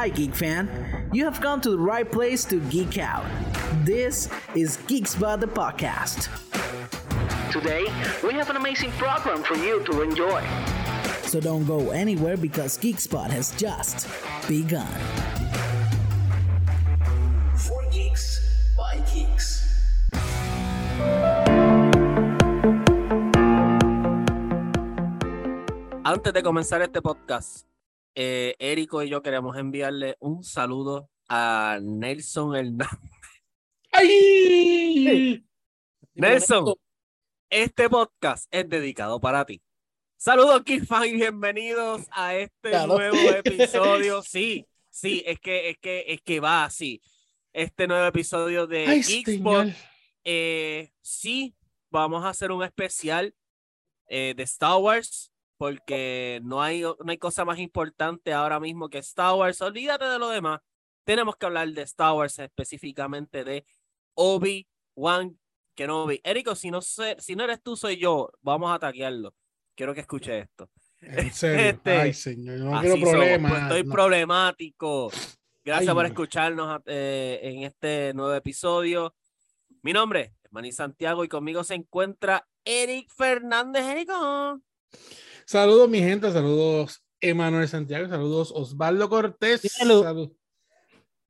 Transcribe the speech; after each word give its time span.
Hi, 0.00 0.08
geek 0.08 0.34
fan. 0.34 0.64
You 1.12 1.26
have 1.26 1.42
come 1.42 1.60
to 1.60 1.68
the 1.68 1.78
right 1.78 2.10
place 2.10 2.46
to 2.46 2.58
geek 2.72 2.96
out. 2.96 3.26
This 3.84 4.30
is 4.54 4.78
Geekspot 4.88 5.40
the 5.40 5.46
podcast. 5.46 6.32
Today, 7.52 7.84
we 8.24 8.32
have 8.32 8.48
an 8.48 8.56
amazing 8.56 8.92
program 8.92 9.42
for 9.42 9.56
you 9.56 9.84
to 9.84 10.00
enjoy. 10.00 10.40
So 11.28 11.38
don't 11.38 11.66
go 11.66 11.90
anywhere 11.90 12.38
because 12.38 12.78
Geekspot 12.78 13.28
has 13.28 13.52
just 13.60 14.08
begun. 14.48 14.88
For 17.56 17.84
geeks, 17.92 18.40
by 18.78 18.96
geeks. 19.12 19.68
Antes 26.02 26.32
de 26.32 26.42
comenzar 26.42 26.80
este 26.80 27.02
podcast, 27.02 27.69
eh, 28.14 28.54
Érico 28.58 29.02
y 29.02 29.08
yo 29.08 29.22
queremos 29.22 29.56
enviarle 29.56 30.16
un 30.20 30.44
saludo 30.44 31.10
a 31.28 31.78
Nelson 31.82 32.56
Hernández. 32.56 32.88
¡Ay! 33.92 35.44
Nelson, 36.14 36.74
este 37.48 37.88
podcast 37.88 38.46
es 38.50 38.68
dedicado 38.68 39.20
para 39.20 39.44
ti. 39.44 39.60
Saludos, 40.16 40.62
Kifan, 40.64 41.06
y 41.08 41.12
bienvenidos 41.14 42.02
a 42.10 42.34
este 42.36 42.70
Claro. 42.70 42.94
nuevo 42.98 43.16
episodio. 43.30 44.22
Sí, 44.26 44.66
sí, 44.90 45.22
es 45.24 45.40
que, 45.40 45.70
es 45.70 45.78
que, 45.78 46.04
es 46.08 46.20
que 46.20 46.40
va 46.40 46.64
así. 46.64 47.00
Este 47.52 47.86
nuevo 47.86 48.06
episodio 48.06 48.66
de 48.66 48.86
Ay, 48.86 49.02
señor. 49.02 49.68
Eh, 50.24 50.92
sí, 51.00 51.56
vamos 51.90 52.24
a 52.24 52.28
hacer 52.28 52.52
un 52.52 52.62
especial 52.62 53.34
eh, 54.08 54.34
de 54.36 54.42
Star 54.42 54.76
Wars, 54.76 55.29
porque 55.60 56.40
no 56.42 56.62
hay, 56.62 56.80
no 56.80 56.96
hay 57.06 57.18
cosa 57.18 57.44
más 57.44 57.58
importante 57.58 58.32
ahora 58.32 58.58
mismo 58.58 58.88
que 58.88 58.96
Star 58.96 59.34
Wars. 59.34 59.60
Olvídate 59.60 60.06
de 60.06 60.18
lo 60.18 60.30
demás. 60.30 60.60
Tenemos 61.04 61.36
que 61.36 61.44
hablar 61.44 61.68
de 61.68 61.82
Star 61.82 62.14
Wars, 62.14 62.38
específicamente 62.38 63.44
de 63.44 63.66
Obi-Wan 64.14 65.38
Kenobi. 65.74 66.18
Érico, 66.24 66.54
si 66.54 66.70
no, 66.70 66.80
sé, 66.80 67.14
si 67.18 67.36
no 67.36 67.44
eres 67.44 67.62
tú, 67.62 67.76
soy 67.76 67.98
yo. 67.98 68.32
Vamos 68.40 68.70
a 68.70 68.76
ataquearlo. 68.76 69.34
Quiero 69.74 69.92
que 69.92 70.00
escuche 70.00 70.38
esto. 70.38 70.70
En 71.02 71.30
serio. 71.30 71.66
Este, 71.66 71.90
Ay, 71.90 72.14
señor. 72.14 72.56
yo 72.58 72.64
No 72.64 72.80
quiero 72.80 72.96
somos, 72.96 73.10
problemas. 73.10 73.52
pues, 73.52 73.62
estoy 73.64 73.84
no. 73.84 73.92
problemático. 73.92 75.10
Gracias 75.62 75.88
Ay, 75.90 75.94
por 75.94 76.04
no. 76.04 76.08
escucharnos 76.08 76.80
eh, 76.86 77.38
en 77.42 77.62
este 77.64 78.14
nuevo 78.14 78.32
episodio. 78.32 79.14
Mi 79.82 79.92
nombre 79.92 80.32
es 80.42 80.52
Manny 80.52 80.72
Santiago 80.72 81.22
y 81.22 81.28
conmigo 81.28 81.64
se 81.64 81.74
encuentra 81.74 82.48
Eric 82.64 83.10
Fernández. 83.14 83.84
Erico. 83.84 84.62
Saludos, 85.50 85.88
mi 85.88 85.98
gente. 85.98 86.30
Saludos, 86.30 87.04
Emanuel 87.20 87.66
Santiago. 87.66 88.08
Saludos, 88.08 88.52
Osvaldo 88.54 89.08
Cortés. 89.08 89.62
Dímelo. 89.62 90.04
Salud. 90.04 90.32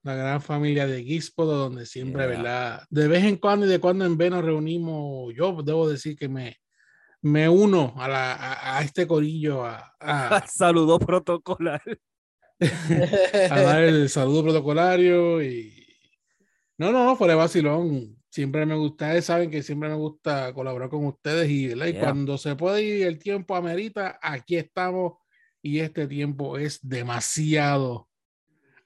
La 0.03 0.15
gran 0.15 0.43
familia 0.43 0.87
de 0.87 0.99
Guispodo, 0.99 1.57
donde 1.57 1.87
siempre, 1.87 2.25
Yeah. 2.27 2.37
¿verdad? 2.37 2.83
De 2.91 3.09
vez 3.09 3.25
en 3.25 3.37
cuando 3.39 3.65
y 3.65 3.71
de 3.71 3.81
cuando 3.81 4.05
en 4.05 4.19
vez 4.19 4.31
nos 4.31 4.45
reunimos. 4.45 5.33
Yo 5.35 5.63
debo 5.63 5.89
decir 5.89 6.19
que 6.19 6.29
me, 6.29 6.59
me 7.23 7.49
uno 7.49 7.95
a, 7.97 8.09
la, 8.09 8.35
a, 8.35 8.77
a 8.77 8.83
este 8.83 9.07
corillo 9.07 9.65
a, 9.65 9.95
a, 9.99 10.47
Saludo 10.47 10.99
protocolar. 10.99 11.81
a 13.51 13.63
dar 13.63 13.85
el 13.85 14.11
saludo 14.11 14.43
protocolario 14.43 15.43
y 15.43 15.83
no, 16.77 16.93
no, 16.93 17.07
no, 17.07 17.17
fuera 17.17 17.33
de 17.33 17.39
vacilón. 17.39 18.20
Siempre 18.31 18.65
me 18.65 18.77
gusta, 18.77 19.07
ustedes 19.07 19.25
saben 19.25 19.51
que 19.51 19.63
siempre 19.63 19.89
me 19.89 19.97
gusta 19.97 20.53
colaborar 20.55 20.89
con 20.89 21.05
ustedes 21.05 21.51
y, 21.51 21.73
cuando 21.99 22.39
se 22.39 22.55
puede 22.55 22.83
y 22.85 23.03
el 23.03 23.19
tiempo 23.19 23.57
amerita, 23.57 24.19
aquí 24.23 24.57
estamos 24.57 25.15
y 25.61 25.81
este 25.81 26.07
tiempo 26.07 26.57
es 26.57 26.79
demasiado 26.81 28.09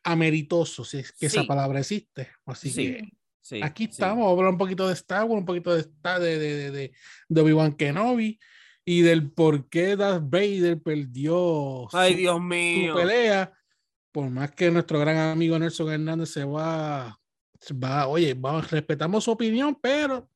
ameritoso, 0.03 0.84
si 0.84 0.98
es 0.98 1.12
que 1.12 1.27
esa 1.27 1.42
Sí. 1.42 1.47
palabra 1.47 1.81
existe. 1.81 2.28
Así 2.47 2.70
Sí, 2.70 2.87
que 2.87 3.09
Sí, 3.41 3.61
aquí 3.62 3.84
estamos, 3.84 4.17
vamos 4.25 4.28
a 4.28 4.31
hablar 4.39 4.53
un 4.53 4.59
poquito 4.59 4.87
de 4.89 4.95
Star 4.95 5.25
Wars, 5.25 5.41
un 5.41 5.44
poquito 5.44 5.75
de, 5.75 5.81
Star- 5.83 6.21
de, 6.21 6.38
de, 6.38 6.71
de, 6.71 6.93
de, 7.28 7.41
Obi-Wan 7.41 7.75
Kenobi 7.77 8.38
y 8.87 9.03
del 9.03 9.31
por 9.31 9.69
qué 9.69 9.97
Darth 9.97 10.25
Vader 10.25 10.81
perdió 10.81 11.87
Ay, 11.94 12.12
su- 12.12 12.19
Dios 12.19 12.37
su 12.37 12.41
mío. 12.43 12.94
pelea, 12.94 13.53
por 14.10 14.31
más 14.31 14.53
que 14.53 14.71
nuestro 14.71 14.99
gran 14.99 15.19
amigo 15.19 15.59
Nelson 15.59 15.93
Hernández 15.93 16.31
se 16.31 16.44
va, 16.44 17.19
va, 17.72 18.06
oye, 18.08 18.34
vamos, 18.34 18.70
respetamos 18.70 19.25
su 19.25 19.30
opinión, 19.30 19.76
pero 19.80 20.28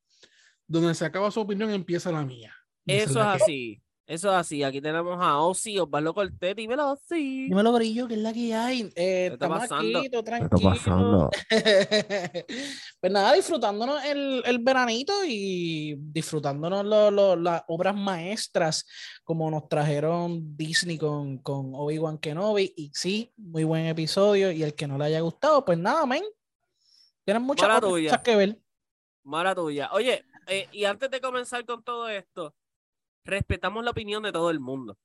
donde 0.67 0.95
se 0.95 1.05
acaba 1.05 1.31
su 1.31 1.41
opinión 1.41 1.71
empieza 1.71 2.13
la 2.13 2.25
mía. 2.25 2.55
Eso 2.87 3.21
es 3.21 3.27
así. 3.43 3.83
Eso 4.07 4.29
es 4.31 4.37
así. 4.37 4.63
Aquí 4.63 4.81
tenemos 4.81 5.19
a 5.21 5.37
Ozzy, 5.39 5.79
Osvaldo 5.79 6.15
Cortés. 6.15 6.57
Dímelo, 6.57 6.93
Ozzy. 6.93 7.49
Dímelo, 7.49 7.73
Brillo, 7.75 8.09
que 8.09 8.15
es 8.15 8.21
la 8.21 8.33
que 8.33 8.55
hay. 8.55 8.81
Eh, 8.97 9.25
está 9.27 9.35
estamos 9.35 9.59
pasando? 9.59 9.99
aquí, 9.99 10.09
¿Qué 10.09 10.17
está 10.17 10.23
tranquilo. 10.25 10.71
pasando? 10.71 11.31
pues 13.01 13.13
nada, 13.13 13.33
disfrutándonos 13.35 14.03
el, 14.05 14.43
el 14.47 14.59
veranito 14.61 15.13
y 15.27 15.95
disfrutándonos 15.99 16.87
lo- 16.87 17.11
lo- 17.11 17.37
las 17.37 17.63
obras 17.69 17.95
maestras 17.95 18.87
como 19.25 19.51
nos 19.51 19.69
trajeron 19.69 20.57
Disney 20.57 20.97
con, 20.97 21.39
con 21.39 21.73
Obi-Wan 21.75 22.17
Kenobi. 22.17 22.73
Y 22.77 22.91
sí, 22.95 23.31
muy 23.37 23.65
buen 23.65 23.87
episodio. 23.87 24.51
Y 24.53 24.63
el 24.63 24.75
que 24.75 24.87
no 24.87 24.97
le 24.97 25.05
haya 25.05 25.21
gustado, 25.21 25.65
pues 25.67 25.79
nada, 25.79 26.07
men. 26.07 26.23
Tienen 27.29 27.43
muchas 27.43 27.69
Mala 27.69 27.77
otras 27.77 27.93
tuya. 27.93 28.09
cosas 28.09 28.23
que 28.23 28.37
ver. 28.37 28.59
Mala 29.23 29.55
tuya. 29.55 29.91
Oye, 29.93 30.25
eh, 30.47 30.67
y 30.73 30.87
antes 30.87 31.11
de 31.11 31.21
comenzar 31.21 31.63
con 31.67 31.83
todo 31.83 32.09
esto, 32.09 32.55
respetamos 33.23 33.85
la 33.85 33.91
opinión 33.91 34.23
de 34.23 34.33
todo 34.33 34.49
el 34.49 34.61
mundo. 34.61 34.97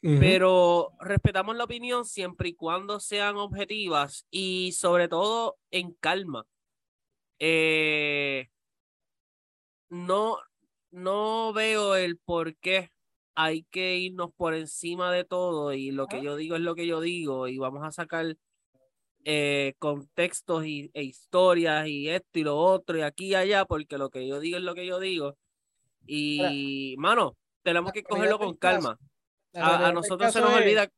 Pero 0.00 0.92
respetamos 1.00 1.56
la 1.56 1.64
opinión 1.64 2.04
siempre 2.04 2.50
y 2.50 2.54
cuando 2.54 3.00
sean 3.00 3.34
objetivas 3.36 4.24
y 4.30 4.70
sobre 4.78 5.08
todo 5.08 5.58
en 5.72 5.94
calma. 5.94 6.46
Eh, 7.40 8.46
no, 9.88 10.38
no 10.92 11.52
veo 11.52 11.96
el 11.96 12.16
por 12.18 12.56
qué 12.58 12.92
hay 13.34 13.64
que 13.64 13.96
irnos 13.96 14.30
por 14.36 14.54
encima 14.54 15.10
de 15.10 15.24
todo 15.24 15.72
y 15.72 15.90
lo 15.90 16.06
que 16.06 16.18
Ah. 16.18 16.22
yo 16.22 16.36
digo 16.36 16.54
es 16.54 16.62
lo 16.62 16.76
que 16.76 16.86
yo 16.86 17.00
digo 17.00 17.48
y 17.48 17.58
vamos 17.58 17.82
a 17.82 17.90
sacar 17.90 18.36
eh, 19.28 19.74
contextos 19.80 20.64
y, 20.66 20.88
e 20.94 21.02
historias 21.02 21.88
y 21.88 22.08
esto 22.08 22.38
y 22.38 22.44
lo 22.44 22.56
otro 22.56 22.96
y 22.96 23.00
aquí 23.02 23.26
y 23.30 23.34
allá 23.34 23.64
porque 23.64 23.98
lo 23.98 24.08
que 24.08 24.24
yo 24.24 24.38
digo 24.38 24.56
es 24.56 24.62
lo 24.62 24.72
que 24.74 24.86
yo 24.86 25.00
digo. 25.00 25.36
Y, 26.06 26.94
mano, 26.98 27.36
tenemos 27.64 27.90
que 27.92 28.04
cogerlo 28.04 28.38
con 28.38 28.54
caso- 28.54 28.74
calma. 28.82 28.98
La 29.52 29.88
A, 29.88 29.92
nosotros 29.92 30.32
se 30.32 30.38
caso 30.40 30.48
nos 30.52 30.60
olvida. 30.62 30.88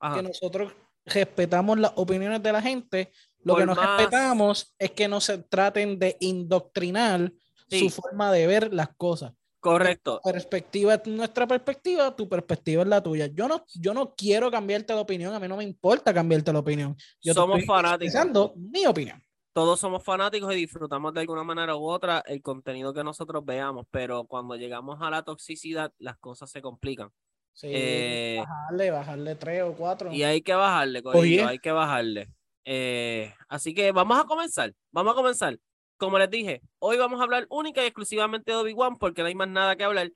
Ajá. 0.00 0.16
que 0.16 0.22
nosotros 0.22 0.72
respetamos 1.04 1.78
las 1.78 1.92
opiniones 1.96 2.42
de 2.42 2.52
la 2.52 2.62
gente. 2.62 3.12
Lo 3.44 3.52
Por 3.54 3.62
que 3.62 3.66
no 3.66 3.74
más- 3.76 3.96
respetamos 3.96 4.74
es 4.78 4.90
que 4.92 5.06
no 5.08 5.20
se 5.20 5.38
traten 5.38 5.98
de 5.98 6.16
indoctrinar 6.20 7.32
Sí. 7.68 7.88
su 7.90 8.00
forma 8.02 8.32
de 8.32 8.46
ver 8.46 8.72
las 8.74 8.88
cosas. 8.96 9.32
Correcto. 9.60 10.20
Perspectiva 10.22 10.94
es 10.94 11.06
nuestra 11.06 11.46
perspectiva, 11.46 12.14
tu 12.14 12.28
perspectiva 12.28 12.82
es 12.82 12.88
la 12.88 13.02
tuya. 13.02 13.26
Yo 13.26 13.48
no, 13.48 13.64
yo 13.74 13.92
no 13.92 14.14
quiero 14.14 14.50
cambiarte 14.50 14.94
la 14.94 15.00
opinión, 15.00 15.34
a 15.34 15.40
mí 15.40 15.48
no 15.48 15.56
me 15.56 15.64
importa 15.64 16.14
cambiarte 16.14 16.52
la 16.52 16.60
opinión. 16.60 16.96
Yo 17.20 17.34
Somos 17.34 17.64
fanáticos. 17.64 18.52
mi 18.56 18.86
opinión. 18.86 19.22
Todos 19.52 19.80
somos 19.80 20.04
fanáticos 20.04 20.52
y 20.52 20.56
disfrutamos 20.56 21.12
de 21.14 21.20
alguna 21.20 21.42
manera 21.42 21.74
u 21.74 21.84
otra 21.88 22.22
el 22.26 22.40
contenido 22.40 22.94
que 22.94 23.02
nosotros 23.02 23.44
veamos, 23.44 23.86
pero 23.90 24.24
cuando 24.24 24.54
llegamos 24.54 24.98
a 25.02 25.10
la 25.10 25.22
toxicidad, 25.24 25.92
las 25.98 26.16
cosas 26.18 26.48
se 26.50 26.62
complican. 26.62 27.10
Sí, 27.52 27.66
Eh, 27.72 28.36
bajarle, 28.38 28.90
bajarle 28.92 29.34
tres 29.34 29.62
o 29.64 29.72
cuatro. 29.72 30.12
Y 30.12 30.22
hay 30.22 30.42
que 30.42 30.54
bajarle, 30.54 31.02
Oye. 31.04 31.42
hay 31.42 31.58
que 31.58 31.72
bajarle. 31.72 32.28
Eh, 32.64 33.34
así 33.48 33.74
que 33.74 33.90
vamos 33.90 34.20
a 34.20 34.24
comenzar, 34.24 34.72
vamos 34.92 35.12
a 35.12 35.16
comenzar. 35.16 35.58
Como 35.98 36.18
les 36.18 36.30
dije, 36.30 36.62
hoy 36.78 36.96
vamos 36.96 37.20
a 37.20 37.24
hablar 37.24 37.46
única 37.50 37.82
y 37.82 37.86
exclusivamente 37.86 38.52
de 38.52 38.56
Obi-Wan 38.56 38.96
porque 38.98 39.20
no 39.22 39.28
hay 39.28 39.34
más 39.34 39.48
nada 39.48 39.76
que 39.76 39.84
hablar. 39.84 40.10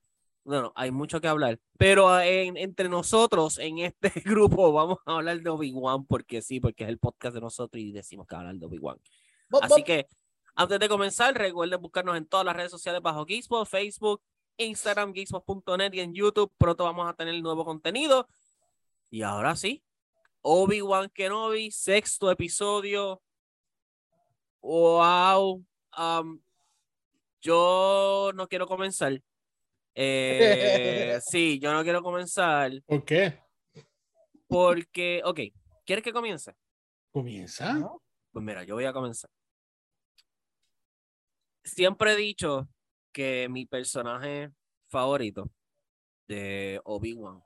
Bueno, 0.44 0.72
hay 0.74 0.90
mucho 0.90 1.20
que 1.20 1.28
hablar, 1.28 1.60
pero 1.78 2.18
en- 2.20 2.56
entre 2.56 2.88
nosotros, 2.88 3.58
en 3.58 3.78
este 3.78 4.10
grupo, 4.24 4.72
vamos 4.72 4.98
a 5.06 5.16
hablar 5.16 5.40
de 5.40 5.50
Obi-Wan 5.50 6.04
porque 6.06 6.40
sí, 6.42 6.58
porque 6.60 6.84
es 6.84 6.88
el 6.88 6.98
podcast 6.98 7.34
de 7.34 7.40
nosotros 7.40 7.80
y 7.82 7.92
decimos 7.92 8.26
que 8.26 8.34
hablar 8.34 8.54
de 8.56 8.66
Obi-Wan. 8.66 8.98
Así 9.60 9.82
que 9.84 10.06
antes 10.54 10.78
de 10.80 10.88
comenzar, 10.88 11.34
recuerden 11.34 11.80
buscarnos 11.80 12.16
en 12.16 12.26
todas 12.26 12.46
las 12.46 12.56
redes 12.56 12.70
sociales 12.70 13.00
bajo 13.02 13.24
Geekspot, 13.24 13.68
Facebook, 13.68 14.22
Instagram, 14.56 15.12
geekspot.net 15.12 15.92
y 15.94 16.00
en 16.00 16.12
YouTube. 16.14 16.52
Pronto 16.58 16.84
vamos 16.84 17.08
a 17.08 17.14
tener 17.14 17.40
nuevo 17.42 17.64
contenido. 17.64 18.26
Y 19.10 19.22
ahora 19.22 19.54
sí, 19.56 19.82
Obi-Wan 20.40 21.08
Kenobi, 21.10 21.70
sexto 21.70 22.30
episodio. 22.30 23.22
Wow. 24.60 25.64
Um, 25.96 26.40
yo 27.40 28.30
no 28.34 28.48
quiero 28.48 28.66
comenzar. 28.66 29.22
Eh, 29.94 31.18
sí, 31.26 31.58
yo 31.58 31.72
no 31.74 31.82
quiero 31.82 32.02
comenzar 32.02 32.72
¿Por 32.86 33.04
qué? 33.04 33.38
porque, 34.46 35.20
ok, 35.24 35.40
¿quieres 35.84 36.02
que 36.02 36.12
comience? 36.12 36.54
Comienza. 37.10 37.74
¿No? 37.74 38.02
Pues 38.30 38.44
mira, 38.44 38.64
yo 38.64 38.74
voy 38.74 38.84
a 38.86 38.92
comenzar. 38.92 39.30
Siempre 41.64 42.12
he 42.12 42.16
dicho 42.16 42.68
que 43.12 43.48
mi 43.50 43.66
personaje 43.66 44.50
favorito 44.88 45.50
de 46.26 46.80
Obi-Wan, 46.84 47.42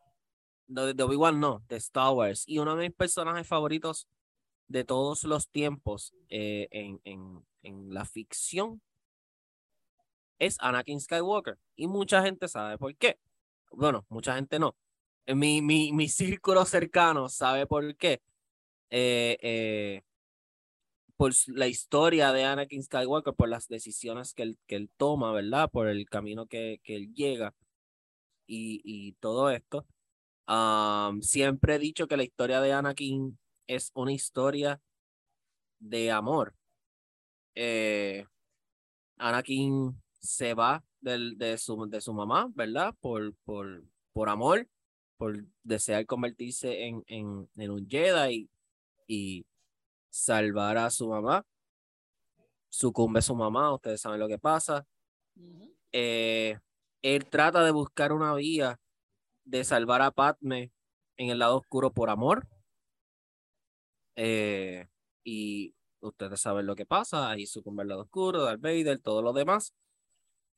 no, 0.69 0.93
de 0.93 1.03
Obi-Wan 1.03 1.41
no, 1.41 1.65
de 1.69 1.77
Star 1.77 2.13
Wars, 2.13 2.45
y 2.47 2.59
uno 2.59 2.77
de 2.77 2.89
mis 2.89 2.97
personajes 2.97 3.47
favoritos 3.47 4.09
de 4.69 4.85
todos 4.85 5.25
los 5.25 5.49
tiempos 5.49 6.15
eh, 6.29 6.69
en, 6.71 7.01
en, 7.05 7.45
en 7.67 7.93
la 7.93 8.05
ficción 8.05 8.81
es 10.39 10.57
Anakin 10.61 11.01
Skywalker. 11.01 11.59
Y 11.77 11.89
mucha 11.89 12.23
gente 12.23 12.49
sabe 12.49 12.79
por 12.79 12.95
qué. 12.97 13.19
Bueno, 13.73 14.07
mucha 14.09 14.35
gente 14.37 14.59
no. 14.59 14.77
Mi, 15.27 15.61
mi, 15.63 15.93
mi 15.93 16.09
círculo 16.09 16.65
cercano 16.65 17.29
sabe 17.29 17.67
por 17.67 17.97
qué. 17.97 18.23
Eh, 18.91 19.37
eh, 19.43 20.03
por 21.17 21.33
la 21.49 21.67
historia 21.67 22.33
de 22.33 22.45
Anakin 22.45 22.83
Skywalker, 22.83 23.35
por 23.35 23.49
las 23.49 23.69
decisiones 23.69 24.35
que 24.35 24.43
él, 24.43 24.59
que 24.67 24.77
él 24.77 24.91
toma, 24.97 25.33
¿verdad? 25.33 25.71
Por 25.71 25.89
el 25.89 26.09
camino 26.09 26.47
que, 26.47 26.81
que 26.85 26.97
él 26.97 27.15
llega 27.15 27.55
y, 28.47 28.81
y 28.85 29.13
todo 29.15 29.51
esto. 29.51 29.87
siempre 31.23 31.77
he 31.77 31.79
dicho 31.79 32.07
que 32.07 32.17
la 32.17 32.25
historia 32.25 32.61
de 32.61 32.73
Anakin 32.73 33.39
es 33.67 33.91
una 33.95 34.13
historia 34.13 34.81
de 35.81 36.11
amor. 36.13 36.55
Eh, 37.57 38.25
Anakin 39.17 40.01
se 40.21 40.55
va 40.55 40.85
del, 41.01 41.37
de, 41.37 41.59
su, 41.59 41.87
de 41.89 42.01
su 42.01 42.13
mamá, 42.13 42.49
¿verdad? 42.55 42.95
Por, 43.01 43.35
por, 43.45 43.83
por 44.13 44.29
amor, 44.29 44.69
por 45.17 45.45
desear 45.65 46.07
convertirse 46.07 46.87
en, 46.87 47.03
en, 47.09 47.49
en 47.57 47.71
un 47.71 47.89
Jedi 47.89 48.49
y, 49.09 49.45
salvar 50.17 50.79
a 50.79 50.91
su 50.91 51.09
mamá. 51.09 51.45
Sucumbe 52.71 53.21
su 53.21 53.35
mamá, 53.35 53.75
ustedes 53.75 54.01
saben 54.01 54.19
lo 54.19 54.29
que 54.29 54.39
pasa. 54.39 54.87
Eh, 55.93 56.59
él 57.03 57.27
trata 57.27 57.63
de 57.63 57.71
buscar 57.71 58.13
una 58.13 58.35
vía 58.35 58.81
de 59.45 59.63
salvar 59.65 60.03
a 60.03 60.11
Padme 60.11 60.73
en 61.19 61.31
el 61.31 61.39
lado 61.39 61.59
oscuro 61.59 61.93
por 61.93 62.09
amor. 62.09 62.47
Eh, 64.17 64.87
y 65.23 65.75
ustedes 66.09 66.41
saben 66.41 66.67
lo 66.67 66.77
que 66.77 66.87
pasa. 66.87 67.31
Ahí 67.31 67.47
sucumbe 67.47 67.83
el 67.83 67.89
lado 67.89 68.03
oscuro, 68.03 68.43
Darth 68.43 68.61
Vader, 68.61 68.99
todo 69.01 69.23
lo 69.23 69.33
demás. 69.33 69.75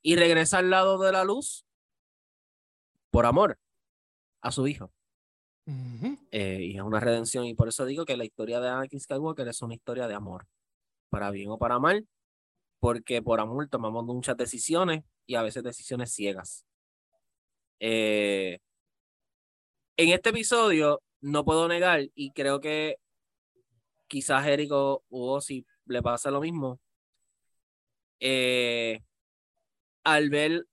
Y 0.01 0.15
regresa 0.15 0.59
al 0.59 0.69
lado 0.69 0.97
de 0.97 1.11
la 1.11 1.23
luz 1.23 1.65
por 3.11 3.25
amor 3.25 3.57
a 4.41 4.51
su 4.51 4.67
hijo. 4.67 4.91
Eh, 6.31 6.59
y 6.61 6.75
es 6.75 6.81
una 6.81 6.99
redención. 6.99 7.45
Y 7.45 7.53
por 7.53 7.67
eso 7.67 7.85
digo 7.85 8.05
que 8.05 8.17
la 8.17 8.25
historia 8.25 8.59
de 8.59 8.69
Anakin 8.69 8.99
Skywalker 8.99 9.47
es 9.47 9.61
una 9.61 9.75
historia 9.75 10.07
de 10.07 10.15
amor. 10.15 10.47
Para 11.09 11.31
bien 11.31 11.49
o 11.49 11.57
para 11.57 11.79
mal. 11.79 12.07
Porque 12.79 13.21
por 13.21 13.39
amor 13.39 13.67
tomamos 13.67 14.05
muchas 14.05 14.37
decisiones 14.37 15.03
y 15.25 15.35
a 15.35 15.43
veces 15.43 15.63
decisiones 15.63 16.11
ciegas. 16.11 16.65
Eh, 17.79 18.59
en 19.97 20.09
este 20.09 20.29
episodio 20.29 21.01
no 21.21 21.43
puedo 21.43 21.67
negar 21.67 22.07
y 22.15 22.31
creo 22.31 22.59
que 22.61 22.97
quizás 24.09 24.45
Érico 24.47 25.05
o 25.09 25.39
si 25.41 25.65
le 25.85 26.01
pasa 26.01 26.31
lo 26.31 26.41
mismo. 26.41 26.81
Eh, 28.19 29.01
al 30.03 30.29
ver 30.29 30.65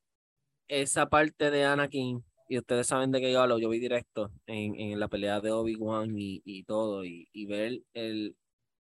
esa 0.68 1.08
parte 1.08 1.50
de 1.50 1.64
Anakin 1.64 2.24
y 2.48 2.58
ustedes 2.58 2.88
saben 2.88 3.12
de 3.12 3.20
qué 3.20 3.32
yo 3.32 3.42
hablo, 3.42 3.58
yo 3.58 3.68
vi 3.68 3.78
directo 3.78 4.32
en, 4.46 4.74
en 4.76 5.00
la 5.00 5.08
pelea 5.08 5.40
de 5.40 5.52
Obi-Wan 5.52 6.16
y, 6.18 6.42
y, 6.44 6.64
todo, 6.64 7.04
y, 7.04 7.28
y 7.32 7.46
ver 7.46 7.82
el, 7.94 8.36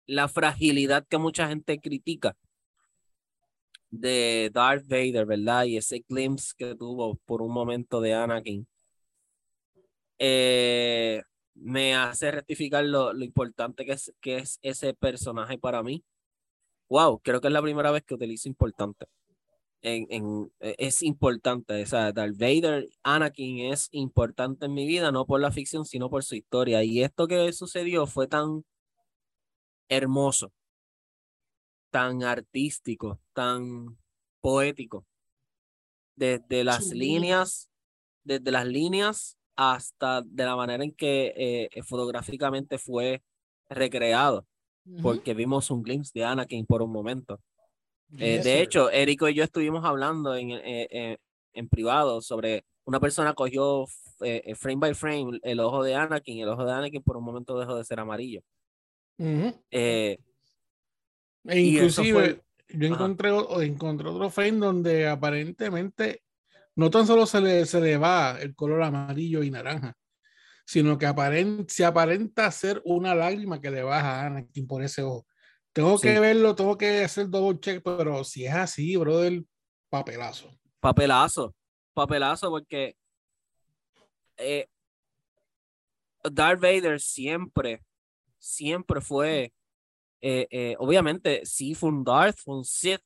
la 0.05 0.27
fragilidad 0.27 1.05
que 1.07 1.17
mucha 1.17 1.47
gente 1.47 1.79
critica 1.79 2.35
de 3.91 4.49
Darth 4.53 4.87
Vader, 4.87 5.25
¿verdad? 5.25 5.65
Y 5.65 5.77
ese 5.77 6.03
glimpse 6.07 6.53
que 6.57 6.75
tuvo 6.75 7.15
por 7.25 7.41
un 7.41 7.51
momento 7.51 8.01
de 8.01 8.13
Anakin, 8.13 8.67
eh, 10.19 11.21
me 11.61 11.95
hace 11.95 12.31
rectificar 12.31 12.85
lo, 12.85 13.13
lo 13.13 13.23
importante 13.25 13.85
que 13.85 13.93
es, 13.93 14.13
que 14.21 14.37
es 14.37 14.59
ese 14.61 14.93
personaje 14.93 15.57
para 15.57 15.83
mí. 15.83 16.03
Wow, 16.89 17.19
creo 17.19 17.41
que 17.41 17.47
es 17.47 17.53
la 17.53 17.61
primera 17.61 17.91
vez 17.91 18.03
que 18.03 18.15
utilizo 18.15 18.49
importante 18.49 19.05
en, 19.81 20.51
e, 20.59 20.75
es 20.77 21.03
importante. 21.03 21.81
O 21.81 21.85
sea, 21.85 22.11
Darth 22.11 22.37
Vader, 22.37 22.87
Anakin 23.03 23.71
es 23.71 23.89
importante 23.91 24.65
en 24.65 24.73
mi 24.73 24.85
vida, 24.87 25.11
no 25.11 25.25
por 25.25 25.39
la 25.39 25.51
ficción, 25.51 25.85
sino 25.85 26.09
por 26.09 26.23
su 26.23 26.35
historia. 26.35 26.83
Y 26.83 27.03
esto 27.03 27.27
que 27.27 27.51
sucedió 27.53 28.07
fue 28.07 28.27
tan 28.27 28.65
hermoso, 29.89 30.51
tan 31.91 32.23
artístico, 32.23 33.19
tan 33.33 33.97
poético. 34.41 35.05
Desde 36.15 36.63
las 36.63 36.87
líneas, 36.89 37.69
desde 38.23 38.51
las 38.51 38.67
líneas 38.67 39.37
hasta 39.61 40.21
de 40.21 40.45
la 40.45 40.55
manera 40.55 40.85
en 40.85 40.93
que 40.93 41.33
eh, 41.35 41.83
fotográficamente 41.83 42.77
fue 42.77 43.21
recreado, 43.67 44.47
porque 45.01 45.33
vimos 45.33 45.69
un 45.69 45.83
glimpse 45.83 46.17
de 46.17 46.23
Anakin 46.23 46.65
por 46.65 46.81
un 46.81 46.93
momento. 46.93 47.41
Eh, 48.17 48.39
de 48.41 48.61
hecho, 48.61 48.89
Érico 48.89 49.27
y 49.27 49.33
yo 49.33 49.43
estuvimos 49.43 49.83
hablando 49.83 50.33
en, 50.33 50.51
eh, 50.51 50.87
eh, 50.89 51.17
en 51.51 51.67
privado 51.67 52.21
sobre 52.21 52.63
una 52.85 53.01
persona 53.01 53.33
cogió 53.33 53.85
frame 54.55 54.77
by 54.77 54.93
frame 54.93 55.39
el 55.43 55.59
ojo 55.59 55.83
de 55.83 55.95
Anakin 55.95 56.39
el 56.39 56.49
ojo 56.49 56.65
de 56.65 56.71
Anakin 56.71 57.03
por 57.03 57.17
un 57.17 57.25
momento 57.25 57.59
dejó 57.59 57.75
de 57.75 57.83
ser 57.83 57.99
amarillo. 57.99 58.41
e 59.17 60.17
inclusive 61.43 62.41
yo 62.69 62.87
encontré, 62.87 63.29
encontré 63.61 64.07
otro 64.07 64.29
frame 64.29 64.57
donde 64.57 65.07
aparentemente 65.07 66.23
no 66.75 66.89
tan 66.89 67.05
solo 67.07 67.25
se 67.25 67.41
le, 67.41 67.65
se 67.65 67.81
le 67.81 67.97
va 67.97 68.37
el 68.39 68.55
color 68.55 68.83
amarillo 68.83 69.43
y 69.43 69.51
naranja, 69.51 69.97
sino 70.65 70.97
que 70.97 71.05
aparent, 71.05 71.69
se 71.69 71.85
aparenta 71.85 72.51
ser 72.51 72.81
una 72.85 73.15
lágrima 73.15 73.59
que 73.59 73.71
le 73.71 73.83
baja 73.83 74.21
a 74.21 74.25
Anakin 74.27 74.67
por 74.67 74.83
ese 74.83 75.01
ojo. 75.01 75.25
Tengo 75.73 75.99
que 75.99 76.19
verlo, 76.19 76.55
tengo 76.55 76.77
que 76.77 77.03
hacer 77.03 77.29
double 77.29 77.59
check, 77.59 77.81
pero 77.83 78.23
si 78.23 78.45
es 78.45 78.53
así, 78.53 78.97
brother, 78.97 79.43
papelazo. 79.89 80.51
Papelazo, 80.79 81.53
papelazo, 81.93 82.49
porque 82.49 82.95
eh, 84.37 84.67
Darth 86.23 86.59
Vader 86.59 86.99
siempre, 86.99 87.83
siempre 88.39 89.01
fue, 89.01 89.53
eh, 90.21 90.47
eh, 90.49 90.75
obviamente, 90.79 91.45
sí 91.45 91.75
fue 91.75 91.89
un 91.89 92.03
Darth, 92.03 92.37
fue 92.37 92.57
un 92.57 92.65
Sith, 92.65 93.01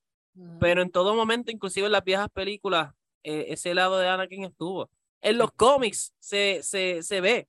pero 0.59 0.81
en 0.81 0.89
todo 0.89 1.15
momento, 1.15 1.51
inclusive 1.51 1.85
en 1.85 1.91
las 1.91 2.03
viejas 2.03 2.29
películas, 2.29 2.93
ese 3.23 3.73
lado 3.73 3.97
de 3.97 4.07
Anakin 4.07 4.45
estuvo. 4.45 4.89
En 5.21 5.37
los 5.37 5.51
cómics 5.51 6.13
se, 6.19 6.61
se, 6.63 7.01
se 7.01 7.21
ve, 7.21 7.47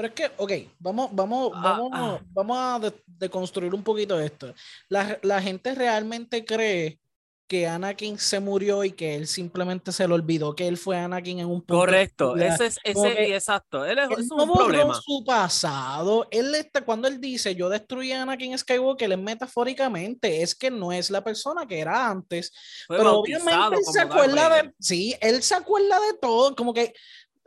pero 0.00 0.08
es 0.08 0.14
que, 0.14 0.30
ok, 0.38 0.52
vamos, 0.78 1.10
vamos, 1.12 1.52
ah, 1.54 1.60
vamos, 1.62 1.90
ah. 1.92 2.20
vamos 2.32 2.56
a 2.58 2.92
deconstruir 3.06 3.74
un 3.74 3.82
poquito 3.82 4.18
esto. 4.18 4.54
La, 4.88 5.18
la, 5.20 5.42
gente 5.42 5.74
realmente 5.74 6.42
cree 6.42 6.98
que 7.50 7.66
Anakin 7.66 8.16
se 8.16 8.38
murió 8.38 8.84
y 8.84 8.92
que 8.92 9.16
él 9.16 9.26
simplemente 9.26 9.90
se 9.90 10.06
lo 10.06 10.14
olvidó 10.14 10.54
que 10.54 10.68
él 10.68 10.76
fue 10.76 10.96
Anakin 10.96 11.40
en 11.40 11.46
un 11.46 11.60
punto. 11.60 11.80
Correcto, 11.80 12.36
ese 12.36 12.66
es 12.66 12.78
ese, 12.84 13.34
exacto. 13.34 13.84
Él 13.84 13.98
es, 13.98 14.30
un 14.30 14.52
problema. 14.52 14.94
su 14.94 15.24
pasado. 15.24 16.28
Él 16.30 16.54
está, 16.54 16.84
cuando 16.84 17.08
él 17.08 17.20
dice 17.20 17.56
yo 17.56 17.68
destruí 17.68 18.12
a 18.12 18.22
Anakin 18.22 18.56
Skywalker, 18.56 19.10
él 19.10 19.18
metafóricamente 19.18 20.42
es 20.42 20.54
que 20.54 20.70
no 20.70 20.92
es 20.92 21.10
la 21.10 21.24
persona 21.24 21.66
que 21.66 21.80
era 21.80 22.08
antes. 22.08 22.52
pero 22.86 23.18
obviamente 23.18 23.78
él 23.78 23.84
se 23.84 24.00
acuerda 24.00 24.48
de. 24.62 24.72
Sí, 24.78 25.16
él 25.20 25.42
se 25.42 25.56
acuerda 25.56 25.98
de 25.98 26.18
todo. 26.20 26.54
Como 26.54 26.72
que 26.72 26.94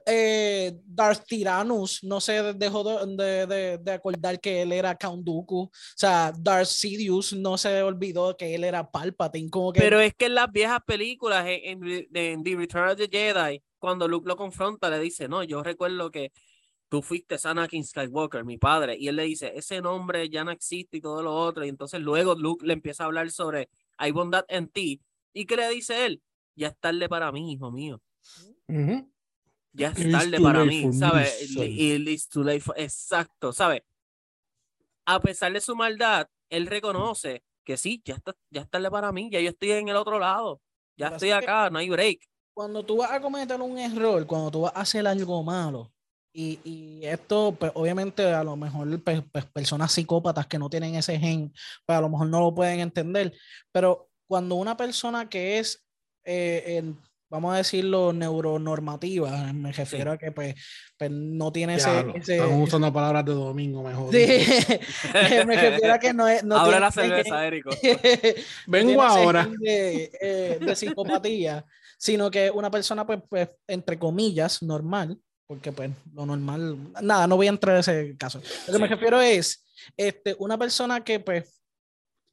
eh, 0.06 0.80
Darth 0.86 1.26
Tyrannus 1.26 2.04
no 2.04 2.20
se 2.20 2.54
dejó 2.54 3.06
de, 3.06 3.48
de, 3.48 3.78
de, 3.78 3.92
acordar 3.92 4.40
que 4.40 4.62
él 4.62 4.72
era 4.72 4.96
Count 4.96 5.24
Dooku. 5.24 5.64
O 5.64 5.72
sea, 5.96 6.34
Darth 6.38 6.68
Sidious 6.68 7.34
no 7.34 7.58
se 7.58 7.82
olvidó 7.82 8.36
que 8.38 8.56
él 8.56 8.64
era 8.64 8.90
Palpatine. 8.90 9.50
Como 9.50 9.74
que... 9.74 9.80
Pero 9.80 10.00
es 10.00 10.14
que 10.14 10.26
en 10.26 10.36
las 10.36 10.52
viejas 10.52 10.80
películas, 10.86 11.46
en, 11.48 12.08
en, 12.14 12.44
The 12.44 12.56
Return 12.56 12.90
of 12.90 12.98
the 12.98 13.08
Jedi, 13.08 13.62
cuando 13.80 14.08
Luke 14.08 14.28
lo 14.28 14.36
confronta, 14.36 14.90
le 14.90 15.00
dice, 15.00 15.28
no, 15.28 15.44
yo 15.44 15.64
recuerdo 15.64 16.12
que 16.12 16.32
tú 16.90 17.02
fuiste 17.02 17.36
Anakin 17.44 17.84
Skywalker, 17.84 18.46
mi 18.46 18.58
padre. 18.58 18.96
Y 18.98 19.08
él 19.08 19.16
le 19.16 19.24
dice, 19.24 19.54
ese 19.56 19.82
nombre 19.82 20.30
ya 20.30 20.44
no 20.44 20.52
existe 20.52 20.98
y 20.98 21.02
todo 21.02 21.22
lo 21.22 21.36
otro. 21.36 21.66
Y 21.66 21.70
entonces 21.70 22.02
luego 22.02 22.36
Luke 22.36 22.66
le 22.66 22.74
empieza 22.74 23.04
a 23.04 23.08
hablar 23.08 23.32
sobre, 23.32 23.70
hay 23.98 24.12
bondad 24.12 24.46
en 24.48 24.68
ti. 24.68 25.02
¿Y 25.34 25.46
qué 25.46 25.56
le 25.56 25.70
dice 25.70 26.06
él? 26.06 26.22
Ya 26.56 26.68
es 26.68 26.78
tarde 26.80 27.10
para 27.10 27.32
mí, 27.32 27.54
hijo 27.54 27.72
mío 27.72 28.02
ya 29.74 29.90
es 29.90 30.12
tarde 30.12 30.40
para 30.40 30.64
mí, 30.64 30.94
¿sabes? 30.94 31.52
Y, 31.56 31.94
it's 32.10 32.30
too 32.30 32.44
late 32.44 32.64
exacto, 32.78 33.52
¿sabes? 33.52 33.82
A 35.06 35.20
pesar 35.20 35.52
de 35.52 35.60
su 35.60 35.76
maldad, 35.76 36.28
él 36.50 36.68
reconoce 36.68 37.44
que 37.66 37.78
sí, 37.78 38.02
ya 38.06 38.16
está, 38.16 38.36
ya 38.50 38.62
es 38.62 38.70
tarde 38.70 38.90
para 38.90 39.12
mí, 39.12 39.30
ya 39.32 39.40
yo 39.40 39.50
estoy 39.50 39.72
en 39.72 39.90
el 39.90 39.96
otro 39.96 40.20
lado, 40.20 40.62
ya 40.96 41.08
estoy 41.08 41.32
acá, 41.32 41.70
no 41.70 41.80
hay 41.80 41.90
break. 41.90 42.20
Cuando 42.54 42.84
tú 42.84 42.98
vas 42.98 43.12
a 43.12 43.20
cometer 43.20 43.60
un 43.60 43.80
error, 43.80 44.26
cuando 44.28 44.52
tú 44.52 44.62
vas 44.62 44.76
a 44.76 44.82
hacer 44.82 45.08
algo 45.08 45.44
malo, 45.44 45.92
y, 46.36 46.60
y 46.64 47.06
esto, 47.06 47.56
pues, 47.60 47.72
obviamente, 47.76 48.26
a 48.34 48.44
lo 48.44 48.56
mejor 48.56 49.02
pues, 49.04 49.22
pues, 49.32 49.46
personas 49.46 49.92
psicópatas 49.92 50.48
que 50.48 50.58
no 50.58 50.70
tienen 50.70 50.96
ese 50.96 51.20
gen, 51.20 51.54
pues 51.86 51.98
a 51.98 52.02
lo 52.02 52.10
mejor 52.10 52.28
no 52.28 52.40
lo 52.40 52.56
pueden 52.56 52.80
entender, 52.80 53.34
pero 53.72 54.10
cuando 54.28 54.56
una 54.56 54.76
persona 54.76 55.30
que 55.30 55.60
es 55.60 55.86
eh, 56.26 56.94
vamos 57.34 57.56
a 57.56 57.58
decirlo, 57.58 58.14
neuronormativa. 58.14 59.52
Me 59.54 59.72
refiero 59.72 60.12
a 60.12 60.18
que 60.20 60.32
pues, 60.32 60.54
pues 60.96 61.10
no 61.10 61.52
tiene 61.52 61.76
ese, 61.76 61.90
Diablo, 61.92 62.14
ese- 62.16 62.36
Estamos 62.36 62.68
usando 62.68 62.94
palabras 62.94 63.26
de 63.26 63.34
domingo 63.34 63.82
mejor. 63.82 64.12
Sí, 64.14 64.20
me 65.48 65.56
refiero 65.56 65.94
a 65.96 65.98
que 66.00 66.14
no 66.14 66.28
es. 66.28 66.44
No 66.44 66.64
tiene 66.64 66.80
la 66.80 66.88
ese 66.90 67.02
cerveza, 67.02 67.36
gen- 67.40 67.46
Érico. 67.46 67.70
Vengo 68.68 68.92
ese 68.92 69.02
ahora. 69.02 69.50
De, 69.60 70.12
eh, 70.22 70.58
de 70.62 70.76
psicopatía, 70.76 71.66
sino 71.98 72.30
que 72.30 72.52
una 72.52 72.70
persona, 72.70 73.04
pues, 73.06 73.20
pues, 73.28 73.50
entre 73.68 73.98
comillas, 73.98 74.62
normal, 74.62 75.20
porque 75.48 75.72
pues 75.72 75.90
lo 76.14 76.28
normal, 76.28 76.78
nada, 77.02 77.26
no 77.26 77.36
voy 77.36 77.48
a 77.48 77.50
entrar 77.50 77.76
en 77.76 77.80
ese 77.80 78.16
caso. 78.16 78.42
Lo 78.68 78.74
que 78.74 78.80
me 78.80 78.88
Sí. 78.88 78.94
refiero 78.94 79.20
es, 79.22 79.66
este, 79.98 80.36
una 80.38 80.58
persona 80.60 81.04
que 81.04 81.20
pues 81.20 81.60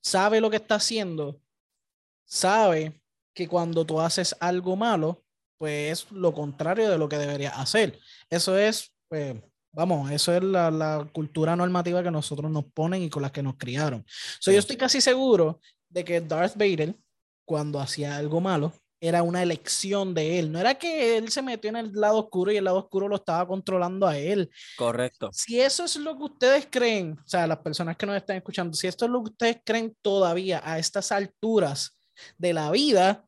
sabe 0.03 0.43
lo 0.43 0.51
que 0.51 0.57
está 0.57 0.75
haciendo, 0.75 1.41
sabe 2.27 3.00
que 3.35 3.49
cuando 3.49 3.85
tú 3.85 4.01
haces 4.01 4.37
algo 4.41 4.77
malo, 4.77 5.25
pues 5.59 6.05
es 6.05 6.13
lo 6.13 6.33
contrario 6.33 6.91
de 6.91 6.99
lo 6.99 7.09
que 7.09 7.19
deberías 7.19 7.59
hacer. 7.59 7.99
Eso 8.29 8.57
es, 8.57 8.93
pues, 9.09 9.37
vamos, 9.73 10.11
eso 10.11 10.35
es 10.35 10.43
la, 10.43 10.71
la 10.71 11.09
cultura 11.13 11.55
normativa 11.55 12.03
que 12.03 12.11
nosotros 12.11 12.51
nos 12.51 12.65
ponen 12.73 13.03
y 13.03 13.11
con 13.11 13.23
las 13.23 13.33
que 13.33 13.43
nos 13.43 13.57
criaron. 13.57 14.05
So, 14.39 14.51
Sí. 14.51 14.53
Yo 14.53 14.59
estoy 14.59 14.77
casi 14.77 15.01
seguro 15.01 15.61
de 15.89 16.05
que 16.05 16.21
Darth 16.21 16.57
Vader, 16.57 16.97
cuando 17.45 17.79
hacía 17.81 18.17
algo 18.17 18.41
malo, 18.41 18.73
era 19.01 19.23
una 19.23 19.43
elección 19.43 20.15
de 20.15 20.39
él. 20.39 20.53
No 20.53 20.59
era 20.59 20.75
que 20.75 21.17
él 21.17 21.31
se 21.31 21.43
metió 21.43 21.71
en 21.71 21.77
el 21.77 21.93
lado 21.93 22.19
oscuro 22.19 22.53
y 22.53 22.59
el 22.59 22.65
lado 22.65 22.79
oscuro 22.79 23.09
lo 23.09 23.17
estaba 23.17 23.47
controlando 23.47 24.07
a 24.07 24.19
él. 24.19 24.51
Correcto. 24.77 25.31
Si 25.33 25.59
eso 25.59 25.85
es 25.85 25.97
lo 25.97 26.17
que 26.17 26.25
ustedes 26.25 26.69
creen, 26.71 27.19
o 27.19 27.29
sea, 27.29 27.47
las 27.47 27.59
personas 27.59 27.97
que 27.97 28.07
nos 28.07 28.17
están 28.17 28.37
escuchando, 28.37 28.75
si 28.75 28.87
esto 28.87 29.07
es 29.07 29.11
lo 29.11 29.23
que 29.23 29.31
ustedes 29.31 29.59
creen 29.65 29.97
todavía 30.03 30.61
a 30.63 30.79
estas 30.79 31.13
alturas 31.13 31.97
de 32.39 32.53
la 32.53 32.71
vida, 32.71 33.25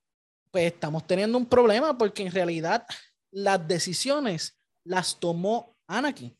pues 0.50 0.66
estamos 0.72 1.06
teniendo 1.06 1.38
un 1.38 1.46
problema 1.46 1.96
porque 1.96 2.22
en 2.22 2.32
realidad 2.32 2.84
las 3.30 3.66
decisiones 3.66 4.58
las 4.84 5.18
tomó 5.18 5.76
Anakin. 5.86 6.36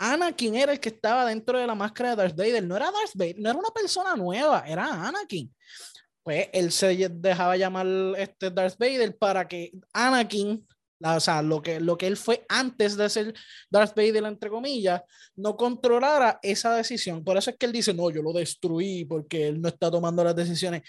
Anakin 0.00 0.54
era 0.54 0.72
el 0.72 0.80
que 0.80 0.90
estaba 0.90 1.24
dentro 1.26 1.58
de 1.58 1.66
la 1.66 1.74
máscara 1.74 2.10
de 2.10 2.16
Darth 2.16 2.36
Vader, 2.36 2.64
no 2.64 2.76
era 2.76 2.86
Darth 2.86 3.14
Vader, 3.14 3.38
no 3.38 3.50
era 3.50 3.58
una 3.58 3.70
persona 3.70 4.14
nueva, 4.16 4.64
era 4.66 4.86
Anakin. 5.08 5.52
Pues 6.22 6.48
él 6.52 6.70
se 6.72 7.08
dejaba 7.08 7.56
llamar 7.56 7.86
este 8.16 8.50
Darth 8.50 8.76
Vader 8.78 9.16
para 9.16 9.48
que 9.48 9.72
Anakin, 9.92 10.66
la- 11.00 11.16
o 11.16 11.20
sea, 11.20 11.42
lo 11.42 11.62
que, 11.62 11.80
lo 11.80 11.96
que 11.96 12.06
él 12.06 12.16
fue 12.16 12.44
antes 12.48 12.96
de 12.96 13.08
ser 13.08 13.34
Darth 13.70 13.96
Vader, 13.96 14.24
entre 14.24 14.50
comillas, 14.50 15.02
no 15.36 15.56
controlara 15.56 16.38
esa 16.42 16.74
decisión. 16.74 17.24
Por 17.24 17.36
eso 17.36 17.50
es 17.50 17.56
que 17.56 17.66
él 17.66 17.72
dice, 17.72 17.94
no, 17.94 18.10
yo 18.10 18.22
lo 18.22 18.32
destruí 18.32 19.04
porque 19.04 19.48
él 19.48 19.60
no 19.60 19.68
está 19.68 19.90
tomando 19.90 20.22
las 20.22 20.36
decisiones. 20.36 20.82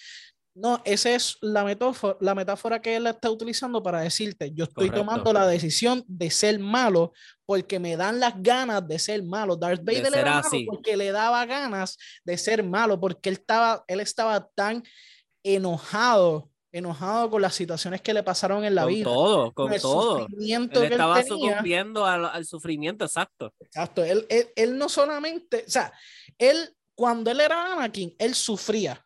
No, 0.61 0.81
esa 0.83 1.11
es 1.11 1.37
la 1.41 1.63
metáfora, 1.63 2.17
la 2.19 2.35
metáfora 2.35 2.81
que 2.81 2.95
él 2.97 3.07
está 3.07 3.31
utilizando 3.31 3.81
para 3.81 4.01
decirte, 4.01 4.51
yo 4.53 4.65
estoy 4.65 4.89
Correcto. 4.89 4.99
tomando 5.05 5.31
la 5.33 5.47
decisión 5.47 6.03
de 6.07 6.29
ser 6.29 6.59
malo 6.59 7.13
porque 7.45 7.79
me 7.79 7.95
dan 7.95 8.19
las 8.19 8.33
ganas 8.43 8.85
de 8.87 8.99
ser 8.99 9.23
malo. 9.23 9.55
Darth 9.55 9.81
De 9.81 10.01
Vader 10.01 10.19
era 10.19 10.35
malo 10.35 10.47
así. 10.47 10.65
porque 10.65 10.97
le 10.97 11.11
daba 11.11 11.45
ganas 11.45 11.97
de 12.25 12.37
ser 12.37 12.63
malo, 12.63 12.99
porque 12.99 13.29
él 13.29 13.35
estaba, 13.35 13.83
él 13.87 14.01
estaba 14.01 14.47
tan 14.53 14.83
enojado, 15.43 16.49
enojado 16.71 17.29
con 17.29 17.41
las 17.41 17.55
situaciones 17.55 18.01
que 18.01 18.13
le 18.13 18.21
pasaron 18.23 18.63
en 18.65 18.75
la 18.75 18.83
con 18.83 18.93
vida. 18.93 19.03
todo, 19.05 19.53
con 19.53 19.73
el 19.73 19.81
todo. 19.81 20.19
sufrimiento 20.19 20.81
Él 20.81 20.89
que 20.89 20.93
él 20.95 21.01
estaba 21.01 21.23
tenía. 21.23 21.49
sucumbiendo 21.53 22.05
al, 22.05 22.25
al 22.25 22.45
sufrimiento, 22.45 23.05
exacto. 23.05 23.53
Exacto, 23.59 24.03
él, 24.03 24.25
él, 24.29 24.49
él 24.55 24.77
no 24.77 24.89
solamente, 24.89 25.63
o 25.67 25.69
sea, 25.71 25.91
él, 26.37 26.75
cuando 26.95 27.31
él 27.31 27.39
era 27.39 27.73
Anakin, 27.73 28.13
él 28.19 28.35
sufría. 28.35 29.03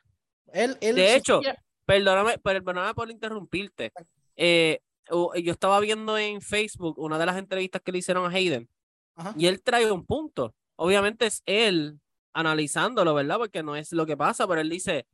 Él, 0.54 0.78
él 0.82 0.96
De 0.96 1.16
hecho, 1.16 1.42
Perdóname, 1.86 2.38
perdóname 2.38 2.94
por 2.94 3.12
interrumpirte. 3.12 3.92
Eh, 4.36 4.80
yo 5.10 5.52
estaba 5.52 5.80
viendo 5.80 6.18
en 6.18 6.42
Facebook 6.42 6.98
una 6.98 7.20
de 7.20 7.26
las 7.26 7.38
entrevistas 7.38 7.82
que 7.82 7.92
le 7.92 7.98
hicieron 7.98 8.26
a 8.26 8.34
Hayden 8.34 8.70
Ajá. 9.16 9.34
y 9.38 9.48
él 9.48 9.62
trae 9.62 9.92
un 9.92 10.06
punto. 10.06 10.56
Obviamente 10.76 11.26
es 11.26 11.44
él 11.46 12.00
analizándolo, 12.34 13.14
¿verdad? 13.14 13.38
Porque 13.38 13.64
no 13.64 13.76
es 13.76 13.92
lo 13.92 14.06
que 14.06 14.16
pasa, 14.16 14.48
pero 14.48 14.62
él 14.62 14.70
dice, 14.70 15.06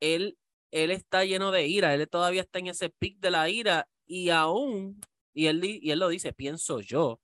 él, 0.00 0.38
él 0.70 0.90
está 0.90 1.24
lleno 1.24 1.50
de 1.52 1.66
ira, 1.66 1.94
él 1.94 2.08
todavía 2.08 2.40
está 2.40 2.58
en 2.58 2.68
ese 2.68 2.88
pic 2.88 3.18
de 3.20 3.30
la 3.30 3.48
ira 3.50 3.88
y 4.06 4.30
aún, 4.30 5.00
y 5.34 5.46
él, 5.46 5.62
y 5.64 5.90
él 5.90 5.98
lo 5.98 6.08
dice, 6.08 6.32
pienso 6.32 6.80
yo, 6.80 7.20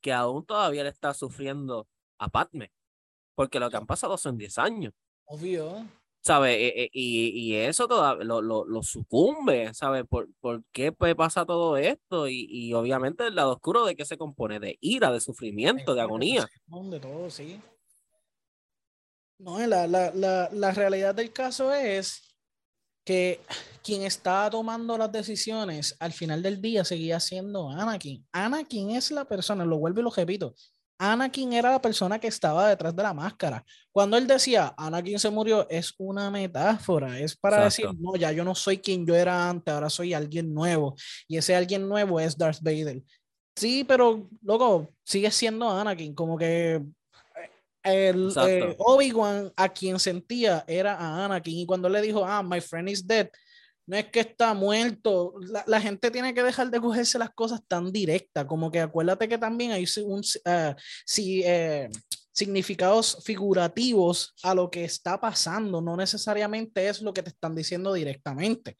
que 0.00 0.12
aún 0.12 0.44
todavía 0.44 0.84
le 0.84 0.90
está 0.90 1.12
sufriendo 1.14 1.88
a 2.18 2.28
Padme, 2.28 2.72
porque 3.34 3.58
lo 3.58 3.70
que 3.70 3.78
han 3.78 3.86
pasado 3.86 4.16
son 4.16 4.36
10 4.36 4.58
años. 4.58 4.92
obvio. 5.24 5.86
¿Sabes? 6.22 6.56
E- 6.56 6.84
e- 6.84 6.90
Y, 6.92 7.28
y 7.28 7.54
eso 7.56 7.88
todavía 7.88 8.24
lo, 8.24 8.42
lo, 8.42 8.64
lo 8.64 8.82
sucumbe, 8.82 9.72
¿sabes? 9.74 10.04
¿Por, 10.08 10.28
por 10.40 10.62
qué 10.72 10.92
pues, 10.92 11.14
pasa 11.14 11.44
todo 11.46 11.76
esto? 11.76 12.28
Y, 12.28 12.46
y 12.48 12.72
obviamente 12.74 13.26
el 13.26 13.34
lado 13.34 13.52
oscuro 13.52 13.84
de 13.84 13.96
qué 13.96 14.04
se 14.04 14.18
compone, 14.18 14.60
de 14.60 14.76
ira, 14.80 15.10
de 15.12 15.20
sufrimiento, 15.20 15.94
de 15.94 16.00
agonía. 16.00 16.48
De 16.66 17.00
todo, 17.00 17.30
sí. 17.30 17.60
No, 19.38 19.58
la, 19.66 19.86
la, 19.86 20.12
la, 20.14 20.50
la 20.52 20.70
realidad 20.72 21.14
del 21.14 21.32
caso 21.32 21.72
es 21.72 22.22
que 23.04 23.40
quien 23.82 24.02
estaba 24.02 24.50
tomando 24.50 24.98
las 24.98 25.10
decisiones 25.10 25.96
al 25.98 26.12
final 26.12 26.42
del 26.42 26.60
día 26.60 26.84
seguía 26.84 27.18
siendo 27.18 27.70
Anakin. 27.70 28.26
Anakin 28.32 28.90
es 28.90 29.10
la 29.10 29.24
persona, 29.24 29.64
lo 29.64 29.78
vuelvo 29.78 30.00
y 30.00 30.02
lo 30.02 30.10
repito. 30.10 30.54
Anakin 31.02 31.54
era 31.54 31.70
la 31.70 31.80
persona 31.80 32.18
que 32.18 32.28
estaba 32.28 32.68
detrás 32.68 32.94
de 32.94 33.02
la 33.02 33.14
máscara. 33.14 33.64
Cuando 33.90 34.18
él 34.18 34.26
decía 34.26 34.74
Anakin 34.76 35.18
se 35.18 35.30
murió, 35.30 35.66
es 35.70 35.94
una 35.96 36.30
metáfora, 36.30 37.18
es 37.18 37.34
para 37.34 37.64
decir, 37.64 37.86
no, 37.98 38.16
ya 38.16 38.32
yo 38.32 38.44
no 38.44 38.54
soy 38.54 38.78
quien 38.78 39.06
yo 39.06 39.16
era 39.16 39.48
antes, 39.48 39.72
ahora 39.72 39.88
soy 39.88 40.12
alguien 40.12 40.52
nuevo. 40.52 40.94
Y 41.26 41.38
ese 41.38 41.56
alguien 41.56 41.88
nuevo 41.88 42.20
es 42.20 42.36
Darth 42.36 42.60
Vader. 42.60 43.02
Sí, 43.56 43.82
pero 43.84 44.28
loco, 44.42 44.90
sigue 45.02 45.30
siendo 45.30 45.70
Anakin, 45.70 46.14
como 46.14 46.36
que 46.36 46.82
el 47.82 48.26
Exacto. 48.26 48.48
eh, 48.50 48.76
Obi-Wan 48.78 49.52
a 49.56 49.70
quien 49.70 49.98
sentía 49.98 50.64
era 50.68 50.96
a 50.96 51.24
Anakin 51.24 51.60
y 51.60 51.66
cuando 51.66 51.88
le 51.88 52.02
dijo, 52.02 52.26
ah, 52.26 52.42
my 52.42 52.60
friend 52.60 52.90
is 52.90 53.06
dead, 53.06 53.30
no 53.90 53.96
es 53.96 54.06
que 54.06 54.20
está 54.20 54.54
muerto, 54.54 55.34
la, 55.40 55.64
la 55.66 55.80
gente 55.80 56.12
tiene 56.12 56.32
que 56.32 56.44
dejar 56.44 56.70
de 56.70 56.80
cogerse 56.80 57.18
las 57.18 57.30
cosas 57.30 57.60
tan 57.66 57.90
directas, 57.90 58.44
como 58.44 58.70
que 58.70 58.78
acuérdate 58.78 59.28
que 59.28 59.36
también 59.36 59.72
hay 59.72 59.84
un, 60.04 60.22
eh, 60.44 60.76
si, 61.04 61.42
eh, 61.44 61.88
significados 62.32 63.18
figurativos 63.24 64.32
a 64.44 64.54
lo 64.54 64.70
que 64.70 64.84
está 64.84 65.20
pasando, 65.20 65.80
no 65.80 65.96
necesariamente 65.96 66.88
es 66.88 67.02
lo 67.02 67.12
que 67.12 67.24
te 67.24 67.30
están 67.30 67.56
diciendo 67.56 67.92
directamente. 67.92 68.76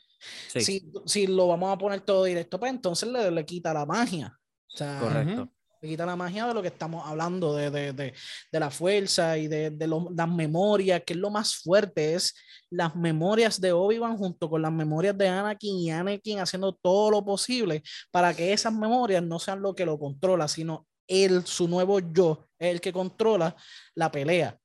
Sí, 0.49 0.61
Si, 0.61 0.93
si 1.07 1.27
lo 1.27 1.49
vamos 1.49 1.73
a 1.73 1.79
poner 1.79 2.03
todo 2.03 2.23
directo, 2.23 2.61
pues 2.61 2.71
entonces 2.71 3.09
le, 3.09 3.33
le 3.33 3.45
quita 3.45 3.75
la 3.75 3.87
magia. 3.87 4.39
O 4.73 4.77
sea, 4.77 5.01
correcto. 5.01 5.53
Le 5.81 5.89
quita 5.89 6.05
la 6.05 6.17
magia 6.17 6.47
de 6.47 6.55
lo 6.55 6.61
que 6.63 6.69
estamos 6.69 7.07
hablando, 7.07 7.55
de, 7.55 7.71
de, 7.71 7.93
de, 7.93 8.15
de 8.53 8.61
la 8.61 8.71
fuerza 8.71 9.39
y 9.39 9.49
de, 9.49 9.71
de 9.71 9.87
lo- 9.87 10.09
las 10.15 10.29
memorias, 10.29 11.03
que 11.07 11.15
es 11.15 11.19
lo 11.19 11.31
más 11.31 11.57
fuerte, 11.57 12.15
es 12.15 12.35
las 12.71 12.95
memorias 12.95 13.61
de 13.61 13.73
Obi-Wan 13.73 14.17
junto 14.19 14.51
con 14.51 14.61
las 14.61 14.73
memorias 14.73 15.17
de 15.17 15.29
Anakin 15.29 15.77
y 15.79 15.91
Anakin 15.91 16.41
haciendo 16.41 16.75
todo 16.75 17.11
lo 17.11 17.25
posible 17.25 17.83
para 18.11 18.35
que 18.35 18.53
esas 18.53 18.73
memorias 18.75 19.23
no 19.23 19.39
sean 19.39 19.63
lo 19.63 19.75
que 19.75 19.87
lo 19.87 19.99
controla, 19.99 20.49
sino 20.49 20.87
él, 21.09 21.45
su 21.47 21.67
nuevo 21.67 21.99
yo, 21.99 22.45
es 22.59 22.73
el 22.73 22.81
que 22.81 22.93
controla 22.93 23.57
la 23.95 24.11
pelea. 24.11 24.57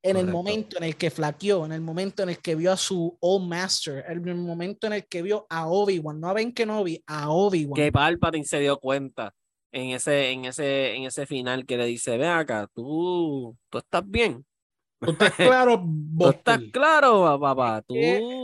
En 0.00 0.16
el 0.16 0.26
Correcto. 0.26 0.36
momento 0.36 0.76
en 0.76 0.84
el 0.84 0.96
que 0.96 1.10
flaqueó, 1.10 1.66
en 1.66 1.72
el 1.72 1.80
momento 1.80 2.22
en 2.22 2.28
el 2.28 2.38
que 2.38 2.54
vio 2.54 2.70
a 2.70 2.76
su 2.76 3.16
Old 3.20 3.48
Master, 3.48 4.04
en 4.08 4.28
el 4.28 4.36
momento 4.36 4.86
en 4.86 4.92
el 4.92 5.06
que 5.08 5.22
vio 5.22 5.44
a 5.50 5.66
Obi-Wan, 5.66 6.20
no 6.20 6.28
a 6.28 6.34
Ben 6.34 6.52
Kenobi, 6.52 7.02
a 7.06 7.30
Obi-Wan. 7.30 7.74
Que 7.74 7.90
Palpatine 7.90 8.44
se 8.44 8.60
dio 8.60 8.78
cuenta 8.78 9.34
en 9.72 9.90
ese, 9.90 10.30
en 10.30 10.44
ese, 10.46 10.94
en 10.94 11.04
ese 11.04 11.26
final 11.26 11.66
que 11.66 11.76
le 11.76 11.86
dice, 11.86 12.16
ven 12.16 12.30
acá, 12.30 12.68
tú, 12.74 13.56
tú 13.70 13.78
estás 13.78 14.02
bien. 14.08 14.44
¿Tú 15.00 15.12
estás 15.12 15.32
claro, 15.36 15.84
¿Tú 16.18 16.28
estás 16.28 16.60
claro, 16.72 17.22
pa- 17.24 17.38
papá? 17.54 17.82
¿Tú 17.86 17.94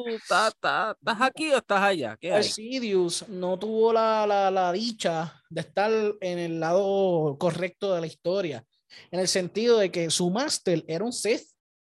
estás, 0.07 0.55
estás, 0.55 0.97
estás 0.99 1.21
aquí 1.21 1.51
o 1.53 1.57
estás 1.57 1.81
allá? 1.83 2.17
¿Qué 2.21 2.33
hay? 2.33 2.45
Sidious 2.45 3.29
no 3.29 3.59
tuvo 3.59 3.93
la, 3.93 4.25
la, 4.27 4.51
la 4.51 4.71
dicha 4.73 5.43
de 5.51 5.61
estar 5.63 5.91
en 6.21 6.39
el 6.39 6.61
lado 6.61 7.37
correcto 7.39 7.93
de 7.95 8.01
la 8.03 8.07
historia, 8.07 8.65
en 9.11 9.19
el 9.21 9.27
sentido 9.29 9.79
de 9.79 9.91
que 9.91 10.11
su 10.11 10.31
máster 10.31 10.85
era 10.87 11.05
un 11.05 11.13
Sith. 11.13 11.43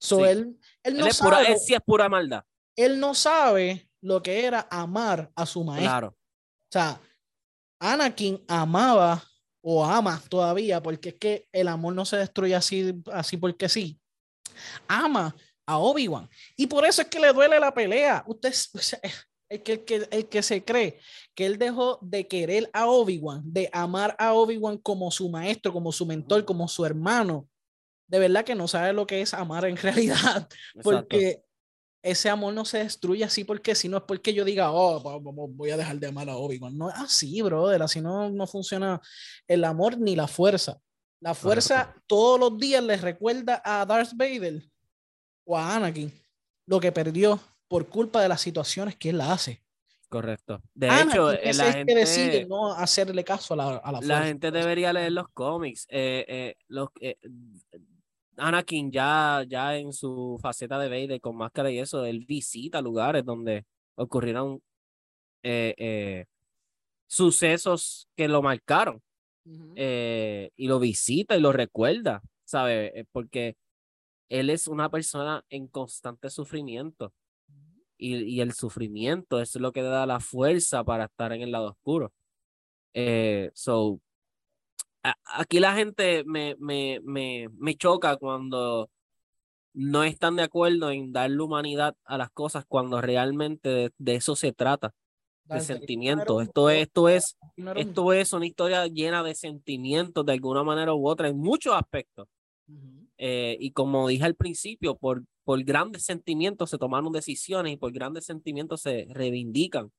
So 0.00 0.18
Sí. 0.18 0.22
él, 0.24 0.38
él, 0.82 0.94
Él 0.94 0.98
no 0.98 1.06
es 1.06 1.18
pura, 1.18 1.36
sabe, 1.38 1.52
él 1.52 1.58
sí 1.58 1.74
es 1.74 1.80
pura 1.84 2.08
maldad. 2.08 2.42
él 2.76 2.98
no 3.00 3.14
sabe 3.14 3.88
lo 4.00 4.22
que 4.22 4.44
era 4.44 4.66
amar 4.70 5.30
a 5.36 5.44
su 5.46 5.62
maestro. 5.64 5.88
Claro. 5.88 6.08
O 6.08 6.70
sea, 6.72 7.00
Anakin 7.80 8.42
amaba 8.48 9.22
o 9.60 9.84
ama 9.84 10.22
todavía, 10.28 10.82
porque 10.82 11.10
es 11.10 11.14
que 11.16 11.48
el 11.52 11.68
amor 11.68 11.94
no 11.94 12.04
se 12.04 12.16
destruye 12.16 12.54
así, 12.54 12.94
así 13.12 13.36
porque 13.36 13.68
sí. 13.68 14.00
Ama 14.86 15.34
a 15.66 15.78
Obi-Wan. 15.78 16.28
Y 16.56 16.66
por 16.66 16.84
eso 16.84 17.02
es 17.02 17.08
que 17.08 17.20
le 17.20 17.32
duele 17.32 17.60
la 17.60 17.72
pelea. 17.74 18.24
Usted, 18.26 18.54
o 18.74 18.78
sea, 18.78 19.00
el 19.48 19.62
que, 19.62 19.72
el, 19.72 19.84
que, 19.84 20.08
el 20.10 20.28
que 20.28 20.42
se 20.42 20.64
cree 20.64 20.98
que 21.34 21.46
él 21.46 21.58
dejó 21.58 21.98
de 22.02 22.26
querer 22.26 22.70
a 22.72 22.86
Obi-Wan, 22.86 23.42
de 23.44 23.68
amar 23.72 24.16
a 24.18 24.32
Obi-Wan 24.32 24.78
como 24.78 25.10
su 25.10 25.28
maestro, 25.28 25.72
como 25.72 25.92
su 25.92 26.06
mentor, 26.06 26.44
como 26.44 26.68
su 26.68 26.84
hermano, 26.84 27.48
de 28.08 28.18
verdad 28.18 28.44
que 28.44 28.54
no 28.54 28.66
sabe 28.66 28.92
lo 28.92 29.06
que 29.06 29.20
es 29.20 29.34
amar 29.34 29.64
en 29.66 29.76
realidad 29.76 30.16
exacto. 30.16 30.56
porque 30.82 31.42
ese 32.02 32.28
amor 32.28 32.54
no 32.54 32.64
se 32.64 32.78
destruye 32.78 33.24
así 33.24 33.44
porque 33.44 33.74
si 33.74 33.88
no 33.88 33.96
es 33.96 34.02
porque 34.04 34.32
yo 34.32 34.44
diga, 34.44 34.70
oh, 34.70 35.20
voy 35.20 35.70
a 35.70 35.76
dejar 35.76 35.98
de 35.98 36.06
amar 36.06 36.28
a 36.30 36.36
Obi-Wan. 36.36 36.76
No 36.76 36.88
es 36.90 36.96
así, 36.96 37.42
brother. 37.42 37.82
Así 37.82 38.00
no, 38.00 38.30
no 38.30 38.46
funciona 38.46 39.00
el 39.46 39.64
amor 39.64 39.98
ni 39.98 40.14
la 40.14 40.28
fuerza. 40.28 40.80
La 41.20 41.34
fuerza 41.34 41.94
todos 42.06 42.38
los 42.38 42.58
días 42.58 42.82
le 42.82 42.96
recuerda 42.96 43.60
a 43.64 43.84
Darth 43.84 44.12
Vader 44.14 44.62
o 45.44 45.58
a 45.58 45.74
Anakin 45.74 46.12
lo 46.66 46.78
que 46.78 46.92
perdió 46.92 47.40
por 47.66 47.88
culpa 47.88 48.22
de 48.22 48.28
las 48.28 48.40
situaciones 48.40 48.94
que 48.96 49.10
él 49.10 49.20
hace. 49.20 49.62
Correcto. 50.08 50.62
De 50.74 50.88
hecho, 50.88 51.32
eh, 51.32 51.52
la 51.54 51.72
gente 51.72 51.94
decide 51.94 52.46
no 52.46 52.72
hacerle 52.72 53.24
caso 53.24 53.54
a 53.54 53.56
la, 53.56 53.76
a 53.76 53.92
la, 53.92 54.00
la 54.00 54.22
gente 54.22 54.50
debería 54.50 54.92
leer 54.92 55.12
los 55.12 55.28
cómics. 55.34 55.86
Eh, 55.90 56.24
eh, 56.28 56.56
los, 56.68 56.88
Anakin 58.38 58.90
ya, 58.90 59.44
ya 59.46 59.76
en 59.76 59.92
su 59.92 60.38
faceta 60.40 60.78
de 60.78 60.88
Vader 60.88 61.20
con 61.20 61.36
máscara 61.36 61.70
y 61.70 61.78
eso, 61.78 62.04
él 62.04 62.24
visita 62.26 62.80
lugares 62.80 63.24
donde 63.24 63.66
ocurrieron 63.96 64.62
sucesos 67.06 68.08
que 68.16 68.28
lo 68.28 68.42
marcaron. 68.42 69.02
y 69.74 70.68
lo 70.68 70.78
visita 70.78 71.36
y 71.36 71.40
lo 71.40 71.52
recuerda, 71.52 72.22
¿sabe? 72.44 73.06
Porque 73.12 73.56
él 74.28 74.50
es 74.50 74.68
una 74.68 74.90
persona 74.90 75.44
en 75.48 75.68
constante 75.68 76.30
sufrimiento 76.30 77.12
y, 77.98 78.40
el 78.40 78.52
sufrimiento 78.52 79.40
es 79.40 79.56
lo 79.56 79.72
que 79.72 79.82
da 79.82 80.06
la 80.06 80.20
fuerza 80.20 80.84
para 80.84 81.06
estar 81.06 81.32
en 81.32 81.42
el 81.42 81.50
lado 81.50 81.70
oscuro. 81.70 82.12
Eh, 82.94 83.50
so, 83.54 84.00
aquí 85.02 85.60
la 85.60 85.74
gente 85.74 86.24
me, 86.24 86.56
me, 86.58 87.00
me, 87.04 87.48
me 87.58 87.74
choca 87.76 88.16
cuando 88.16 88.90
no 89.74 90.02
están 90.02 90.36
de 90.36 90.42
acuerdo 90.42 90.90
en 90.90 91.12
darle 91.12 91.40
humanidad 91.40 91.96
a 92.04 92.18
las 92.18 92.30
cosas 92.30 92.64
cuando 92.66 93.00
realmente 93.00 93.92
de, 93.96 94.14
eso 94.14 94.34
se 94.34 94.52
trata, 94.52 94.92
de 95.44 95.60
sentimientos. 95.60 96.42
Esto 96.42 96.68
es, 96.68 96.82
esto 96.82 97.08
es, 97.08 97.38
esto 97.76 98.12
es 98.12 98.32
una 98.32 98.46
historia 98.46 98.86
llena 98.86 99.22
de 99.22 99.34
sentimientos 99.34 100.26
de 100.26 100.32
alguna 100.32 100.64
manera 100.64 100.94
u 100.94 101.08
otra 101.08 101.28
en 101.28 101.38
muchos 101.38 101.74
aspectos. 101.74 102.26
Eh, 103.16 103.56
y 103.60 103.70
como 103.70 104.08
dije 104.08 104.24
al 104.24 104.34
principio, 104.34 104.96
por, 104.96 105.24
por 105.44 105.62
grandes 105.64 106.04
sentimientos 106.04 106.70
se 106.70 106.78
tomaron 106.78 107.12
decisiones 107.12 107.72
y 107.72 107.76
por 107.76 107.92
grandes 107.92 108.26
sentimientos 108.26 108.82
se 108.82 109.06
reivindican. 109.10 109.90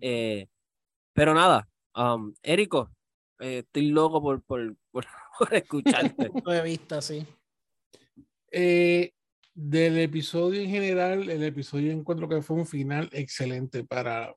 Eh, 0.00 0.46
pero 1.12 1.34
nada, 1.34 1.68
um, 1.96 2.32
Érico, 2.42 2.90
eh, 3.40 3.58
estoy 3.58 3.88
loco 3.88 4.22
por, 4.22 4.42
por, 4.42 4.76
por, 4.90 5.06
escucharte. 5.52 6.30
Lo 6.44 6.52
he 6.52 6.62
visto, 6.62 7.00
sí. 7.00 7.26
del 8.50 9.98
episodio 9.98 10.60
en 10.60 10.70
general, 10.70 11.28
el 11.28 11.42
episodio 11.42 11.92
encuentro 11.92 12.28
que 12.28 12.42
fue 12.42 12.56
un 12.56 12.66
final 12.66 13.08
excelente 13.12 13.84
para... 13.84 14.34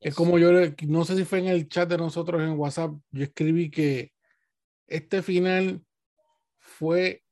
Es 0.00 0.14
como 0.14 0.38
yo, 0.38 0.52
no 0.86 1.04
sé 1.04 1.16
si 1.16 1.24
fue 1.24 1.40
en 1.40 1.48
el 1.48 1.68
chat 1.68 1.88
de 1.88 1.98
nosotros 1.98 2.40
en 2.40 2.56
WhatsApp, 2.58 2.92
yo 3.10 3.24
escribí 3.24 3.68
que 3.68 4.12
este 4.86 5.22
final 5.22 5.82
fue 6.58 7.24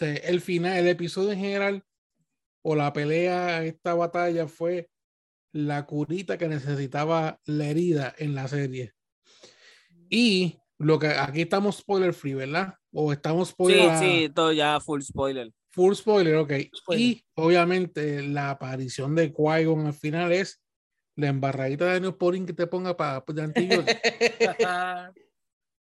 el 0.00 0.40
final, 0.40 0.76
el 0.76 0.88
episodio 0.88 1.32
en 1.32 1.38
general 1.38 1.84
o 2.62 2.74
la 2.74 2.92
pelea, 2.92 3.64
esta 3.64 3.94
batalla 3.94 4.48
fue 4.48 4.90
la 5.52 5.86
curita 5.86 6.36
que 6.36 6.48
necesitaba 6.48 7.40
la 7.44 7.66
herida 7.66 8.14
en 8.18 8.34
la 8.34 8.48
serie. 8.48 8.95
Y 10.10 10.58
lo 10.78 10.98
que 10.98 11.08
aquí 11.08 11.42
estamos 11.42 11.78
spoiler 11.78 12.12
free, 12.12 12.34
¿verdad? 12.34 12.74
O 12.92 13.12
estamos 13.12 13.48
spoiler. 13.48 13.98
Sí, 13.98 14.04
sí, 14.04 14.28
todo 14.34 14.52
ya 14.52 14.80
full 14.80 15.00
spoiler. 15.00 15.52
Full 15.70 15.94
spoiler, 15.94 16.36
ok. 16.36 16.52
Y 16.96 17.24
obviamente 17.34 18.22
la 18.22 18.50
aparición 18.50 19.14
de 19.14 19.32
Qui-Gon 19.32 19.86
al 19.86 19.94
final 19.94 20.32
es 20.32 20.62
la 21.16 21.28
embarradita 21.28 21.92
de 21.92 22.00
Neosporin 22.00 22.46
que 22.46 22.52
te 22.52 22.66
ponga 22.66 22.96
para 22.96 23.24
de 23.26 23.84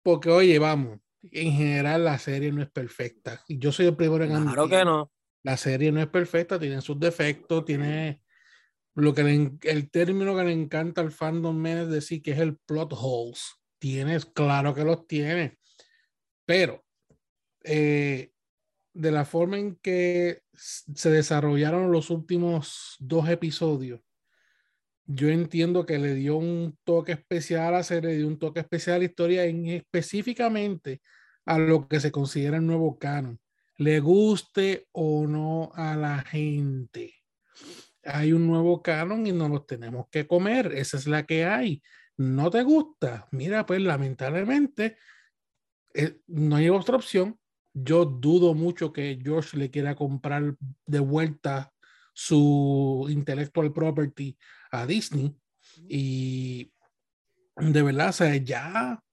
Porque, 0.03 0.29
oye, 0.29 0.57
vamos, 0.59 0.99
en 1.23 1.51
general 1.51 2.05
la 2.05 2.17
serie 2.19 2.51
no 2.51 2.61
es 2.61 2.69
perfecta. 2.69 3.43
Y 3.47 3.57
yo 3.57 3.71
soy 3.71 3.87
el 3.87 3.95
primero 3.95 4.23
en 4.23 4.43
Claro 4.43 4.69
que 4.69 4.85
no. 4.85 5.11
La 5.43 5.57
serie 5.57 5.91
no 5.91 6.01
es 6.01 6.07
perfecta, 6.07 6.59
tiene 6.59 6.81
sus 6.81 6.99
defectos, 6.99 7.65
tiene 7.65 8.21
lo 8.95 9.13
que 9.13 9.51
el 9.61 9.91
término 9.91 10.35
que 10.35 10.43
le 10.43 10.51
encanta 10.51 11.01
al 11.01 11.11
fandom 11.11 11.65
es 11.65 11.87
decir 11.87 12.21
que 12.21 12.31
es 12.31 12.39
el 12.39 12.57
plot 12.57 12.93
holes. 12.97 13.56
Tienes, 13.79 14.25
claro 14.25 14.73
que 14.73 14.83
los 14.83 15.07
tiene. 15.07 15.57
Pero 16.45 16.83
eh, 17.63 18.31
de 18.93 19.11
la 19.11 19.25
forma 19.25 19.57
en 19.57 19.75
que 19.75 20.41
se 20.53 21.11
desarrollaron 21.11 21.91
los 21.91 22.09
últimos 22.09 22.95
dos 22.99 23.29
episodios, 23.29 24.01
yo 25.05 25.29
entiendo 25.29 25.85
que 25.85 25.99
le 25.99 26.15
dio 26.15 26.35
un 26.35 26.77
toque 26.83 27.13
especial 27.13 27.75
a 27.75 27.83
serie, 27.83 28.17
le 28.17 28.25
un 28.25 28.39
toque 28.39 28.59
especial 28.59 28.97
a 28.97 28.99
la 28.99 29.05
historia, 29.05 29.45
en 29.45 29.65
específicamente 29.67 31.01
a 31.45 31.57
lo 31.57 31.87
que 31.87 31.99
se 31.99 32.11
considera 32.11 32.57
el 32.57 32.65
nuevo 32.65 32.99
canon, 32.99 33.39
le 33.77 33.99
guste 33.99 34.87
o 34.91 35.25
no 35.25 35.71
a 35.75 35.95
la 35.95 36.19
gente. 36.23 37.13
Hay 38.03 38.33
un 38.33 38.47
nuevo 38.47 38.81
canon 38.81 39.25
y 39.27 39.31
no 39.31 39.47
lo 39.47 39.63
tenemos 39.63 40.07
que 40.09 40.27
comer, 40.27 40.73
esa 40.73 40.97
es 40.97 41.07
la 41.07 41.25
que 41.25 41.45
hay. 41.45 41.81
¿No 42.17 42.49
te 42.49 42.63
gusta? 42.63 43.27
Mira, 43.31 43.65
pues 43.65 43.81
lamentablemente 43.81 44.97
eh, 45.93 46.19
no 46.27 46.55
hay 46.55 46.69
otra 46.69 46.95
opción. 46.95 47.39
Yo 47.73 48.05
dudo 48.05 48.55
mucho 48.55 48.91
que 48.91 49.19
George 49.23 49.55
le 49.57 49.69
quiera 49.69 49.95
comprar 49.95 50.55
de 50.85 50.99
vuelta 50.99 51.73
su 52.13 53.05
intellectual 53.09 53.71
property 53.71 54.35
a 54.71 54.87
Disney. 54.87 55.35
Y 55.87 56.73
de 57.55 57.83
verdad, 57.83 58.09
o 58.09 58.13
sea, 58.13 58.35
ya, 58.37 59.03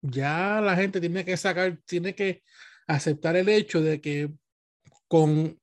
ya 0.00 0.62
la 0.62 0.76
gente 0.76 1.00
tiene 1.00 1.26
que 1.26 1.36
sacar, 1.36 1.78
tiene 1.84 2.14
que 2.14 2.42
aceptar 2.86 3.36
el 3.36 3.50
hecho 3.50 3.82
de 3.82 4.00
que 4.00 4.32
con, 5.08 5.60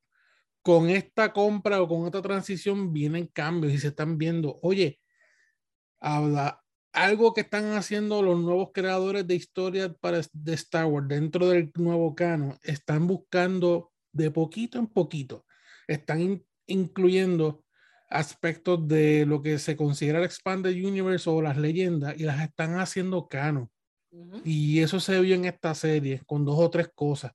con 0.62 0.90
esta 0.92 1.34
compra 1.34 1.82
o 1.82 1.88
con 1.88 2.06
esta 2.06 2.22
transición 2.22 2.94
vienen 2.94 3.28
cambios 3.28 3.74
y 3.74 3.80
se 3.80 3.88
están 3.88 4.20
viendo, 4.20 4.60
oye, 4.62 5.00
habla, 6.00 6.63
algo 6.94 7.34
que 7.34 7.42
están 7.42 7.74
haciendo 7.74 8.22
los 8.22 8.40
nuevos 8.40 8.70
creadores 8.74 9.28
de 9.28 9.36
historias 9.36 9.92
para 10.00 10.22
de 10.32 10.54
Star 10.54 10.86
Wars 10.86 11.08
dentro 11.08 11.50
del 11.50 11.72
nuevo 11.76 12.16
canon, 12.16 12.58
están 12.64 13.08
buscando 13.08 13.92
de 14.12 14.30
poquito 14.30 14.78
en 14.78 14.88
poquito, 14.88 15.46
están 15.88 16.44
incluyendo 16.68 17.64
aspectos 18.10 18.88
de 18.88 19.26
lo 19.26 19.42
que 19.42 19.58
se 19.58 19.76
considera 19.76 20.20
el 20.20 20.26
Expanded 20.26 20.72
Universe 20.72 21.28
o 21.30 21.42
las 21.42 21.58
leyendas 21.58 22.16
y 22.18 22.24
las 22.24 22.42
están 22.42 22.80
haciendo 22.80 23.28
canon. 23.28 23.70
Y 24.46 24.80
eso 24.80 25.00
se 25.00 25.20
vio 25.20 25.34
en 25.34 25.46
esta 25.46 25.74
serie 25.74 26.22
con 26.28 26.46
dos 26.46 26.60
o 26.60 26.70
tres 26.70 26.90
cosas. 26.94 27.32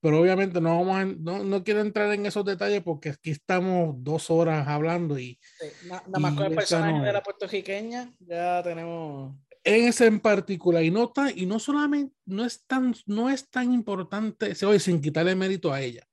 Pero 0.00 0.20
obviamente 0.20 0.60
no 0.60 0.84
vamos 0.84 1.16
no, 1.18 1.42
no, 1.42 1.64
quiero 1.64 1.80
entrar 1.80 2.12
en 2.12 2.26
esos 2.26 2.44
detalles 2.44 2.82
porque 2.82 3.10
aquí 3.10 3.30
estamos 3.30 3.94
dos 3.98 4.30
horas 4.30 4.66
hablando 4.68 5.18
y. 5.18 5.38
nada 5.86 6.02
más 6.18 6.34
con 6.34 6.46
el 6.46 6.54
personaje 6.54 7.04
de 7.04 7.12
la 7.12 7.22
puertorriqueña, 7.22 8.12
ya 8.20 8.62
tenemos. 8.62 9.34
En 9.64 9.88
ese 9.88 10.06
en 10.06 10.20
particular, 10.20 10.84
y 10.84 10.92
no, 10.92 11.12
y 11.34 11.44
no 11.46 11.58
solamente, 11.58 12.14
no 12.24 12.44
es 12.44 12.64
tan, 12.66 12.94
no 13.06 13.28
es 13.28 13.48
tan 13.48 13.72
importante, 13.72 14.54
se 14.54 14.64
oye, 14.64 14.78
sin 14.78 15.00
quitarle 15.00 15.34
mérito 15.34 15.72
a 15.72 15.80
ella 15.80 16.06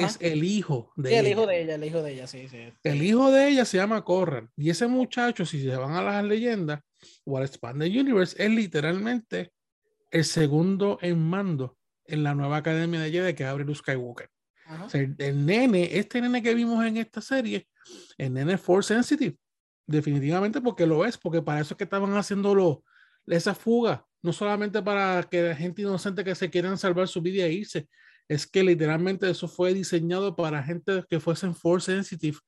es 0.00 0.18
el 0.20 0.44
hijo 0.44 0.92
de 0.96 1.10
sí, 1.10 1.14
el 1.16 1.28
hijo 1.28 1.46
de 1.46 1.62
ella, 1.62 1.74
el 1.74 1.84
hijo 1.84 2.02
de 2.02 2.12
ella, 2.12 2.26
sí, 2.26 2.48
sí. 2.48 2.72
El 2.82 3.02
hijo 3.02 3.30
de 3.30 3.48
ella 3.48 3.64
se 3.64 3.76
llama 3.76 4.04
Corran. 4.04 4.50
Y 4.56 4.70
ese 4.70 4.86
muchacho, 4.86 5.44
si 5.44 5.62
se 5.62 5.76
van 5.76 5.94
a 5.94 6.02
las 6.02 6.24
leyendas 6.24 6.80
o 7.24 7.36
al 7.36 7.44
Expanded 7.44 7.88
Universe, 7.88 8.42
es 8.42 8.50
literalmente 8.50 9.52
el 10.10 10.24
segundo 10.24 10.98
en 11.02 11.18
mando 11.18 11.76
en 12.06 12.22
la 12.22 12.34
nueva 12.34 12.58
academia 12.58 13.00
de 13.00 13.10
Jedi 13.10 13.34
que 13.34 13.44
abre 13.44 13.64
Luke 13.64 13.78
Skywalker. 13.78 14.28
O 14.84 14.88
sea, 14.88 15.00
el, 15.00 15.44
nene, 15.44 15.98
este 15.98 16.20
nene 16.20 16.42
que 16.42 16.54
vimos 16.54 16.84
en 16.84 16.96
esta 16.96 17.20
serie, 17.20 17.68
el 18.16 18.32
nene 18.32 18.56
Force 18.56 18.94
Sensitive, 18.94 19.36
definitivamente 19.86 20.60
porque 20.60 20.86
lo 20.86 21.04
es, 21.04 21.18
porque 21.18 21.42
para 21.42 21.60
eso 21.60 21.74
es 21.74 21.78
que 21.78 21.84
estaban 21.84 22.14
haciendo 22.16 22.82
esa 23.26 23.54
fuga, 23.54 24.06
no 24.22 24.32
solamente 24.32 24.80
para 24.82 25.22
que 25.24 25.42
la 25.42 25.56
gente 25.56 25.82
inocente 25.82 26.24
que 26.24 26.34
se 26.34 26.48
quieran 26.48 26.78
salvar 26.78 27.08
su 27.08 27.20
vida 27.20 27.44
e 27.44 27.52
irse, 27.52 27.88
es 28.28 28.46
que 28.46 28.62
literalmente 28.62 29.28
eso 29.28 29.48
fue 29.48 29.74
diseñado 29.74 30.34
para 30.34 30.62
gente 30.62 31.04
que 31.08 31.20
fuesen 31.20 31.54
force 31.54 31.92
sensitive 31.92 32.38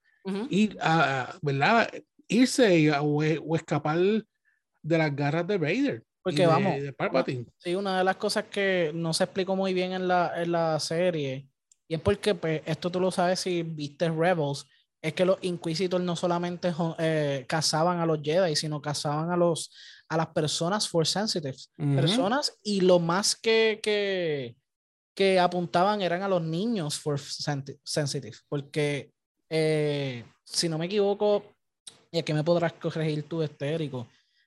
y 0.48 0.74
a, 0.80 1.36
¿verdad? 1.42 1.90
irse 2.28 2.90
o, 2.98 3.22
escapar 3.56 3.98
de 3.98 4.98
las 4.98 5.14
garras 5.14 5.46
de 5.46 5.58
Vader. 5.58 6.04
Porque 6.24 6.46
vamos, 6.46 6.74
sí, 7.58 7.74
una 7.74 7.98
de 7.98 8.04
las 8.04 8.16
cosas 8.16 8.44
que 8.44 8.90
no 8.94 9.12
se 9.12 9.24
explicó 9.24 9.54
muy 9.54 9.74
bien 9.74 9.92
en 9.92 10.08
la, 10.08 10.32
en 10.42 10.52
la 10.52 10.80
serie, 10.80 11.46
y 11.86 11.94
es 11.94 12.00
porque 12.00 12.34
pues, 12.34 12.62
esto 12.64 12.90
tú 12.90 12.98
lo 12.98 13.10
sabes 13.10 13.40
si 13.40 13.62
viste 13.62 14.08
Rebels, 14.08 14.66
es 15.02 15.12
que 15.12 15.26
los 15.26 15.36
Inquisitors 15.42 16.02
no 16.02 16.16
solamente 16.16 16.72
eh, 16.98 17.44
cazaban 17.46 18.00
a 18.00 18.06
los 18.06 18.20
Jedi, 18.22 18.56
sino 18.56 18.80
cazaban 18.80 19.30
a 19.30 19.36
los 19.36 19.70
a 20.08 20.16
las 20.16 20.28
personas 20.28 20.88
force 20.88 21.12
sensitive, 21.12 21.56
personas, 21.76 22.58
y 22.62 22.80
lo 22.80 22.98
más 22.98 23.36
que, 23.36 23.80
que, 23.82 24.56
que 25.14 25.38
apuntaban 25.38 26.02
eran 26.02 26.22
a 26.22 26.28
los 26.28 26.42
niños 26.42 26.98
for 26.98 27.18
sensitive, 27.18 28.36
porque 28.48 29.12
eh, 29.50 30.24
si 30.44 30.68
no 30.68 30.78
me 30.78 30.86
equivoco, 30.86 31.56
y 32.10 32.18
es 32.18 32.24
que 32.24 32.34
me 32.34 32.44
podrás 32.44 32.74
corregir 32.74 33.28
tú, 33.28 33.42
estérico. 33.42 34.06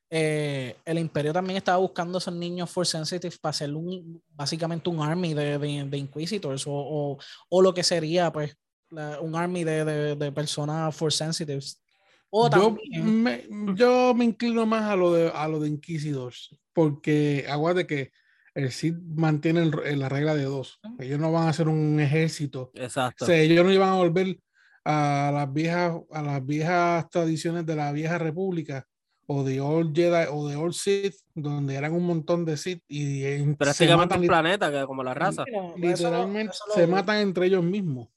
Eh, 0.09 0.75
el 0.85 0.99
Imperio 0.99 1.33
también 1.33 1.57
estaba 1.57 1.79
buscando 1.79 2.17
a 2.17 2.19
esos 2.19 2.33
niños 2.33 2.69
Force 2.69 2.93
Sensitive 2.93 3.35
para 3.41 3.49
hacer 3.49 3.73
un, 3.73 4.21
básicamente 4.29 4.89
un 4.89 5.01
army 5.01 5.33
de, 5.33 5.57
de, 5.57 5.83
de 5.83 5.97
Inquisitors 5.97 6.65
o, 6.65 6.71
o, 6.71 7.17
o, 7.49 7.61
lo 7.61 7.73
que 7.73 7.83
sería 7.83 8.31
pues 8.31 8.55
la, 8.89 9.19
un 9.19 9.35
army 9.35 9.65
de, 9.65 10.15
de, 10.15 10.31
personas 10.31 10.95
Force 10.95 11.17
Sensitives. 11.17 11.83
O 12.29 12.49
yo, 12.49 12.77
me, 13.03 13.47
yo 13.75 14.13
me 14.13 14.25
inclino 14.25 14.65
más 14.65 14.83
a 14.83 14.95
lo 14.95 15.13
de, 15.13 15.29
a 15.29 15.47
lo 15.47 15.59
de 15.59 15.69
Inquisitors 15.69 16.57
porque 16.73 17.45
aguarde 17.49 17.87
que 17.87 18.11
el 18.53 18.71
Sith 18.71 18.95
mantiene 19.15 19.65
la 19.95 20.09
regla 20.09 20.35
de 20.35 20.43
dos. 20.43 20.79
Ellos 20.99 21.19
no 21.19 21.31
van 21.31 21.47
a 21.47 21.49
hacer 21.49 21.67
un 21.67 21.99
ejército. 21.99 22.71
Exacto. 22.75 23.25
O 23.25 23.27
sea, 23.27 23.37
ellos 23.39 23.65
no 23.65 23.71
iban 23.71 23.89
a 23.89 23.95
volver 23.95 24.39
a 24.83 25.31
las 25.33 25.51
viejas, 25.51 25.95
a 26.11 26.21
las 26.21 26.45
viejas 26.45 27.09
tradiciones 27.09 27.65
de 27.65 27.75
la 27.75 27.91
vieja 27.91 28.17
república 28.17 28.87
o 29.27 29.43
de 29.43 29.61
Old 29.61 29.95
Jedi 29.95 30.27
o 30.31 30.47
de 30.47 30.55
Old 30.55 30.73
Sith, 30.73 31.15
donde 31.35 31.75
eran 31.75 31.93
un 31.93 32.05
montón 32.05 32.45
de 32.45 32.57
Sith 32.57 32.83
y 32.87 33.53
prácticamente 33.55 34.15
el 34.15 34.25
planeta, 34.25 34.71
que 34.71 34.85
como 34.85 35.03
la 35.03 35.13
raza. 35.13 35.43
Literalmente 35.75 36.53
eso, 36.53 36.63
eso 36.67 36.79
se 36.79 36.87
matan 36.87 37.17
entre 37.17 37.45
ellos 37.47 37.63
mismos. 37.63 38.09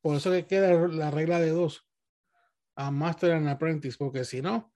Por 0.00 0.16
eso 0.16 0.30
que 0.30 0.46
queda 0.46 0.88
la 0.88 1.10
regla 1.10 1.38
de 1.38 1.50
dos. 1.50 1.86
A 2.76 2.90
Master 2.90 3.32
and 3.32 3.48
Apprentice, 3.48 3.96
porque 3.96 4.24
si 4.24 4.42
no, 4.42 4.72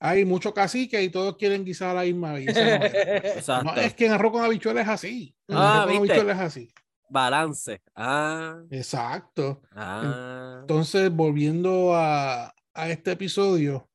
hay 0.00 0.24
muchos 0.24 0.52
caciques 0.52 1.02
y 1.02 1.10
todos 1.10 1.36
quieren 1.36 1.64
guisar 1.64 1.94
la 1.94 2.02
misma. 2.02 2.38
No, 2.38 2.38
no, 3.64 3.74
es 3.76 3.94
que 3.94 4.06
en 4.06 4.12
arroz 4.12 4.32
con 4.32 4.44
habichuelas 4.44 4.84
es 4.84 4.90
así. 4.90 5.36
En 5.48 5.56
ah, 5.56 5.82
arroz 5.82 5.86
con 5.86 5.96
habichuelas 5.98 6.36
es 6.36 6.42
así. 6.42 6.74
Balance. 7.08 7.80
Ah. 7.94 8.60
Exacto. 8.70 9.62
Ah. 9.72 10.58
Entonces, 10.60 11.10
volviendo 11.10 11.94
a, 11.94 12.54
a, 12.74 12.90
este 12.90 13.12
episodio, 13.12 13.88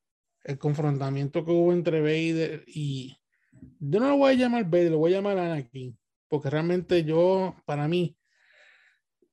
el 0.50 0.58
confrontamiento 0.58 1.46
que 1.46 1.52
hubo 1.52 1.74
entre 1.74 2.02
Vader 2.02 2.64
y. 2.68 3.16
Yo 3.80 4.00
no 4.00 4.10
lo 4.10 4.18
voy 4.18 4.34
a 4.34 4.36
llamar 4.36 4.66
Vader, 4.66 4.92
lo 4.92 5.00
voy 5.00 5.14
a 5.14 5.18
llamar 5.18 5.38
Anakin, 5.38 5.98
porque 6.28 6.50
realmente 6.50 7.04
yo, 7.04 7.56
para 7.66 7.88
mí, 7.88 8.18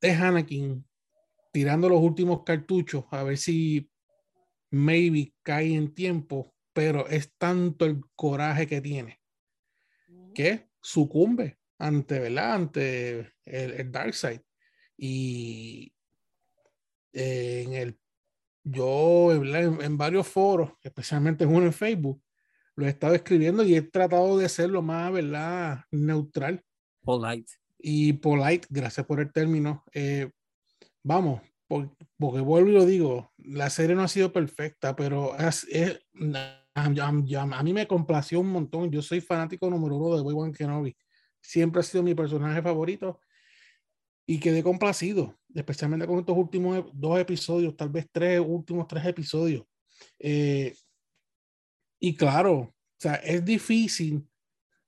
es 0.00 0.20
Anakin 0.20 0.84
tirando 1.52 1.88
los 1.88 2.00
últimos 2.00 2.42
cartuchos 2.44 3.04
a 3.10 3.22
ver 3.22 3.38
si 3.38 3.90
maybe 4.70 5.32
cae 5.42 5.74
en 5.74 5.94
tiempo 5.94 6.54
pero 6.76 7.08
es 7.08 7.32
tanto 7.38 7.86
el 7.86 8.02
coraje 8.14 8.66
que 8.66 8.82
tiene 8.82 9.18
que 10.34 10.68
sucumbe 10.82 11.58
ante, 11.78 12.20
¿verdad? 12.20 12.52
Ante 12.52 13.18
el, 13.46 13.72
el 13.72 13.90
Dark 13.90 14.12
Side. 14.12 14.44
Y 14.98 15.94
eh, 17.14 17.62
en 17.66 17.72
el, 17.72 17.98
yo 18.68 19.32
en, 19.32 19.80
en, 19.80 19.96
varios 19.96 20.26
foros, 20.26 20.72
especialmente 20.82 21.44
en 21.44 21.54
uno 21.54 21.66
en 21.66 21.72
Facebook, 21.72 22.20
lo 22.74 22.84
he 22.84 22.88
estado 22.88 23.14
escribiendo 23.14 23.62
y 23.62 23.76
he 23.76 23.82
tratado 23.82 24.36
de 24.36 24.48
ser 24.48 24.70
lo 24.70 24.82
más, 24.82 25.12
¿verdad? 25.12 25.84
Neutral. 25.92 26.62
Polite. 27.02 27.52
Y 27.78 28.14
polite, 28.14 28.66
gracias 28.68 29.06
por 29.06 29.20
el 29.20 29.32
término. 29.32 29.84
Eh, 29.94 30.30
vamos, 31.04 31.40
porque, 31.68 31.94
porque, 32.18 32.40
vuelvo 32.40 32.70
y 32.70 32.72
lo 32.72 32.84
digo, 32.84 33.32
la 33.38 33.70
serie 33.70 33.94
no 33.94 34.02
ha 34.02 34.08
sido 34.08 34.32
perfecta, 34.32 34.96
pero 34.96 35.38
es, 35.38 35.64
es 35.70 36.00
a 36.74 37.62
mí 37.62 37.72
me 37.72 37.86
complació 37.86 38.40
un 38.40 38.50
montón. 38.50 38.90
Yo 38.90 39.00
soy 39.00 39.20
fanático 39.20 39.70
número 39.70 39.96
uno 39.96 40.16
de 40.16 40.22
Obi-Wan 40.22 40.52
Kenobi. 40.52 40.96
Siempre 41.40 41.80
ha 41.80 41.84
sido 41.84 42.02
mi 42.02 42.16
personaje 42.16 42.60
favorito 42.60 43.20
y 44.26 44.40
quedé 44.40 44.62
complacido, 44.62 45.38
especialmente 45.54 46.06
con 46.06 46.18
estos 46.18 46.36
últimos 46.36 46.84
dos 46.92 47.18
episodios, 47.20 47.76
tal 47.76 47.90
vez 47.90 48.08
tres 48.10 48.40
últimos 48.44 48.88
tres 48.88 49.06
episodios. 49.06 49.64
Eh, 50.18 50.74
y 52.00 52.16
claro, 52.16 52.54
o 52.54 52.74
sea, 52.98 53.14
es 53.16 53.44
difícil. 53.44 54.26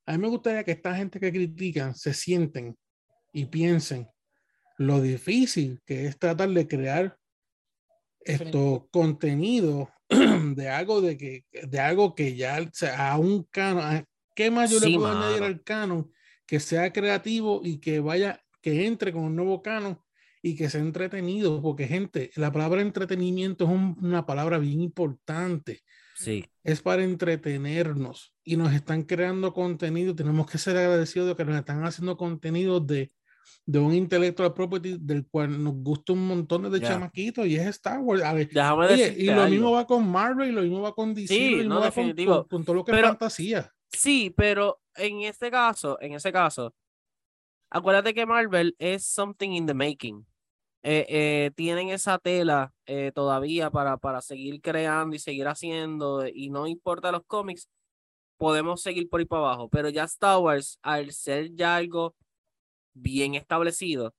A 0.06 0.12
mí 0.12 0.18
me 0.18 0.28
gustaría 0.28 0.64
que 0.64 0.72
esta 0.72 0.94
gente 0.94 1.20
que 1.20 1.32
critican 1.32 1.94
se 1.94 2.12
sienten 2.12 2.76
y 3.32 3.44
piensen 3.46 4.08
lo 4.78 5.00
difícil 5.00 5.80
que 5.84 6.06
es 6.06 6.18
tratar 6.18 6.48
de 6.50 6.66
crear 6.66 7.18
estos 8.20 8.88
contenidos 8.90 9.88
de 10.08 10.68
algo 10.68 11.00
de 11.00 11.16
que 11.16 11.44
de 11.50 11.80
algo 11.80 12.14
que 12.14 12.36
ya 12.36 12.60
o 12.60 12.70
sea, 12.72 13.12
a 13.12 13.18
un 13.18 13.44
canon 13.44 14.04
qué 14.34 14.50
más 14.50 14.70
yo 14.70 14.78
sí, 14.78 14.90
le 14.90 14.98
puedo 14.98 15.12
mano. 15.12 15.26
añadir 15.26 15.42
al 15.42 15.62
canon 15.62 16.12
que 16.46 16.60
sea 16.60 16.92
creativo 16.92 17.60
y 17.64 17.78
que 17.78 18.00
vaya 18.00 18.42
que 18.70 18.86
entre 18.86 19.12
con 19.12 19.22
un 19.22 19.36
nuevo 19.36 19.62
canon 19.62 19.98
y 20.42 20.54
que 20.54 20.70
sea 20.70 20.80
entretenido 20.80 21.60
porque 21.60 21.86
gente 21.86 22.30
la 22.36 22.52
palabra 22.52 22.80
entretenimiento 22.80 23.64
es 23.64 23.70
un, 23.70 23.96
una 24.00 24.24
palabra 24.26 24.58
bien 24.58 24.80
importante 24.80 25.80
sí 26.14 26.44
es 26.62 26.80
para 26.80 27.02
entretenernos 27.02 28.34
y 28.44 28.56
nos 28.56 28.72
están 28.72 29.02
creando 29.02 29.52
contenido 29.52 30.14
tenemos 30.14 30.48
que 30.50 30.58
ser 30.58 30.76
agradecidos 30.76 31.28
de 31.28 31.36
que 31.36 31.44
nos 31.44 31.58
están 31.58 31.84
haciendo 31.84 32.16
contenido 32.16 32.80
de 32.80 33.10
de 33.68 33.78
un 33.78 33.92
intellectual 33.94 34.54
property 34.54 34.96
del 34.98 35.26
cual 35.26 35.62
nos 35.62 35.74
gusta 35.74 36.14
un 36.14 36.26
montón 36.26 36.70
de 36.70 36.78
yeah. 36.78 36.88
chamaquitos 36.88 37.46
y 37.46 37.56
es 37.56 37.66
Star 37.66 37.98
Wars. 38.00 38.22
A 38.22 38.32
ver, 38.32 38.48
oye, 38.90 39.14
y 39.18 39.26
lo 39.26 39.42
algo. 39.42 39.48
mismo 39.48 39.72
va 39.72 39.86
con 39.86 40.08
Marvel, 40.08 40.48
y 40.48 40.52
lo 40.52 40.62
mismo 40.62 40.80
va 40.80 40.94
con 40.94 41.12
DC, 41.12 41.26
sí, 41.28 41.50
lo 41.50 41.56
mismo 41.58 41.74
no, 41.74 41.80
va 41.80 41.90
con, 41.90 42.12
con, 42.12 42.44
con, 42.44 42.64
todo 42.64 42.76
lo 42.76 42.84
que 42.84 42.92
pero, 42.92 43.06
es 43.06 43.10
fantasía. 43.10 43.70
Sí, 43.92 44.32
pero 44.34 44.80
en 44.94 45.20
este 45.20 45.50
caso, 45.50 45.98
en 46.00 46.14
ese 46.14 46.32
caso, 46.32 46.74
acuérdate 47.70 48.14
que 48.14 48.26
Marvel 48.26 48.74
es 48.78 49.04
something 49.04 49.50
in 49.50 49.66
the 49.66 49.74
making. 49.74 50.26
Eh, 50.82 51.06
eh, 51.08 51.50
tienen 51.56 51.88
esa 51.88 52.18
tela 52.18 52.72
eh, 52.86 53.10
todavía 53.14 53.70
para, 53.70 53.96
para 53.96 54.20
seguir 54.22 54.60
creando 54.60 55.16
y 55.16 55.18
seguir 55.18 55.48
haciendo, 55.48 56.26
y 56.26 56.50
no 56.50 56.66
importa 56.66 57.12
los 57.12 57.24
cómics, 57.26 57.68
podemos 58.36 58.80
seguir 58.80 59.08
por 59.08 59.20
ahí 59.20 59.26
para 59.26 59.42
abajo. 59.42 59.68
Pero 59.68 59.88
ya 59.88 60.04
Star 60.04 60.38
Wars, 60.38 60.78
al 60.82 61.12
ser 61.12 61.54
ya 61.54 61.76
algo 61.76 62.14
bien 62.94 63.34
establecido, 63.34 64.14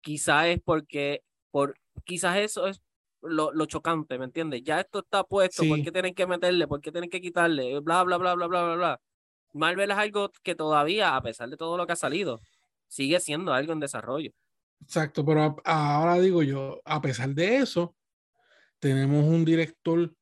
quizás 0.00 0.46
es 0.46 0.60
porque, 0.64 1.22
por, 1.50 1.78
quizás 2.04 2.38
eso 2.38 2.66
es 2.66 2.80
lo, 3.22 3.52
lo 3.52 3.66
chocante, 3.66 4.18
¿me 4.18 4.24
entiendes? 4.26 4.62
Ya 4.64 4.80
esto 4.80 5.00
está 5.00 5.24
puesto, 5.24 5.62
sí. 5.62 5.68
¿por 5.68 5.82
qué 5.82 5.92
tienen 5.92 6.14
que 6.14 6.26
meterle? 6.26 6.66
¿Por 6.66 6.80
qué 6.80 6.92
tienen 6.92 7.10
que 7.10 7.20
quitarle? 7.20 7.78
Bla, 7.80 8.02
bla, 8.04 8.16
bla, 8.16 8.34
bla, 8.34 8.46
bla, 8.46 8.64
bla, 8.64 8.74
bla. 8.76 9.00
Marvel 9.52 9.90
es 9.90 9.96
algo 9.96 10.30
que 10.42 10.54
todavía, 10.54 11.16
a 11.16 11.22
pesar 11.22 11.48
de 11.48 11.56
todo 11.56 11.76
lo 11.76 11.86
que 11.86 11.92
ha 11.92 11.96
salido, 11.96 12.40
sigue 12.94 13.18
siendo 13.18 13.52
algo 13.52 13.72
en 13.72 13.80
desarrollo. 13.80 14.30
Exacto, 14.80 15.24
pero 15.24 15.56
ahora 15.64 16.20
digo 16.20 16.44
yo, 16.44 16.80
a 16.84 17.02
pesar 17.02 17.34
de 17.34 17.56
eso, 17.56 17.96
tenemos 18.78 19.24
un 19.24 19.44
director, 19.44 20.14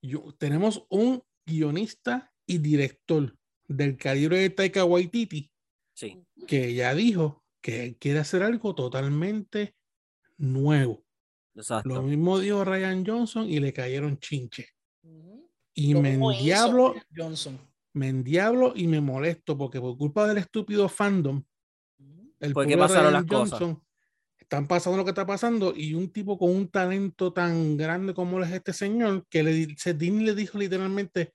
yo, 0.00 0.32
tenemos 0.38 0.86
un 0.90 1.22
guionista 1.44 2.32
y 2.46 2.58
director 2.58 3.36
del 3.66 3.96
calibre 3.96 4.38
de 4.38 4.50
Taika 4.50 4.84
Waititi 4.84 5.50
Sí. 5.92 6.24
Que 6.46 6.72
ya 6.72 6.94
dijo 6.94 7.42
que 7.60 7.96
quiere 7.98 8.20
hacer 8.20 8.42
algo 8.42 8.74
totalmente 8.74 9.74
nuevo. 10.38 11.04
Exacto. 11.54 11.88
Lo 11.88 12.02
mismo 12.02 12.38
dijo 12.38 12.64
Ryan 12.64 13.04
Johnson 13.04 13.50
y 13.50 13.58
le 13.58 13.72
cayeron 13.72 14.18
chinche. 14.18 14.68
Uh 15.02 15.08
-huh. 15.08 15.48
Y 15.74 15.94
me 15.94 16.14
endiablo, 16.14 16.94
Johnson? 17.14 17.58
me 17.92 18.08
endiablo 18.08 18.72
y 18.74 18.86
me 18.86 19.00
molesto 19.00 19.58
porque 19.58 19.80
por 19.80 19.98
culpa 19.98 20.26
del 20.28 20.38
estúpido 20.38 20.88
fandom, 20.88 21.42
el 22.40 22.52
¿Por 22.52 22.66
qué 22.66 22.76
pasaron 22.76 23.12
las 23.12 23.24
Johnson, 23.28 23.74
cosas? 23.74 23.86
están 24.38 24.66
pasando 24.66 24.96
lo 24.96 25.04
que 25.04 25.10
está 25.10 25.26
pasando 25.26 25.72
y 25.76 25.94
un 25.94 26.10
tipo 26.10 26.36
con 26.36 26.50
un 26.50 26.68
talento 26.68 27.32
tan 27.32 27.76
grande 27.76 28.14
como 28.14 28.42
es 28.42 28.50
este 28.50 28.72
señor 28.72 29.24
que 29.28 29.42
le, 29.44 29.52
Disney 29.52 30.24
le 30.24 30.34
dijo 30.34 30.58
literalmente 30.58 31.32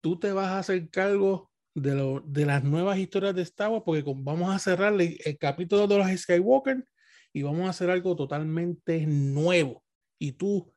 tú 0.00 0.18
te 0.18 0.30
vas 0.30 0.48
a 0.48 0.60
hacer 0.60 0.88
cargo 0.90 1.50
de, 1.74 1.94
lo, 1.94 2.20
de, 2.20 2.46
las 2.46 2.62
nuevas 2.62 2.98
historias 2.98 3.34
de 3.34 3.42
Star 3.42 3.70
Wars, 3.70 3.82
porque 3.84 4.04
vamos 4.06 4.54
a 4.54 4.58
cerrar 4.58 4.94
el, 4.94 5.18
el, 5.24 5.38
capítulo 5.38 5.86
de 5.86 5.98
los 5.98 6.20
Skywalker 6.20 6.84
y 7.32 7.42
vamos 7.42 7.66
a 7.66 7.70
hacer 7.70 7.90
algo 7.90 8.16
totalmente 8.16 9.04
nuevo. 9.06 9.84
Y 10.18 10.32
tú 10.32 10.72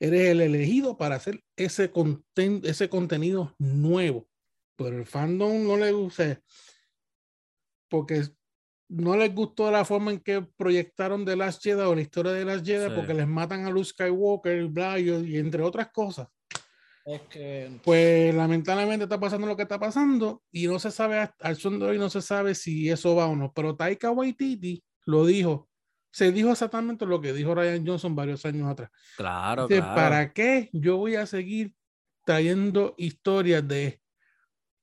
eres 0.00 0.28
el 0.28 0.40
elegido 0.40 0.96
para 0.96 1.16
hacer 1.16 1.42
ese, 1.56 1.90
conten 1.90 2.62
ese 2.64 2.88
contenido 2.88 3.54
nuevo. 3.58 4.28
Pero 4.76 4.96
el 4.96 5.06
fandom 5.06 5.66
no 5.66 5.76
le 5.76 5.92
gusta, 5.92 6.40
porque 7.90 8.22
no 8.88 9.16
les 9.16 9.34
gustó 9.34 9.70
la 9.70 9.84
forma 9.84 10.12
en 10.12 10.20
que 10.20 10.42
proyectaron 10.56 11.24
The 11.24 11.36
Last 11.36 11.62
Jedi 11.62 11.82
o 11.82 11.94
la 11.94 12.00
historia 12.00 12.32
de 12.32 12.44
Last 12.44 12.66
Jedi, 12.66 12.88
sí. 12.88 12.92
porque 12.94 13.14
les 13.14 13.26
matan 13.26 13.66
a 13.66 13.70
Luke 13.70 13.84
Skywalker 13.84 14.66
bla, 14.66 14.98
y, 14.98 15.08
y 15.08 15.36
entre 15.36 15.62
otras 15.62 15.90
cosas. 15.92 16.28
Es 17.04 17.22
que... 17.22 17.80
Pues 17.82 18.34
lamentablemente 18.34 19.04
está 19.04 19.18
pasando 19.18 19.46
lo 19.46 19.56
que 19.56 19.62
está 19.62 19.78
pasando 19.78 20.42
y 20.50 20.66
no 20.66 20.78
se 20.78 20.90
sabe, 20.90 21.30
al 21.40 21.56
son 21.56 21.78
de 21.78 21.86
hoy 21.86 21.98
no 21.98 22.10
se 22.10 22.20
sabe 22.20 22.54
si 22.54 22.90
eso 22.90 23.14
va 23.14 23.26
o 23.26 23.36
no, 23.36 23.52
pero 23.52 23.76
Taika 23.76 24.10
Waititi 24.10 24.82
lo 25.06 25.24
dijo, 25.24 25.68
se 26.10 26.32
dijo 26.32 26.50
exactamente 26.50 27.06
lo 27.06 27.20
que 27.20 27.32
dijo 27.32 27.54
Ryan 27.54 27.86
Johnson 27.86 28.14
varios 28.14 28.44
años 28.44 28.68
atrás. 28.68 28.90
Claro, 29.16 29.66
Dice, 29.68 29.80
claro. 29.80 29.94
¿Para 29.94 30.32
qué 30.32 30.68
yo 30.72 30.98
voy 30.98 31.16
a 31.16 31.26
seguir 31.26 31.74
trayendo 32.26 32.94
historias 32.98 33.66
de, 33.66 34.02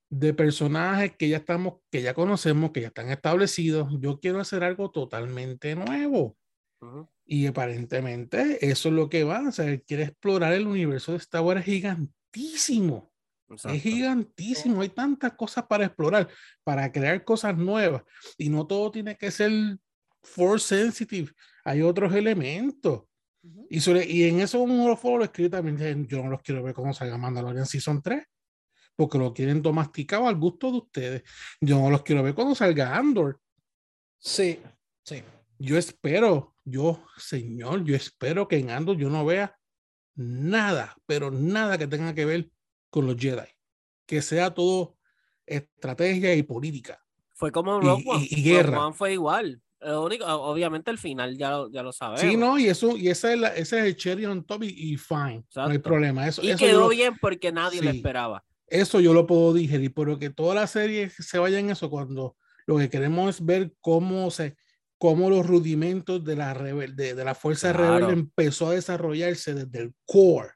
de 0.10 0.34
personajes 0.34 1.15
que 1.18 1.30
ya 1.30 1.38
estamos, 1.38 1.76
que 1.91 2.02
ya 2.02 2.13
conocemos, 2.13 2.72
que 2.72 2.82
ya 2.82 2.88
están 2.88 3.10
establecidos? 3.10 3.89
Yo 4.00 4.20
quiero 4.20 4.39
hacer 4.39 4.63
algo 4.63 4.91
totalmente 4.91 5.76
nuevo. 5.76 6.38
Uh 6.82 6.86
-huh. 6.86 7.10
Y 7.26 7.48
aparentemente 7.48 8.70
eso 8.70 8.89
es 8.89 8.96
lo 8.96 9.10
que 9.10 9.24
va. 9.24 9.52
Sea, 9.52 9.65
él 9.65 9.84
quiere 9.84 10.04
explorar 10.04 10.54
el 10.54 10.68
universo 10.68 11.12
de 11.12 11.18
Star 11.18 11.41
Wars 11.41 11.65
gigantísimo. 11.65 13.12
Es 13.50 13.82
gigantísimo. 13.82 14.82
Hay 14.82 14.89
tantas 14.89 15.34
cosas 15.34 15.65
para 15.65 15.86
explorar, 15.86 16.30
para 16.63 16.91
crear 16.91 17.24
cosas 17.24 17.58
nuevas. 17.58 18.04
Y 18.38 18.50
no 18.50 18.65
todo 18.68 18.91
tiene 18.91 19.18
que 19.18 19.32
ser 19.32 19.52
force 20.22 20.76
sensitive. 20.76 21.32
Hay 21.63 21.82
otros 21.82 22.13
elementos. 22.13 23.04
y, 23.70 23.80
sobre, 23.80 24.06
y 24.06 24.24
en 24.24 24.39
eso 24.39 24.60
uno 24.62 24.88
lo 24.88 25.24
escribe 25.24 25.50
también. 25.50 26.08
Yo 26.08 26.24
no 26.24 26.30
los 26.30 26.41
quiero 26.41 26.63
ver 26.63 26.74
cómo 26.74 26.94
salga 26.94 27.18
Mandalorian 27.18 27.65
Season 27.65 28.02
3 28.02 28.24
porque 28.95 29.17
lo 29.17 29.34
quieren 29.34 29.62
domesticado 29.62 30.27
al 30.27 30.36
gusto 30.36 30.71
de 30.71 30.77
ustedes. 30.77 31.23
Yo 31.60 31.79
no 31.79 31.89
los 31.89 32.03
quiero 32.03 32.23
ver 32.23 32.34
cuando 32.34 32.55
salga 32.55 32.95
Andor. 32.95 33.39
Sí, 34.17 34.60
sí. 35.03 35.23
Yo 35.58 35.77
espero, 35.77 36.55
yo, 36.63 37.03
señor, 37.17 37.84
yo 37.84 37.95
espero 37.95 38.47
que 38.47 38.58
en 38.58 38.69
Andor 38.69 38.97
yo 38.97 39.10
no 39.10 39.25
vea 39.25 39.58
nada, 40.15 40.95
pero 41.05 41.31
nada 41.31 41.77
que 41.77 41.88
tenga 41.88 42.13
que 42.13 42.25
ver 42.25 42.49
con 42.89 43.05
los 43.05 43.17
Jedi. 43.17 43.47
Que 44.05 44.21
sea 44.21 44.53
todo 44.53 44.97
estrategia 45.45 46.34
y 46.36 46.43
política. 46.43 47.01
Fue 47.34 47.51
como 47.51 47.81
y, 47.97 48.27
y, 48.29 48.43
guerra. 48.43 48.93
fue 48.93 49.13
igual. 49.13 49.62
obviamente 49.81 50.89
el 50.89 50.97
final 50.97 51.38
ya, 51.38 51.65
ya 51.69 51.84
lo 51.84 51.91
sabemos. 51.91 52.21
Sí, 52.21 52.38
no, 52.38 52.58
y 52.58 52.67
eso, 52.67 52.95
y 52.95 53.10
ese 53.10 53.34
es, 53.34 53.41
ese 53.55 53.79
es 53.79 53.86
el 53.86 53.95
cherry 53.97 54.25
on 54.25 54.43
top 54.45 54.63
y, 54.63 54.95
fine. 54.97 55.43
No 55.55 55.67
hay 55.67 55.79
problema. 55.79 56.27
Eso, 56.27 56.41
y 56.41 56.55
quedó 56.55 56.89
bien 56.89 57.17
porque 57.19 57.51
nadie 57.51 57.81
lo 57.81 57.89
esperaba. 57.89 58.43
Eso 58.67 58.99
yo 58.99 59.13
lo 59.13 59.28
puedo 59.28 59.54
digerir, 59.54 59.93
pero 59.93 60.17
que 60.17 60.30
toda 60.30 60.56
la 60.56 60.67
serie 60.67 61.10
se 61.10 61.38
vaya 61.38 61.60
en 61.60 61.69
eso 61.69 61.89
cuando 61.89 62.36
lo 62.65 62.78
que 62.78 62.89
queremos 62.89 63.36
es 63.36 63.45
ver 63.45 63.73
cómo 63.80 64.32
se 64.32 64.56
cómo 64.97 65.30
los 65.30 65.45
rudimentos 65.45 66.23
de 66.23 66.36
la 66.36 66.54
rebelde, 66.54 67.13
de 67.13 67.25
la 67.25 67.36
fuerza 67.36 67.73
rebelde 67.73 68.13
empezó 68.13 68.69
a 68.69 68.73
desarrollarse 68.73 69.54
desde 69.54 69.80
el 69.80 69.93
core. 70.06 70.49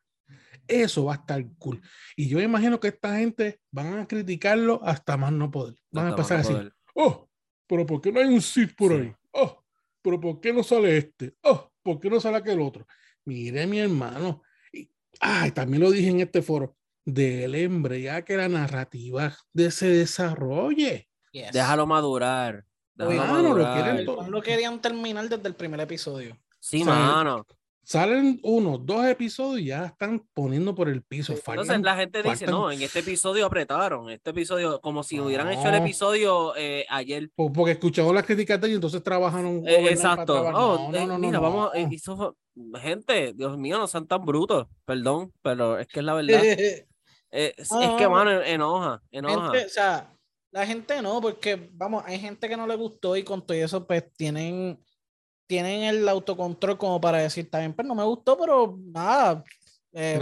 Eso 0.67 1.05
va 1.05 1.13
a 1.13 1.17
estar 1.17 1.43
cool. 1.57 1.81
Y 2.15 2.29
yo 2.29 2.39
imagino 2.39 2.79
que 2.79 2.89
esta 2.89 3.17
gente 3.17 3.59
van 3.71 3.99
a 3.99 4.07
criticarlo 4.07 4.81
hasta 4.83 5.17
más 5.17 5.31
no 5.31 5.51
poder. 5.51 5.75
Van 5.91 6.07
a 6.07 6.15
pasar 6.15 6.39
así. 6.39 6.53
Oh, 6.95 7.27
pero 7.67 7.85
¿por 7.85 8.01
qué 8.01 8.11
no 8.11 8.19
hay 8.19 8.27
un 8.27 8.41
Sith 8.41 8.75
por 8.75 8.93
ahí? 8.93 9.13
Oh, 9.33 9.63
pero 10.01 10.19
¿por 10.19 10.39
qué 10.39 10.53
no 10.53 10.63
sale 10.63 10.97
este? 10.97 11.35
Oh, 11.43 11.71
¿por 11.83 11.99
qué 11.99 12.09
no 12.09 12.19
sale 12.19 12.37
aquel 12.37 12.61
otro? 12.61 12.85
Mire, 13.25 13.65
mi 13.67 13.79
hermano. 13.79 14.43
Y, 14.71 14.89
ay, 15.19 15.51
también 15.51 15.83
lo 15.83 15.91
dije 15.91 16.09
en 16.09 16.21
este 16.21 16.41
foro 16.41 16.77
del 17.13 18.01
ya 18.01 18.23
que 18.23 18.37
la 18.37 18.47
narrativa 18.47 19.35
de 19.53 19.71
se 19.71 19.87
desarrolle. 19.87 21.09
Déjalo 21.31 21.85
madurar. 21.85 22.65
Lo, 22.95 24.41
querían 24.41 24.81
terminar 24.81 25.29
desde 25.29 25.47
el 25.47 25.55
primer 25.55 25.79
episodio. 25.79 26.37
Sí, 26.59 26.83
mano. 26.83 27.45
Salen 27.81 28.39
uno, 28.43 28.77
dos 28.77 29.03
episodios 29.07 29.61
y 29.61 29.65
ya 29.69 29.85
están 29.85 30.23
poniendo 30.35 30.75
por 30.75 30.89
el 30.89 31.01
piso. 31.01 31.33
Entonces 31.33 31.81
la 31.81 31.95
gente 31.95 32.21
dice, 32.21 32.45
no, 32.45 32.71
en 32.71 32.83
este 32.83 32.99
episodio 32.99 33.47
apretaron, 33.47 34.11
este 34.11 34.29
episodio, 34.29 34.79
como 34.79 35.01
si 35.01 35.19
hubieran 35.19 35.51
hecho 35.51 35.69
el 35.69 35.75
episodio 35.75 36.55
eh, 36.55 36.85
ayer. 36.87 37.31
Porque 37.33 37.71
escucharon 37.71 38.13
las 38.13 38.25
críticas 38.25 38.59
y 38.67 38.73
entonces 38.73 39.01
trabajaron. 39.01 39.67
Eh, 39.67 39.87
exacto. 39.89 40.39
Oh, 40.39 40.91
no, 40.91 40.99
no, 40.99 41.07
no, 41.07 41.17
mira, 41.17 41.39
vamos, 41.39 41.71
eh, 41.73 41.89
gente, 42.79 43.33
Dios 43.33 43.57
mío, 43.57 43.79
no 43.79 43.87
sean 43.87 44.05
tan 44.05 44.23
brutos, 44.23 44.67
perdón, 44.85 45.33
pero 45.41 45.79
es 45.79 45.87
que 45.87 45.99
es 46.01 46.05
la 46.05 46.13
verdad. 46.13 46.41
Eh, 47.31 47.53
es, 47.57 47.69
que, 47.97 48.07
mano, 48.07 48.41
enoja, 48.41 49.01
enoja. 49.11 49.51
o 49.51 49.69
sea, 49.69 50.13
la 50.51 50.65
gente 50.65 51.01
no, 51.01 51.21
porque, 51.21 51.69
vamos, 51.73 52.03
hay 52.05 52.19
gente 52.19 52.49
que 52.49 52.57
no 52.57 52.65
le 52.65 52.75
gustó 52.75 53.15
y 53.15 53.23
con 53.23 53.45
todo 53.45 53.57
eso, 53.57 53.85
pues 53.85 54.11
tienen, 54.13 54.79
tienen 55.47 55.83
el 55.83 56.09
autocontrol 56.09 56.77
como 56.77 56.99
para 56.99 57.19
decir, 57.19 57.49
también, 57.49 57.73
pero 57.73 57.87
pues, 57.87 57.97
no 57.97 58.01
me 58.03 58.07
gustó, 58.07 58.37
pero 58.37 58.77
nada. 58.79 59.43
Eh, 59.91 60.19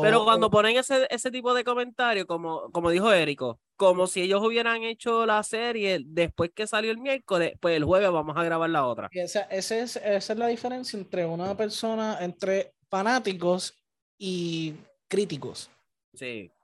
pero 0.00 0.24
cuando 0.24 0.48
ponen 0.48 0.76
ese, 0.76 1.06
ese 1.10 1.30
tipo 1.30 1.52
de 1.54 1.64
comentarios, 1.64 2.26
como, 2.26 2.70
como 2.70 2.90
dijo 2.90 3.12
Érico, 3.12 3.58
como 3.76 4.06
si 4.06 4.22
ellos 4.22 4.40
hubieran 4.44 4.84
hecho 4.84 5.26
la 5.26 5.42
serie 5.42 6.00
después 6.04 6.52
que 6.54 6.68
salió 6.68 6.92
el 6.92 6.98
miércoles, 6.98 7.54
pues 7.60 7.76
el 7.76 7.84
jueves 7.84 8.10
vamos 8.12 8.36
a 8.36 8.44
grabar 8.44 8.70
la 8.70 8.86
otra. 8.86 9.08
esa, 9.12 9.42
esa, 9.42 9.76
es, 9.76 9.96
esa 9.96 10.32
es 10.32 10.38
la 10.38 10.46
diferencia 10.46 10.96
entre 10.98 11.26
una 11.26 11.56
persona, 11.56 12.18
entre 12.20 12.74
fanáticos 12.88 13.74
y 14.16 14.74
críticos. 15.08 15.68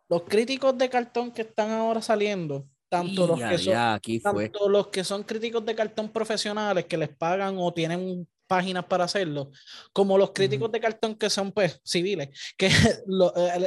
Los 0.09 0.23
críticos 0.23 0.77
de 0.79 0.89
cartón 0.89 1.33
que 1.33 1.43
están 1.43 1.71
ahora 1.71 2.01
saliendo, 2.01 2.69
tanto, 2.89 3.27
los, 3.27 3.41
que 3.41 3.59
son, 3.59 4.73
los 4.73 4.89
que 4.89 5.05
son 5.05 5.23
críticos 5.25 5.65
de 5.65 5.75
cartón 5.75 6.11
profesionales 6.11 6.85
que 6.85 6.97
les 6.97 7.09
pagan 7.09 7.57
o 7.59 7.73
tienen 7.73 8.27
páginas 8.47 8.85
para 8.85 9.05
hacerlo, 9.05 9.51
como 9.93 10.17
los 10.17 10.31
críticos 10.31 10.71
de 10.71 10.81
cartón 10.81 11.17
que 11.17 11.29
son 11.29 11.53
pues 11.53 11.81
civiles, 11.85 12.29
que 12.57 12.69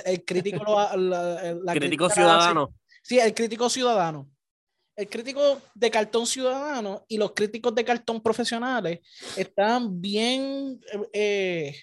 el, 0.05 0.23
crítico 0.25 0.63
la, 0.95 1.73
crítico 1.73 2.09
ciudadano. 2.09 2.73
sí, 3.01 3.19
el 3.19 3.33
crítico 3.33 3.69
ciudadano. 3.69 4.29
El 4.95 5.07
crítico 5.07 5.61
de 5.75 5.89
cartón 5.91 6.27
ciudadano 6.27 7.05
y 7.07 7.17
los 7.17 7.31
críticos 7.31 7.73
de 7.73 7.85
cartón 7.85 8.19
profesionales 8.21 8.99
están 9.37 10.01
bien 10.01 10.77
eh, 11.13 11.73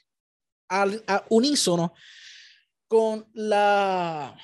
al, 0.69 1.03
unísono 1.31 1.95
con 2.89 3.27
la, 3.35 4.37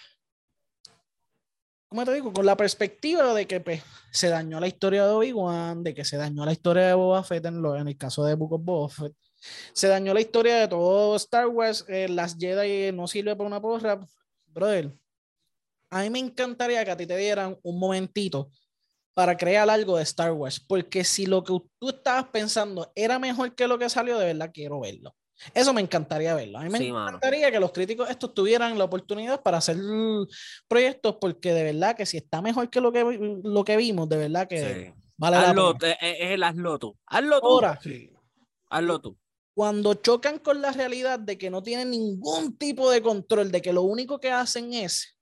¿cómo 1.89 2.05
te 2.05 2.15
digo? 2.15 2.33
Con 2.33 2.47
la 2.47 2.57
perspectiva 2.57 3.35
de 3.35 3.47
que 3.47 3.61
pues, 3.61 3.83
se 4.11 4.29
dañó 4.29 4.59
la 4.61 4.67
historia 4.67 5.05
de 5.05 5.11
Obi-Wan, 5.11 5.83
de 5.83 5.95
que 5.95 6.05
se 6.05 6.17
dañó 6.17 6.45
la 6.45 6.53
historia 6.53 6.87
de 6.87 6.95
Boba 6.95 7.23
Fett 7.23 7.45
en, 7.47 7.63
lo, 7.63 7.77
el 7.77 7.97
caso 7.97 8.25
de 8.25 8.35
Book 8.35 8.55
of 8.55 8.65
Boba 8.65 8.89
Fett. 8.89 9.15
Se 9.73 9.89
dañó 9.89 10.15
la 10.15 10.21
historia 10.21 10.57
de 10.57 10.69
todo 10.69 11.17
Star 11.17 11.49
Wars, 11.49 11.85
eh, 11.89 12.09
las 12.09 12.37
Jedi 12.39 12.93
no 12.93 13.07
sirve 13.09 13.35
para 13.35 13.47
una 13.47 13.61
porra. 13.61 14.01
Brother, 14.47 14.93
a 15.91 16.03
mí 16.03 16.11
me 16.11 16.19
encantaría 16.21 16.85
que 16.85 16.91
a 16.91 16.97
ti 16.97 17.07
te 17.07 17.17
dieran 17.17 17.59
un 17.63 17.79
momentito 17.79 18.51
para 19.15 19.37
crear 19.37 19.69
algo 19.69 19.97
de 19.97 20.03
Star 20.05 20.33
Wars, 20.33 20.59
porque 20.61 21.05
si 21.05 21.27
lo 21.27 21.45
que 21.45 21.59
tú 21.79 21.89
estabas 21.91 22.29
pensando 22.29 22.91
era 22.95 23.19
mejor 23.19 23.55
que 23.55 23.67
lo 23.67 23.79
que 23.79 23.89
salió, 23.91 24.19
de 24.19 24.27
verdad 24.27 24.51
quiero 24.53 24.81
verlo. 24.81 25.15
Eso 25.55 25.73
me 25.73 25.81
encantaría 25.81 26.35
verlo. 26.35 26.59
A 26.59 26.63
mí 26.63 26.71
me 26.71 26.87
encantaría 26.87 27.51
que 27.51 27.61
los 27.61 27.73
críticos 27.73 28.09
estos 28.11 28.35
tuvieran 28.35 28.79
la 28.79 28.85
oportunidad 28.85 29.43
para 29.43 29.59
hacer 29.59 29.77
proyectos, 30.69 31.17
porque 31.21 31.53
de 31.53 31.65
verdad 31.65 31.97
que 31.97 32.07
si 32.07 32.17
está 32.17 32.41
mejor 32.41 32.71
que 32.71 32.81
lo 32.81 32.93
que, 32.93 33.41
lo 33.43 33.65
que 33.65 33.77
vimos, 33.77 34.09
de 34.09 34.17
verdad 34.17 34.49
que 34.49 34.95
vale 35.17 35.37
la 35.37 35.75
pena. 35.79 35.97
Es 36.01 36.31
el 36.31 36.43
hazlo 36.43 36.79
tú. 36.79 36.97
Hazlo 37.07 37.41
tú. 37.41 37.47
Ahora, 37.47 37.81
Hazlo 38.71 39.01
tú. 39.01 39.19
Cuando 39.55 39.95
chocan 39.95 40.39
con 40.39 40.63
la 40.63 40.73
realidad 40.73 41.19
de 41.19 41.37
que 41.37 41.51
no 41.51 41.63
tienen 41.63 41.91
ningún 41.91 42.57
tipo 42.57 42.91
de 42.91 43.03
control, 43.03 43.53
de 43.53 43.61
que 43.61 43.73
lo 43.73 43.83
único 43.83 44.19
que 44.19 44.31
hacen 44.31 44.73
es 44.73 45.19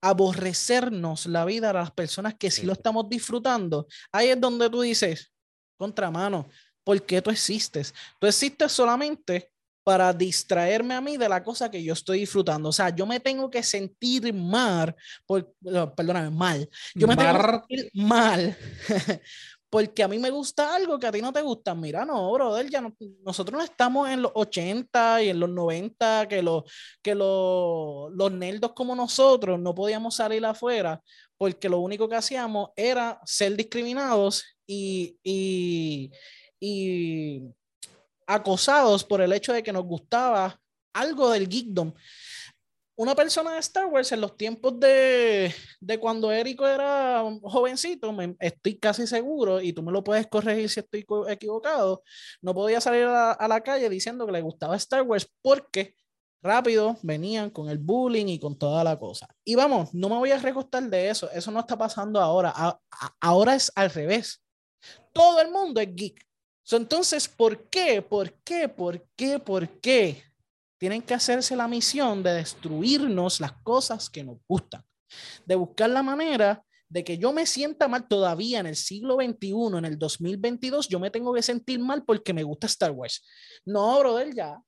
aborrecernos 0.00 1.26
la 1.26 1.44
vida 1.44 1.70
a 1.70 1.74
las 1.74 1.90
personas 1.90 2.34
que 2.36 2.50
sí 2.50 2.64
lo 2.64 2.72
estamos 2.72 3.08
disfrutando, 3.08 3.86
ahí 4.12 4.28
es 4.28 4.40
donde 4.40 4.70
tú 4.70 4.80
dices, 4.80 5.32
contramano, 5.76 6.48
¿por 6.88 7.04
qué 7.04 7.20
tú 7.20 7.28
existes? 7.28 7.92
Tú 8.18 8.26
existes 8.26 8.72
solamente 8.72 9.52
para 9.84 10.10
distraerme 10.10 10.94
a 10.94 11.02
mí 11.02 11.18
de 11.18 11.28
la 11.28 11.44
cosa 11.44 11.70
que 11.70 11.82
yo 11.82 11.92
estoy 11.92 12.20
disfrutando. 12.20 12.70
O 12.70 12.72
sea, 12.72 12.88
yo 12.88 13.04
me 13.04 13.20
tengo 13.20 13.50
que 13.50 13.62
sentir 13.62 14.32
mal, 14.32 14.96
por, 15.26 15.52
perdóname, 15.94 16.30
mal. 16.30 16.66
Yo 16.94 17.06
me 17.06 17.14
tengo 17.14 17.34
que 17.34 17.44
sentir 17.44 17.90
mal 17.92 18.56
porque 19.68 20.02
a 20.02 20.08
mí 20.08 20.18
me 20.18 20.30
gusta 20.30 20.74
algo 20.74 20.98
que 20.98 21.06
a 21.06 21.12
ti 21.12 21.20
no 21.20 21.30
te 21.30 21.42
gusta. 21.42 21.74
Mira, 21.74 22.06
no, 22.06 22.32
brother, 22.32 22.70
ya 22.70 22.82
nosotros 23.22 23.58
no 23.58 23.62
estamos 23.62 24.08
en 24.08 24.22
los 24.22 24.32
80 24.34 25.24
y 25.24 25.28
en 25.28 25.40
los 25.40 25.50
90 25.50 26.26
que, 26.26 26.40
los 26.42 26.62
que 27.02 27.14
los, 27.14 28.10
los 28.14 28.32
nerdos 28.32 28.72
como 28.72 28.96
nosotros 28.96 29.60
no 29.60 29.74
podíamos 29.74 30.16
salir 30.16 30.42
afuera 30.46 31.02
porque 31.36 31.68
lo 31.68 31.80
único 31.80 32.08
que 32.08 32.16
hacíamos 32.16 32.70
era 32.76 33.20
ser 33.26 33.56
discriminados 33.56 34.42
y, 34.66 35.18
y 35.22 36.10
y 36.60 37.42
acosados 38.26 39.04
por 39.04 39.20
el 39.20 39.32
hecho 39.32 39.52
de 39.52 39.62
que 39.62 39.72
nos 39.72 39.84
gustaba 39.84 40.60
algo 40.92 41.30
del 41.30 41.48
geekdom. 41.48 41.92
Una 42.96 43.14
persona 43.14 43.52
de 43.52 43.60
Star 43.60 43.86
Wars 43.86 44.10
en 44.10 44.20
los 44.20 44.36
tiempos 44.36 44.78
de, 44.80 45.54
de 45.80 45.98
cuando 45.98 46.32
Érico 46.32 46.66
era 46.66 47.22
jovencito, 47.42 48.12
estoy 48.40 48.76
casi 48.76 49.06
seguro, 49.06 49.60
y 49.60 49.72
tú 49.72 49.84
me 49.84 49.92
lo 49.92 50.02
puedes 50.02 50.26
corregir 50.26 50.68
si 50.68 50.80
estoy 50.80 51.06
equivocado, 51.28 52.02
no 52.42 52.54
podía 52.54 52.80
salir 52.80 53.04
a, 53.04 53.32
a 53.32 53.46
la 53.48 53.60
calle 53.60 53.88
diciendo 53.88 54.26
que 54.26 54.32
le 54.32 54.42
gustaba 54.42 54.74
Star 54.76 55.02
Wars 55.02 55.30
porque 55.40 55.94
rápido 56.42 56.96
venían 57.02 57.50
con 57.50 57.68
el 57.68 57.78
bullying 57.78 58.26
y 58.26 58.40
con 58.40 58.58
toda 58.58 58.82
la 58.82 58.98
cosa. 58.98 59.28
Y 59.44 59.54
vamos, 59.54 59.94
no 59.94 60.08
me 60.08 60.16
voy 60.16 60.32
a 60.32 60.38
recostar 60.38 60.82
de 60.82 61.08
eso, 61.08 61.30
eso 61.30 61.52
no 61.52 61.60
está 61.60 61.78
pasando 61.78 62.20
ahora, 62.20 62.80
ahora 63.20 63.54
es 63.54 63.70
al 63.76 63.90
revés. 63.90 64.42
Todo 65.12 65.40
el 65.40 65.52
mundo 65.52 65.80
es 65.80 65.94
geek 65.94 66.27
entonces, 66.76 67.28
¿por 67.28 67.68
qué? 67.68 68.02
¿Por 68.02 68.32
qué? 68.44 68.68
¿Por 68.68 69.02
qué? 69.16 69.38
¿Por 69.38 69.68
qué? 69.80 70.22
Tienen 70.78 71.02
que 71.02 71.14
hacerse 71.14 71.56
la 71.56 71.66
misión 71.66 72.22
de 72.22 72.34
destruirnos 72.34 73.40
las 73.40 73.52
cosas 73.62 74.10
que 74.10 74.22
nos 74.22 74.38
gustan, 74.46 74.84
de 75.46 75.54
buscar 75.54 75.90
la 75.90 76.02
manera 76.02 76.62
de 76.88 77.04
que 77.04 77.18
yo 77.18 77.32
me 77.32 77.46
sienta 77.46 77.88
mal 77.88 78.08
todavía 78.08 78.60
en 78.60 78.66
el 78.66 78.76
siglo 78.76 79.16
XXI, 79.16 79.78
en 79.78 79.84
el 79.84 79.98
2022, 79.98 80.88
yo 80.88 80.98
me 80.98 81.10
tengo 81.10 81.34
que 81.34 81.42
sentir 81.42 81.78
mal 81.80 82.04
porque 82.04 82.32
me 82.32 82.42
gusta 82.42 82.66
Star 82.66 82.92
Wars. 82.92 83.24
No, 83.64 83.98
brother, 83.98 84.34
ya. 84.34 84.58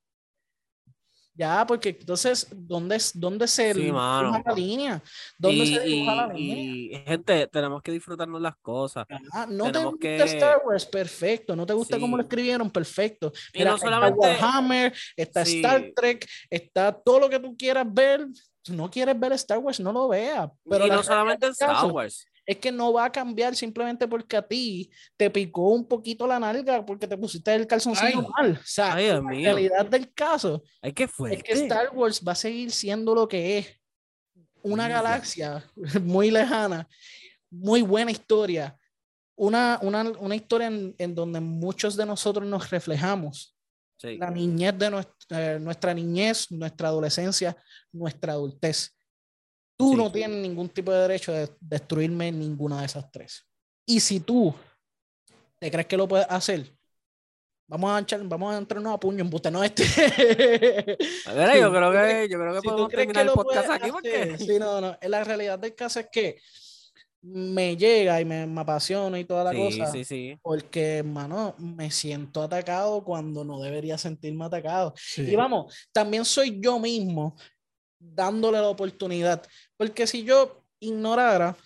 Ya, 1.32 1.64
porque 1.66 1.90
entonces, 1.90 2.48
¿dónde, 2.50 2.98
dónde 3.14 3.46
se 3.48 3.72
Sí, 3.72 3.80
dibuja 3.82 4.42
la 4.44 4.52
línea? 4.54 5.02
¿Dónde 5.38 5.64
Y, 5.64 5.74
se 5.74 5.80
dibuja 5.80 6.14
la 6.26 6.34
y- 6.34 6.42
línea? 6.42 7.00
y, 7.00 7.04
gente, 7.06 7.46
tenemos 7.46 7.82
que 7.82 7.92
disfrutarnos 7.92 8.40
las 8.42 8.56
cosas. 8.60 9.06
Ah, 9.32 9.46
no 9.48 9.64
te 9.66 9.72
tenemos 9.72 9.92
gusta 9.92 10.08
que- 10.08 10.22
Star 10.24 10.62
Wars, 10.66 10.84
perfecto. 10.86 11.56
No 11.56 11.64
te 11.64 11.72
gusta 11.72 11.98
cómo 11.98 12.16
lo 12.16 12.24
escribieron, 12.24 12.68
perfecto. 12.70 13.32
Y 13.54 13.58
Mira, 13.60 13.70
no 13.70 13.76
está 13.76 13.86
solamente- 13.86 14.18
Warhammer, 14.18 14.92
está 15.16 15.44
Sí. 15.44 15.56
Star 15.56 15.92
Trek, 15.94 16.28
está 16.50 16.92
todo 16.92 17.20
lo 17.20 17.30
que 17.30 17.38
tú 17.40 17.56
quieras 17.56 17.86
ver. 17.90 18.26
Si 18.62 18.72
no 18.72 18.90
quieres 18.90 19.18
ver 19.18 19.32
Star 19.32 19.58
Wars, 19.58 19.80
no 19.80 19.92
lo 19.92 20.08
veas. 20.08 20.50
Pero 20.68 20.86
y 20.86 20.90
no 20.90 21.02
solamente 21.02 21.46
Star 21.48 21.86
Wars. 21.86 22.26
Es 22.50 22.58
que 22.58 22.72
no 22.72 22.92
va 22.92 23.04
a 23.04 23.12
cambiar 23.12 23.54
simplemente 23.54 24.08
porque 24.08 24.36
a 24.36 24.42
ti 24.42 24.90
te 25.16 25.30
picó 25.30 25.68
un 25.68 25.86
poquito 25.86 26.26
la 26.26 26.40
nalga 26.40 26.84
porque 26.84 27.06
te 27.06 27.16
pusiste 27.16 27.54
el 27.54 27.64
calzoncillo 27.64 28.18
Ay. 28.18 28.26
mal. 28.36 28.52
O 28.60 28.66
sea, 28.66 28.94
Ay, 28.94 29.06
la 29.06 29.22
mío. 29.22 29.44
realidad 29.44 29.86
del 29.86 30.12
caso 30.12 30.60
Ay, 30.82 30.92
qué 30.92 31.04
es 31.04 31.42
que 31.44 31.52
Star 31.52 31.90
Wars 31.94 32.20
va 32.26 32.32
a 32.32 32.34
seguir 32.34 32.72
siendo 32.72 33.14
lo 33.14 33.28
que 33.28 33.58
es. 33.58 33.68
Una 34.62 34.88
Mira. 34.88 35.00
galaxia 35.00 35.64
muy 36.02 36.32
lejana, 36.32 36.88
muy 37.50 37.82
buena 37.82 38.10
historia. 38.10 38.76
Una, 39.36 39.78
una, 39.80 40.02
una 40.18 40.34
historia 40.34 40.66
en, 40.66 40.92
en 40.98 41.14
donde 41.14 41.38
muchos 41.38 41.94
de 41.94 42.04
nosotros 42.04 42.44
nos 42.48 42.68
reflejamos. 42.68 43.56
Sí. 43.96 44.16
La 44.18 44.28
niñez 44.28 44.76
de 44.76 44.90
nuestra, 44.90 45.54
eh, 45.54 45.60
nuestra 45.60 45.94
niñez, 45.94 46.50
nuestra 46.50 46.88
adolescencia, 46.88 47.56
nuestra 47.92 48.32
adultez. 48.32 48.90
Tú 49.80 49.90
Sí. 49.92 49.96
no 49.96 50.12
tienes 50.12 50.36
ningún 50.38 50.68
tipo 50.68 50.92
de 50.92 50.98
derecho 51.00 51.32
de 51.32 51.48
destruirme 51.60 52.30
ninguna 52.30 52.80
de 52.80 52.86
esas 52.86 53.10
tres. 53.10 53.46
Y 53.86 53.98
si 54.00 54.20
tú 54.20 54.54
te 55.58 55.70
crees 55.70 55.86
que 55.86 55.96
lo 55.96 56.06
puedes 56.06 56.26
hacer, 56.28 56.70
vamos 57.68 57.90
a, 57.92 58.00
echar, 58.00 58.20
vamos 58.24 58.54
a 58.54 58.58
entrarnos 58.58 58.92
a 58.94 58.98
puño 59.00 59.22
en 59.24 59.30
buste, 59.30 59.50
no 59.50 59.62
este. 59.64 59.84
A 61.26 61.32
ver, 61.32 61.60
yo 61.60 61.70
creo 61.70 61.92
que, 61.92 62.28
yo 62.30 62.38
creo 62.38 62.52
que 62.54 62.60
si 62.60 62.62
tú 62.62 62.70
podemos 62.70 62.90
terminar 62.90 63.20
el 63.22 63.26
lo 63.28 63.34
podcast 63.34 63.70
aquí 63.70 63.90
porque. 63.90 64.36
sí, 64.38 64.58
no, 64.58 64.80
no. 64.80 64.98
La 65.02 65.24
realidad 65.24 65.58
del 65.58 65.74
caso 65.74 66.00
es 66.00 66.08
que 66.12 66.38
me 67.22 67.76
llega 67.76 68.20
y 68.20 68.24
me, 68.24 68.46
me 68.46 68.60
apasiona 68.62 69.18
y 69.18 69.24
toda 69.24 69.44
la 69.44 69.50
Sí, 69.52 69.78
cosa. 69.78 69.92
sí, 69.92 70.04
sí. 70.04 70.38
Porque, 70.42 70.98
hermano, 70.98 71.54
me 71.58 71.90
siento 71.90 72.42
atacado 72.42 73.04
cuando 73.04 73.44
no 73.44 73.60
debería 73.60 73.98
sentirme 73.98 74.46
atacado. 74.46 74.94
Y 75.16 75.34
vamos, 75.36 75.74
también 75.92 76.24
soy 76.24 76.58
yo 76.62 76.78
mismo 76.78 77.36
dándole 78.00 78.58
la 78.58 78.68
oportunidad. 78.68 79.46
Porque 79.76 80.06
si 80.06 80.24
yo 80.24 80.64
ignorara, 80.80 81.56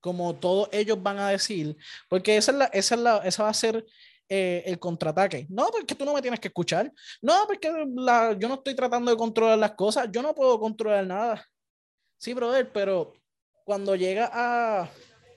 como 0.00 0.34
todos 0.34 0.68
ellos 0.72 1.02
van 1.02 1.18
a 1.18 1.30
decir, 1.30 1.76
porque 2.08 2.36
esa, 2.36 2.52
es 2.52 2.58
la, 2.58 2.64
esa, 2.66 2.94
es 2.94 3.00
la, 3.00 3.16
esa 3.18 3.42
va 3.44 3.48
a 3.48 3.54
ser 3.54 3.86
eh, 4.28 4.62
el 4.66 4.78
contraataque. 4.78 5.46
No, 5.48 5.68
porque 5.70 5.94
tú 5.94 6.04
no 6.04 6.12
me 6.12 6.20
tienes 6.20 6.40
que 6.40 6.48
escuchar. 6.48 6.92
No, 7.22 7.44
porque 7.46 7.72
la, 7.94 8.36
yo 8.38 8.48
no 8.48 8.54
estoy 8.54 8.74
tratando 8.74 9.10
de 9.10 9.16
controlar 9.16 9.58
las 9.58 9.72
cosas. 9.72 10.08
Yo 10.10 10.20
no 10.22 10.34
puedo 10.34 10.58
controlar 10.58 11.06
nada. 11.06 11.46
Sí, 12.18 12.34
brother, 12.34 12.70
pero 12.72 13.12
cuando 13.64 13.94
llega 13.94 14.30
a, 14.32 14.90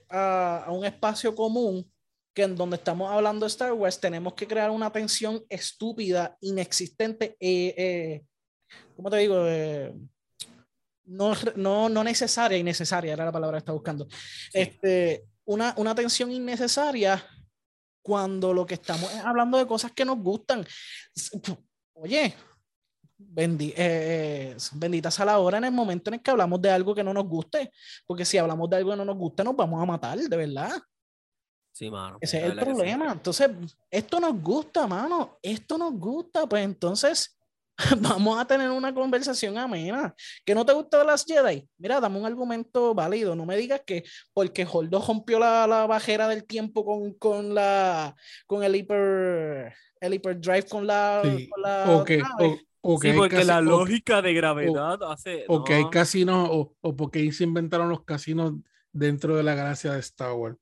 a, 0.08 0.64
a 0.64 0.72
un 0.72 0.84
espacio 0.84 1.34
común, 1.34 1.90
que 2.34 2.42
en 2.42 2.56
donde 2.56 2.76
estamos 2.76 3.10
hablando 3.10 3.44
de 3.44 3.50
Star 3.50 3.72
Wars, 3.72 3.98
tenemos 3.98 4.34
que 4.34 4.46
crear 4.46 4.70
una 4.70 4.90
tensión 4.90 5.44
estúpida, 5.48 6.36
inexistente, 6.40 7.36
eh, 7.40 7.74
eh, 7.76 8.22
¿cómo 8.96 9.10
te 9.10 9.16
digo? 9.18 9.44
No, 11.10 11.32
no, 11.56 11.88
no 11.88 12.04
necesaria, 12.04 12.56
innecesaria 12.56 13.12
era 13.14 13.24
la 13.24 13.32
palabra 13.32 13.56
que 13.56 13.62
estaba 13.62 13.74
buscando. 13.76 14.06
Este, 14.52 15.24
una, 15.44 15.74
una 15.76 15.94
tensión 15.94 16.30
innecesaria 16.30 17.24
cuando 18.00 18.52
lo 18.54 18.64
que 18.64 18.74
estamos 18.74 19.12
es 19.12 19.18
hablando 19.20 19.58
de 19.58 19.66
cosas 19.66 19.90
que 19.92 20.04
nos 20.04 20.18
gustan. 20.18 20.64
Oye, 21.94 22.34
bendi- 23.18 23.74
eh, 23.76 24.54
eh, 24.54 24.56
bendita 24.74 25.10
sea 25.10 25.24
la 25.24 25.38
hora 25.38 25.58
en 25.58 25.64
el 25.64 25.72
momento 25.72 26.10
en 26.10 26.14
el 26.14 26.22
que 26.22 26.30
hablamos 26.30 26.62
de 26.62 26.70
algo 26.70 26.94
que 26.94 27.02
no 27.02 27.12
nos 27.12 27.26
guste, 27.26 27.72
porque 28.06 28.24
si 28.24 28.38
hablamos 28.38 28.70
de 28.70 28.76
algo 28.76 28.90
que 28.92 28.96
no 28.96 29.04
nos 29.04 29.16
gusta, 29.16 29.42
nos 29.42 29.56
vamos 29.56 29.82
a 29.82 29.86
matar, 29.86 30.16
de 30.18 30.36
verdad. 30.36 30.80
Sí, 31.72 31.90
mano. 31.90 32.18
Ese 32.20 32.38
es 32.38 32.44
el 32.44 32.52
que 32.52 32.60
sí. 32.60 32.64
problema. 32.66 33.12
Entonces, 33.12 33.50
esto 33.90 34.20
nos 34.20 34.40
gusta, 34.40 34.86
mano. 34.86 35.38
Esto 35.42 35.78
nos 35.78 35.92
gusta. 35.94 36.46
Pues 36.46 36.64
entonces, 36.64 37.38
vamos 38.00 38.38
a 38.40 38.46
tener 38.46 38.70
una 38.70 38.92
conversación 38.94 39.56
amena. 39.58 40.14
¿Que 40.44 40.54
no 40.54 40.64
te 40.64 40.72
gusta 40.72 40.98
de 40.98 41.04
las 41.04 41.24
Jedi? 41.24 41.68
Mira, 41.78 42.00
dame 42.00 42.18
un 42.18 42.26
argumento 42.26 42.94
válido. 42.94 43.34
No 43.34 43.46
me 43.46 43.56
digas 43.56 43.82
que 43.86 44.04
porque 44.32 44.66
Holdo 44.70 45.02
rompió 45.06 45.38
la, 45.38 45.66
la 45.66 45.86
bajera 45.86 46.28
del 46.28 46.44
tiempo 46.44 46.84
con, 46.84 47.14
con, 47.14 47.54
la, 47.54 48.14
con 48.46 48.62
el 48.64 48.76
hiper, 48.76 49.72
el 50.00 50.14
hyperdrive 50.14 50.64
con 50.64 50.86
la, 50.86 51.22
Sí. 51.24 51.48
con 51.48 51.62
la 51.62 51.84
O 51.90 52.04
que, 52.04 52.18
nave. 52.18 52.60
o, 52.82 52.94
o 52.94 52.98
que 52.98 53.12
Sí, 53.12 53.16
porque 53.16 53.36
casi- 53.36 53.46
la 53.48 53.58
o- 53.58 53.62
lógica 53.62 54.22
de 54.22 54.34
gravedad 54.34 54.98
hace. 55.10 55.44
o 55.48 55.64
que 55.64 55.74
hay 55.74 55.82
no. 55.84 55.90
casinos, 55.90 56.48
o, 56.50 56.74
o 56.80 56.96
porque 56.96 57.20
ahí 57.20 57.32
se 57.32 57.44
inventaron 57.44 57.88
los 57.88 58.04
casinos 58.04 58.52
dentro 58.92 59.36
de 59.36 59.42
la 59.42 59.54
galaxia 59.54 59.92
de 59.92 60.00
Star 60.00 60.32
Wars. 60.32 60.56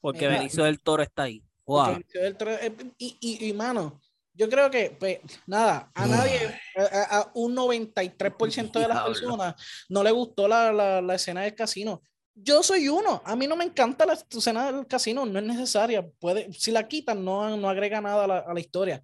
Porque. 0.00 0.28
Benicio 0.28 0.64
del 0.64 0.80
Toro 0.80 1.02
está 1.02 1.24
ahí. 1.24 1.42
Wow. 1.66 1.92
inició 1.96 2.24
el 2.24 2.38
tre- 2.38 2.58
eh, 2.62 2.74
Y, 2.98 3.18
y, 3.20 3.48
y, 3.48 3.52
mano, 3.52 4.00
yo 4.38 4.48
creo 4.48 4.70
que, 4.70 4.96
pues, 4.98 5.18
nada, 5.46 5.90
a 5.94 6.06
nadie, 6.06 6.58
a, 6.76 7.18
a- 7.18 7.30
un 7.34 7.54
93% 7.54 8.78
de 8.80 8.88
las 8.88 9.02
personas 9.02 9.54
no 9.88 10.02
le 10.02 10.10
gustó 10.12 10.46
la, 10.46 10.72
la, 10.72 11.02
la 11.02 11.14
escena 11.16 11.42
del 11.42 11.54
casino. 11.54 12.00
Yo 12.34 12.62
soy 12.62 12.88
uno, 12.88 13.20
a 13.24 13.34
mí 13.34 13.48
no 13.48 13.56
me 13.56 13.64
encanta 13.64 14.06
la 14.06 14.12
escena 14.12 14.70
del 14.70 14.86
casino, 14.86 15.26
no 15.26 15.38
es 15.40 15.44
necesaria. 15.44 16.08
Puede, 16.20 16.52
si 16.52 16.70
la 16.70 16.86
quitan, 16.86 17.24
no, 17.24 17.56
no 17.56 17.68
agrega 17.68 18.00
nada 18.00 18.24
a 18.24 18.26
la, 18.28 18.38
a 18.38 18.54
la 18.54 18.60
historia. 18.60 19.02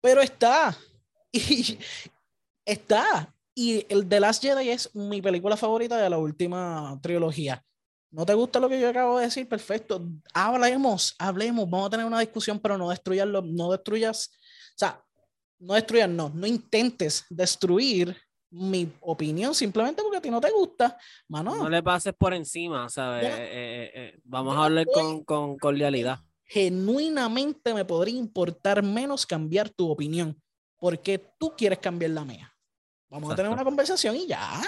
Pero 0.00 0.20
está. 0.22 0.76
Y 1.34 1.78
está. 2.64 3.34
Y 3.54 3.84
el 3.88 4.08
The 4.08 4.20
Last 4.20 4.42
Jedi 4.42 4.70
es 4.70 4.94
mi 4.94 5.20
película 5.20 5.56
favorita 5.56 5.96
de 5.96 6.08
la 6.08 6.18
última 6.18 6.98
trilogía. 7.02 7.62
¿No 8.10 8.26
te 8.26 8.34
gusta 8.34 8.60
lo 8.60 8.68
que 8.68 8.78
yo 8.78 8.88
acabo 8.90 9.18
de 9.18 9.24
decir? 9.24 9.48
Perfecto. 9.48 10.02
Hablemos, 10.34 11.14
hablemos, 11.18 11.68
vamos 11.68 11.86
a 11.86 11.90
tener 11.90 12.06
una 12.06 12.20
discusión, 12.20 12.58
pero 12.60 12.76
no 12.76 12.90
destruyas, 12.90 13.26
no 13.26 13.70
destruyas, 13.72 14.30
sea, 14.76 15.04
no 15.58 15.74
destruyas, 15.74 16.08
no, 16.08 16.30
no 16.34 16.46
intentes 16.46 17.24
destruir 17.30 18.16
mi 18.50 18.92
opinión 19.00 19.54
simplemente 19.54 20.02
porque 20.02 20.18
a 20.18 20.20
ti 20.20 20.30
no 20.30 20.40
te 20.40 20.50
gusta, 20.50 20.98
mano. 21.28 21.56
No 21.56 21.68
le 21.68 21.82
pases 21.82 22.12
por 22.14 22.34
encima, 22.34 22.88
¿sabes? 22.88 23.22
Ya. 23.22 23.42
Eh, 23.42 23.48
eh, 23.50 23.92
eh, 23.94 24.20
vamos 24.24 24.56
a 24.56 24.64
hablar 24.64 24.86
con, 24.92 25.24
con 25.24 25.56
cordialidad. 25.56 26.20
Genuinamente 26.44 27.72
me 27.72 27.84
podría 27.84 28.18
importar 28.18 28.82
menos 28.82 29.24
cambiar 29.24 29.70
tu 29.70 29.90
opinión 29.90 30.38
porque 30.78 31.18
tú 31.38 31.54
quieres 31.56 31.78
cambiar 31.78 32.10
la 32.10 32.24
mía. 32.24 32.52
Vamos 33.08 33.32
a 33.32 33.36
tener 33.36 33.50
una 33.50 33.64
conversación 33.64 34.16
y 34.16 34.26
ya. 34.26 34.62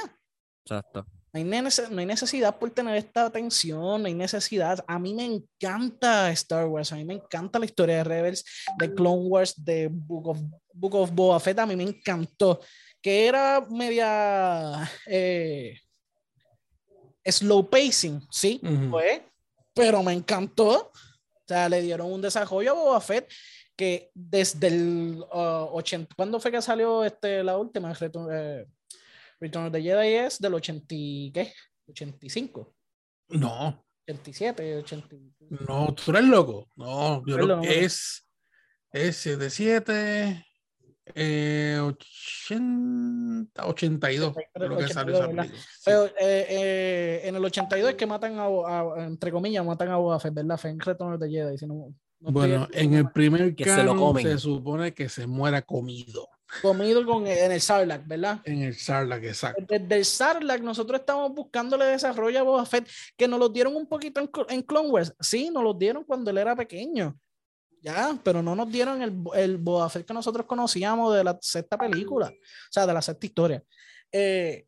Exacto. 0.65 1.07
No 1.35 1.41
hay, 1.41 1.45
nece- 1.47 1.89
no 1.89 1.99
hay 1.99 2.07
necesidad 2.07 2.57
por 2.57 2.71
tener 2.71 2.97
esta 2.97 3.29
tensión, 3.29 4.01
no 4.03 4.07
hay 4.07 4.15
necesidad. 4.15 4.85
A 4.87 5.01
mí 5.01 5.15
me 5.15 5.25
encanta 5.25 6.31
Star 6.31 6.67
Wars, 6.67 6.93
a 6.93 6.97
mí 6.97 7.05
me 7.05 7.15
encanta 7.15 7.59
la 7.59 7.65
historia 7.65 7.97
de 7.97 8.05
Rebels, 8.05 8.45
de 8.79 8.95
Clone 8.95 9.23
Wars, 9.27 9.53
de 9.65 9.89
Book 9.91 10.29
of, 10.29 10.39
Book 10.73 10.95
of 10.95 11.11
Boba 11.11 11.41
Fett, 11.41 11.59
a 11.59 11.67
mí 11.67 11.75
me 11.75 11.83
encantó. 11.83 12.61
Que 13.03 13.27
era 13.27 13.67
media 13.69 14.89
eh, 15.07 15.77
slow 17.25 17.69
pacing, 17.69 18.21
sí, 18.31 18.61
fue, 18.89 19.27
pero 19.75 20.05
me 20.05 20.13
encantó. 20.13 20.93
O 20.93 21.47
sea, 21.49 21.69
le 21.69 21.83
dieron 21.83 22.13
un 22.13 22.23
desarrollo 22.23 22.71
a 22.71 22.75
Boba 22.75 23.01
Fett 23.01 23.29
que 23.77 24.09
desde 24.15 24.69
el 24.69 25.19
uh, 25.33 25.69
80, 25.73 26.15
¿cuándo 26.15 26.39
fue 26.39 26.53
que 26.53 26.63
salió 26.63 27.03
este, 27.05 27.43
la 27.43 27.59
última? 27.59 27.93
Eh, 28.01 28.67
Return 29.45 29.67
of 29.67 29.73
the 29.73 29.83
Jedi 29.83 30.15
es 30.15 30.39
del 30.39 30.55
80, 30.55 30.87
y- 30.95 31.31
¿qué? 31.33 31.53
85, 31.89 32.75
No, 33.29 33.85
87, 34.09 34.77
80. 34.79 35.17
no, 35.69 35.95
tú 35.95 36.11
eres 36.13 36.25
loco. 36.25 36.67
No, 36.77 37.23
yo 37.27 37.37
lo 37.39 37.57
no. 37.57 37.63
que 37.63 37.85
es, 37.85 38.27
es 38.91 39.17
77, 39.17 40.47
eh, 41.15 41.79
80, 41.83 43.67
82. 43.67 44.35
Creo 44.53 44.77
que 44.79 44.89
salió 44.89 45.15
82, 45.17 45.21
esa 45.21 45.27
¿verdad? 45.27 45.29
película. 45.29 45.45
Sí. 45.45 45.83
Pero 45.85 46.07
eh, 46.07 46.47
eh, 46.49 47.21
en 47.25 47.37
el 47.37 47.45
82 47.45 47.91
es 47.91 47.97
que 47.97 48.07
matan 48.07 48.39
a, 48.39 48.45
a- 48.47 49.05
entre 49.05 49.31
comillas, 49.31 49.65
matan 49.65 49.91
a 49.91 49.97
Boba 49.97 50.19
Fett, 50.21 50.33
¿verdad? 50.35 50.59
Fue 50.59 50.71
en 50.71 50.81
Return 50.81 51.13
of 51.15 51.21
the 51.21 51.29
Jedi, 51.29 51.59
si 51.59 51.67
no, 51.67 51.75
no 52.21 52.33
Bueno, 52.33 52.67
en 52.73 52.95
el 52.95 53.11
primer 53.11 53.55
Que 53.55 53.65
se 53.65 53.83
lo 53.83 53.95
comen. 53.97 54.25
se 54.27 54.39
supone 54.39 54.95
que 54.95 55.09
se 55.11 55.27
muera 55.27 55.61
comido 55.63 56.29
comido 56.63 57.05
con, 57.07 57.27
en 57.27 57.53
el 57.53 57.61
Sarlacc, 57.61 58.07
¿verdad? 58.07 58.41
en 58.45 58.63
el 58.63 58.75
Sarlacc, 58.75 59.25
exacto. 59.25 59.65
Desde 59.69 59.97
el 59.97 60.05
Sarlacc 60.05 60.63
nosotros 60.63 61.01
estamos 61.01 61.33
buscándole 61.33 61.85
desarrollo 61.87 62.41
a 62.41 62.43
Boba 62.43 62.67
Fett, 62.67 62.89
que 63.17 63.29
nos 63.29 63.39
lo 63.39 63.49
dieron 63.49 63.77
un 63.77 63.87
poquito 63.87 64.21
en, 64.21 64.31
en 64.49 64.63
Clone 64.63 64.89
Wars. 64.89 65.15
Sí, 65.21 65.51
nos 65.51 65.63
lo 65.63 65.75
dieron 65.75 66.05
cuando 66.05 66.31
él 66.31 66.39
era 66.39 66.57
pequeño. 66.57 67.19
Ya, 67.81 68.19
pero 68.25 68.43
no 68.43 68.57
nos 68.57 68.71
dieron 68.71 69.03
el, 69.03 69.15
el 69.35 69.59
Boba 69.59 69.91
Fett 69.91 70.07
que 70.07 70.15
nosotros 70.15 70.47
conocíamos 70.47 71.15
de 71.15 71.23
la 71.23 71.39
sexta 71.41 71.77
película, 71.77 72.29
o 72.29 72.73
sea, 72.73 72.87
de 72.87 72.95
la 72.95 73.03
sexta 73.03 73.27
historia. 73.27 73.63
Eh, 74.11 74.67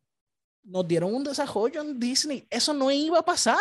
nos 0.63 0.87
dieron 0.87 1.13
un 1.13 1.23
desarrollo 1.23 1.81
en 1.81 1.99
Disney. 1.99 2.45
Eso 2.49 2.73
no 2.73 2.91
iba 2.91 3.19
a 3.19 3.25
pasar. 3.25 3.57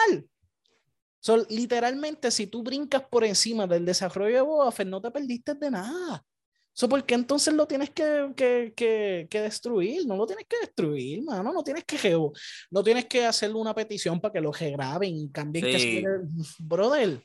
So, 1.20 1.38
literalmente, 1.48 2.30
si 2.30 2.46
tú 2.46 2.62
brincas 2.62 3.02
por 3.10 3.24
encima 3.24 3.66
del 3.66 3.84
desarrollo 3.84 4.34
de 4.34 4.40
Boba 4.42 4.70
Fett, 4.70 4.88
no 4.88 5.00
te 5.00 5.10
perdiste 5.10 5.54
de 5.54 5.70
nada. 5.70 6.24
So, 6.78 6.90
¿Por 6.90 7.04
qué 7.06 7.14
entonces 7.14 7.54
lo 7.54 7.66
tienes 7.66 7.88
que, 7.88 8.32
que, 8.36 8.74
que, 8.76 9.26
que 9.30 9.40
destruir? 9.40 10.06
No 10.06 10.14
lo 10.14 10.26
tienes 10.26 10.44
que 10.46 10.58
destruir, 10.60 11.22
mano. 11.24 11.50
No 11.50 11.64
tienes 11.64 11.84
que, 11.84 12.14
no 12.70 12.82
tienes 12.82 13.06
que 13.06 13.24
hacerle 13.24 13.56
una 13.56 13.74
petición 13.74 14.20
para 14.20 14.32
que 14.34 14.42
lo 14.42 14.52
regraben 14.52 15.16
y 15.16 15.30
cambien. 15.30 15.64
que 15.64 15.78
Sí. 15.80 16.02
se- 16.02 16.62
Brother, 16.62 17.18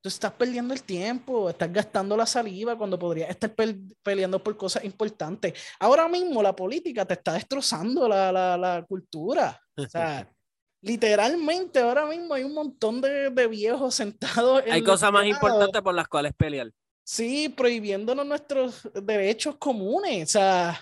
tú 0.00 0.08
estás 0.08 0.32
perdiendo 0.34 0.72
el 0.72 0.84
tiempo, 0.84 1.50
estás 1.50 1.72
gastando 1.72 2.16
la 2.16 2.26
saliva 2.26 2.78
cuando 2.78 2.96
podrías 2.96 3.28
estar 3.28 3.52
pe- 3.52 3.76
peleando 4.04 4.40
por 4.40 4.56
cosas 4.56 4.84
importantes. 4.84 5.54
Ahora 5.80 6.06
mismo 6.06 6.40
la 6.40 6.54
política 6.54 7.04
te 7.04 7.14
está 7.14 7.32
destrozando 7.32 8.08
la, 8.08 8.30
la, 8.30 8.56
la 8.56 8.84
cultura. 8.88 9.60
O 9.76 9.84
sea, 9.88 10.30
literalmente 10.80 11.80
ahora 11.80 12.06
mismo 12.06 12.34
hay 12.34 12.44
un 12.44 12.54
montón 12.54 13.00
de, 13.00 13.30
de 13.30 13.46
viejos 13.48 13.96
sentados 13.96 14.62
en 14.64 14.72
Hay 14.74 14.82
cosas 14.84 15.10
más 15.10 15.26
importantes 15.26 15.82
por 15.82 15.92
las 15.94 16.06
cuales 16.06 16.32
pelear. 16.36 16.70
Sí, 17.06 17.48
prohibiéndonos 17.48 18.26
nuestros 18.26 18.88
derechos 18.92 19.54
comunes. 19.58 20.28
O 20.28 20.32
sea, 20.32 20.80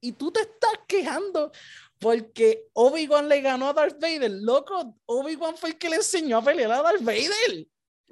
y 0.00 0.12
tú 0.12 0.32
te 0.32 0.40
estás 0.40 0.80
quejando 0.86 1.52
porque 1.98 2.70
Obi-Wan 2.72 3.28
le 3.28 3.42
ganó 3.42 3.68
a 3.68 3.74
Darth 3.74 4.00
Vader. 4.00 4.30
Loco, 4.30 4.96
Obi-Wan 5.04 5.54
fue 5.58 5.70
el 5.70 5.78
que 5.78 5.90
le 5.90 5.96
enseñó 5.96 6.38
a 6.38 6.42
pelear 6.42 6.72
a 6.72 6.80
Darth 6.80 7.02
Vader. 7.02 7.68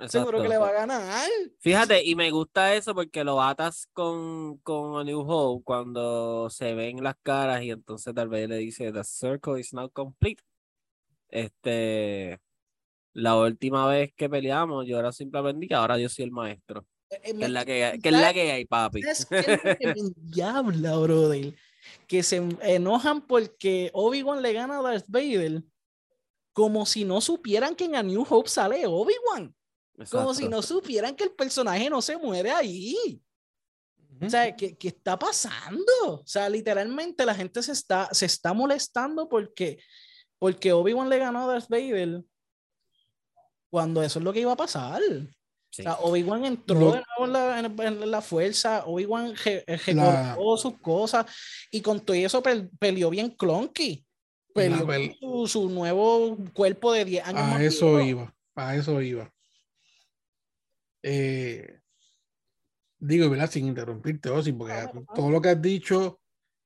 Seguro 0.06 0.42
que 0.42 0.48
le 0.50 0.58
va 0.58 0.68
a 0.68 0.72
ganar. 0.72 1.30
Fíjate, 1.60 2.04
y 2.04 2.14
me 2.14 2.30
gusta 2.30 2.74
eso 2.74 2.94
porque 2.94 3.24
lo 3.24 3.40
atas 3.42 3.88
con, 3.94 4.58
con 4.58 5.00
A 5.00 5.04
New 5.04 5.20
Hope 5.20 5.64
cuando 5.64 6.50
se 6.50 6.74
ven 6.74 7.02
las 7.02 7.16
caras 7.22 7.62
y 7.62 7.70
entonces 7.70 8.14
tal 8.14 8.28
vez 8.28 8.50
le 8.50 8.58
dice 8.58 8.92
The 8.92 9.02
circle 9.02 9.58
is 9.58 9.72
not 9.72 9.94
complete. 9.94 10.42
Este, 11.28 12.38
la 13.14 13.34
última 13.38 13.86
vez 13.86 14.12
que 14.14 14.28
peleamos, 14.28 14.86
yo 14.86 14.98
era 14.98 15.10
simplemente 15.10 15.66
que 15.66 15.74
ahora 15.74 15.96
yo 15.96 16.10
soy 16.10 16.26
el 16.26 16.32
maestro. 16.32 16.86
Eh, 17.10 17.20
Que 17.22 17.34
me- 17.34 17.44
es 17.46 17.50
la 17.50 17.64
que, 17.64 17.84
hay- 17.84 17.98
que 18.00 18.08
es 18.08 18.14
la 18.14 18.32
que 18.32 18.52
hay, 18.52 18.64
papi. 18.64 19.02
¿Sabes 19.02 19.26
qué 19.30 19.60
es 19.64 19.78
que 19.78 19.86
me 19.88 20.10
diabla, 20.16 20.96
brother? 20.96 21.54
Que 22.06 22.22
se 22.22 22.36
enojan 22.62 23.26
porque 23.26 23.90
Obi-Wan 23.94 24.42
le 24.42 24.52
gana 24.52 24.78
a 24.78 24.82
Darth 24.82 25.06
Vader 25.08 25.62
como 26.52 26.84
si 26.86 27.04
no 27.04 27.20
supieran 27.20 27.74
que 27.74 27.84
en 27.84 27.94
A 27.96 28.02
New 28.02 28.24
Hope 28.28 28.48
sale 28.48 28.86
Obi-Wan. 28.86 29.54
Como 30.10 30.34
si 30.34 30.48
no 30.48 30.62
supieran 30.62 31.14
que 31.14 31.24
el 31.24 31.32
personaje 31.32 31.90
no 31.90 32.00
se 32.00 32.16
muere 32.16 32.50
ahí. 32.50 33.20
O 34.22 34.28
sea, 34.28 34.54
¿qué, 34.54 34.76
qué 34.76 34.88
está 34.88 35.18
pasando? 35.18 35.82
O 36.06 36.22
sea, 36.26 36.48
literalmente 36.48 37.24
la 37.24 37.34
gente 37.34 37.62
se 37.62 37.72
está, 37.72 38.08
se 38.12 38.26
está 38.26 38.52
molestando 38.52 39.28
porque, 39.28 39.78
porque 40.38 40.72
Obi-Wan 40.72 41.08
le 41.08 41.18
ganó 41.18 41.44
a 41.44 41.52
Darth 41.54 41.68
Vader 41.68 42.22
cuando 43.70 44.02
eso 44.02 44.18
es 44.18 44.24
lo 44.24 44.32
que 44.32 44.40
iba 44.40 44.52
a 44.52 44.56
pasar. 44.56 45.00
Sí. 45.72 45.82
O 45.82 45.84
sea, 45.84 45.94
Obi-Wan 46.00 46.44
entró 46.44 46.78
Lo- 46.80 46.92
de 46.92 47.02
nuevo 47.16 47.24
en 47.26 47.32
la, 47.32 47.58
en- 47.60 47.80
en 48.02 48.10
la 48.10 48.20
fuerza, 48.20 48.84
Obi-Wan 48.86 49.34
re- 49.44 49.64
eh, 49.66 49.94
La- 49.94 50.30
recordó 50.32 50.56
sus 50.56 50.78
cosas 50.80 51.26
y 51.70 51.80
con 51.80 52.00
todo 52.00 52.16
eso 52.16 52.42
pel- 52.42 52.68
peleó 52.78 53.08
bien 53.10 53.30
clunky. 53.30 54.04
Peleó 54.52 54.84
pel- 54.86 55.16
su, 55.20 55.46
su 55.46 55.68
nuevo 55.70 56.36
cuerpo 56.52 56.92
de 56.92 57.04
10 57.04 57.24
años 57.24 57.42
A 57.42 57.46
más 57.46 57.60
eso 57.62 57.96
viejo. 57.96 58.00
iba, 58.08 58.34
a 58.56 58.74
eso 58.76 59.00
iba. 59.00 59.32
Eh, 61.02 61.78
digo, 62.98 63.30
¿verdad? 63.30 63.50
Sin 63.50 63.66
interrumpirte, 63.66 64.28
Osi, 64.30 64.52
porque 64.52 64.74
Ah, 64.74 64.92
ah. 64.94 65.14
todo 65.14 65.30
lo 65.30 65.40
que 65.40 65.50
has 65.50 65.62
dicho 65.62 66.19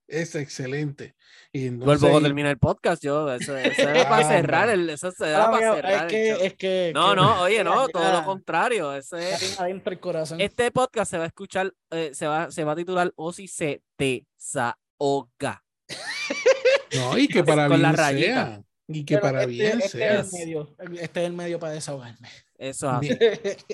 es 0.08 0.34
excelente. 0.34 1.14
Y 1.52 1.68
Vuelvo 1.70 1.92
entonces, 1.94 2.16
a 2.16 2.20
terminar 2.22 2.50
el 2.52 2.58
podcast, 2.58 3.02
yo. 3.02 3.32
Eso, 3.32 3.56
eso 3.56 3.82
era 3.88 4.08
para 4.08 4.28
cerrar 4.28 4.68
el, 4.70 4.90
eso 4.90 5.12
era 5.20 5.44
Ah, 5.44 5.50
para 5.50 5.56
mira, 5.58 5.74
cerrar 5.74 6.06
es 6.06 6.12
que, 6.12 6.46
es 6.46 6.54
que, 6.54 6.92
No, 6.94 7.10
que- 7.10 7.16
no, 7.16 7.40
oye, 7.42 7.64
no, 7.64 7.88
todo 7.92 8.12
lo 8.12 8.24
contrario. 8.24 8.94
Eso 8.94 9.16
es, 9.16 9.56
ya 9.56 9.62
adentro 9.62 9.92
el 9.92 10.00
corazón. 10.00 10.40
este 10.40 10.70
podcast 10.70 11.10
se 11.10 11.18
va 11.18 11.24
a 11.24 11.28
escuchar, 11.28 11.72
eh, 11.90 12.10
se, 12.12 12.26
va, 12.26 12.50
se 12.50 12.64
va 12.64 12.72
a 12.72 12.76
titular 12.76 13.12
Osi 13.16 13.48
se 13.48 13.82
desahoga. 13.98 15.62
no, 16.96 17.18
y 17.18 17.28
que 17.28 17.44
para 17.44 17.68
Con 17.68 17.82
la 17.82 17.88
bien 17.90 17.96
rayita. 17.98 18.46
sea. 18.46 18.62
Y 18.86 19.04
que 19.06 19.14
Pero 19.14 19.22
para 19.22 19.40
este- 19.42 19.50
bien 19.52 19.78
este 19.78 19.88
sea. 19.98 20.20
Es 20.20 20.34
el 20.34 20.38
medio, 20.40 20.76
este 21.00 21.20
es 21.20 21.26
el 21.26 21.32
medio 21.32 21.58
para 21.58 21.72
desahogarme. 21.72 22.28
Eso. 22.58 22.98
Bien, 23.00 23.18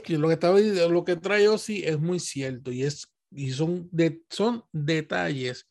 que 0.04 0.18
lo 0.18 0.28
que 0.28 0.34
estaba 0.34 0.56
diciendo- 0.58 0.88
lo 0.88 1.04
que 1.04 1.16
trae 1.16 1.48
Osi 1.48 1.82
es 1.84 1.98
muy 1.98 2.20
cierto 2.20 2.70
y 2.70 2.84
es 2.84 3.12
y 3.32 3.50
son 3.52 3.88
de, 3.92 4.22
son 4.28 4.64
detalles 4.72 5.68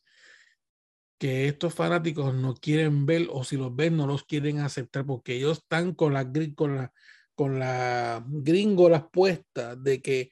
que 1.20 1.46
estos 1.48 1.74
fanáticos 1.74 2.34
no 2.34 2.54
quieren 2.54 3.04
ver 3.04 3.28
o 3.30 3.44
si 3.44 3.58
los 3.58 3.76
ven 3.76 3.94
no 3.94 4.06
los 4.06 4.24
quieren 4.24 4.60
aceptar 4.60 5.04
porque 5.04 5.36
ellos 5.36 5.58
están 5.58 5.94
con 5.94 6.14
la 6.14 6.24
gri- 6.24 6.54
con 6.54 6.76
la 6.76 6.92
con 7.34 7.58
la 7.58 8.24
gringolas 8.26 9.04
puestas 9.12 9.82
de 9.84 10.00
que 10.00 10.30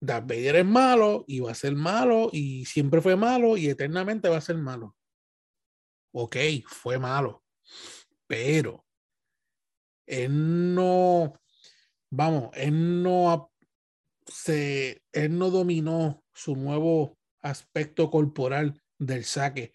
Darth 0.00 0.26
Vader 0.28 0.56
es 0.56 0.66
malo 0.66 1.24
y 1.28 1.38
va 1.38 1.52
a 1.52 1.54
ser 1.54 1.76
malo 1.76 2.30
y 2.32 2.64
siempre 2.64 3.00
fue 3.00 3.14
malo 3.14 3.56
y 3.56 3.68
eternamente 3.68 4.28
va 4.28 4.38
a 4.38 4.40
ser 4.40 4.56
malo. 4.58 4.96
Ok, 6.12 6.36
fue 6.66 6.98
malo, 6.98 7.44
pero 8.26 8.84
él 10.06 10.74
no, 10.74 11.32
vamos, 12.10 12.50
él 12.54 13.02
no 13.04 13.52
se, 14.26 15.02
él 15.12 15.38
no 15.38 15.50
dominó 15.50 16.24
su 16.34 16.56
nuevo 16.56 17.18
aspecto 17.40 18.10
corporal 18.10 18.80
del 18.98 19.24
saque. 19.24 19.72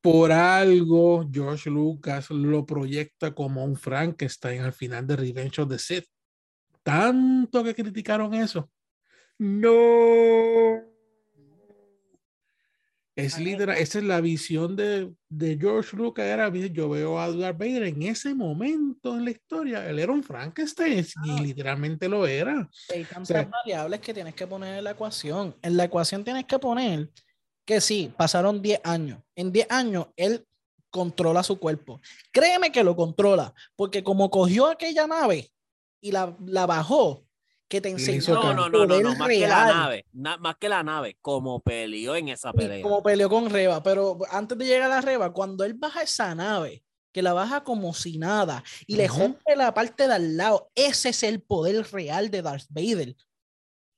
Por 0.00 0.32
algo, 0.32 1.28
George 1.30 1.68
Lucas 1.68 2.30
lo 2.30 2.64
proyecta 2.64 3.34
como 3.34 3.64
un 3.64 3.76
Frankenstein 3.76 4.62
al 4.62 4.72
final 4.72 5.06
de 5.06 5.16
Revenge 5.16 5.60
of 5.60 5.68
the 5.68 5.78
Sith. 5.78 6.06
Tanto 6.82 7.62
que 7.62 7.74
criticaron 7.74 8.32
eso. 8.34 8.70
No. 9.38 10.88
Es 13.16 13.38
literal, 13.38 13.76
esa 13.76 13.98
es 13.98 14.04
la 14.04 14.20
visión 14.22 14.76
de, 14.76 15.12
de 15.28 15.58
George 15.60 15.94
Lucas. 15.96 16.24
Era, 16.24 16.50
"Mira, 16.50 16.68
yo 16.68 16.88
veo 16.88 17.18
a 17.20 17.30
Darth 17.30 17.58
Vader 17.58 17.82
en 17.82 18.02
ese 18.04 18.34
momento 18.34 19.14
en 19.16 19.24
la 19.26 19.32
historia. 19.32 19.86
Él 19.90 19.98
era 19.98 20.12
un 20.12 20.22
Frankenstein 20.22 21.04
y 21.24 21.30
Ah. 21.30 21.40
literalmente 21.42 22.08
lo 22.08 22.26
era. 22.26 22.66
Hay 22.88 23.04
tantas 23.04 23.28
sea- 23.28 23.44
variables 23.44 24.00
que 24.00 24.14
tienes 24.14 24.34
que 24.34 24.46
poner 24.46 24.78
en 24.78 24.84
la 24.84 24.92
ecuación. 24.92 25.54
En 25.60 25.76
la 25.76 25.84
ecuación 25.84 26.24
tienes 26.24 26.46
que 26.46 26.58
poner 26.58 27.10
que 27.70 27.80
sí, 27.80 28.12
pasaron 28.16 28.60
10 28.60 28.80
años. 28.82 29.20
En 29.36 29.52
10 29.52 29.70
años 29.70 30.08
él 30.16 30.44
controla 30.90 31.44
su 31.44 31.60
cuerpo. 31.60 32.00
Créeme 32.32 32.72
que 32.72 32.82
lo 32.82 32.96
controla, 32.96 33.54
porque 33.76 34.02
como 34.02 34.28
cogió 34.28 34.66
aquella 34.66 35.06
nave 35.06 35.52
y 36.00 36.10
la, 36.10 36.36
la 36.44 36.66
bajó, 36.66 37.24
que 37.68 37.80
te 37.80 37.90
enseñó 37.90 38.34
No, 38.34 38.54
no, 38.54 38.68
no, 38.68 38.86
no, 38.86 39.00
no, 39.00 39.14
más 39.14 39.28
que 39.28 39.46
la 39.46 39.66
nave, 39.66 40.04
na- 40.12 40.36
más 40.38 40.56
que 40.56 40.68
la 40.68 40.82
nave, 40.82 41.16
como 41.20 41.60
peleó 41.60 42.16
en 42.16 42.30
esa 42.30 42.50
Y 42.50 42.56
pelea. 42.56 42.82
como 42.82 43.04
peleó 43.04 43.28
con 43.30 43.48
Reba, 43.48 43.80
pero 43.84 44.18
antes 44.32 44.58
de 44.58 44.66
llegar 44.66 44.90
a 44.90 45.00
Reba, 45.00 45.32
cuando 45.32 45.62
él 45.62 45.74
baja 45.74 46.02
esa 46.02 46.34
nave, 46.34 46.82
que 47.12 47.22
la 47.22 47.32
baja 47.34 47.62
como 47.62 47.94
si 47.94 48.18
nada 48.18 48.64
y 48.88 48.96
le 48.96 49.06
rompe 49.06 49.54
la 49.54 49.72
parte 49.72 50.08
de 50.08 50.14
al 50.14 50.36
lado, 50.36 50.72
ese 50.74 51.10
es 51.10 51.22
el 51.22 51.40
poder 51.40 51.86
real 51.92 52.32
de 52.32 52.42
Darth 52.42 52.66
Vader. 52.70 53.14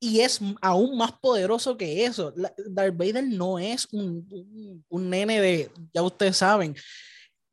Y 0.04 0.18
es 0.18 0.40
aún 0.60 0.96
más 0.96 1.12
poderoso 1.12 1.76
que 1.76 2.04
eso. 2.04 2.34
Darth 2.34 2.96
Vader 2.96 3.22
no 3.22 3.56
es 3.60 3.86
un, 3.92 4.26
un, 4.32 4.84
un 4.88 5.08
nene 5.10 5.40
de, 5.40 5.70
ya 5.94 6.02
ustedes 6.02 6.36
saben, 6.38 6.74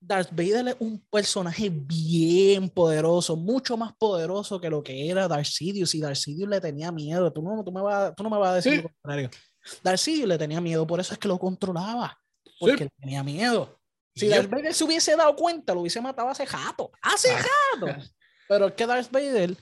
Darth 0.01 0.31
Vader 0.31 0.69
es 0.69 0.75
un 0.79 0.99
personaje 1.11 1.69
bien 1.69 2.67
poderoso, 2.69 3.35
mucho 3.35 3.77
más 3.77 3.93
poderoso 3.99 4.59
que 4.59 4.67
lo 4.69 4.81
que 4.81 5.09
era 5.09 5.27
Darth 5.27 5.45
Sidious. 5.45 5.93
Y 5.93 5.99
Darth 6.01 6.15
Sidious 6.15 6.49
le 6.49 6.59
tenía 6.59 6.91
miedo. 6.91 7.31
Tú 7.31 7.43
no, 7.43 7.63
tú 7.63 7.71
me, 7.71 7.81
vas, 7.83 8.15
tú 8.15 8.23
no 8.23 8.31
me 8.31 8.37
vas 8.39 8.49
a 8.49 8.55
decir 8.55 8.71
Sí. 8.77 8.81
lo 8.81 8.89
contrario. 8.89 9.29
Darth 9.83 9.99
Sidious 9.99 10.27
le 10.27 10.37
tenía 10.39 10.59
miedo, 10.59 10.87
por 10.87 10.99
eso 10.99 11.13
es 11.13 11.19
que 11.19 11.27
lo 11.27 11.37
controlaba. 11.37 12.17
Porque 12.59 12.77
Sí. 12.77 12.83
le 12.85 12.89
tenía 12.99 13.23
miedo. 13.23 13.77
Si. 14.15 14.27
Darth 14.27 14.49
Vader 14.49 14.73
se 14.73 14.83
hubiese 14.85 15.15
dado 15.15 15.35
cuenta, 15.35 15.75
lo 15.75 15.81
hubiese 15.81 16.01
matado 16.01 16.29
hace 16.29 16.47
jato. 16.47 16.89
Hace 17.03 17.29
Ah. 17.29 17.43
jato. 17.75 17.85
Pero 18.49 18.67
es 18.69 18.73
que 18.73 18.87
Darth 18.87 19.11
Vader. 19.11 19.55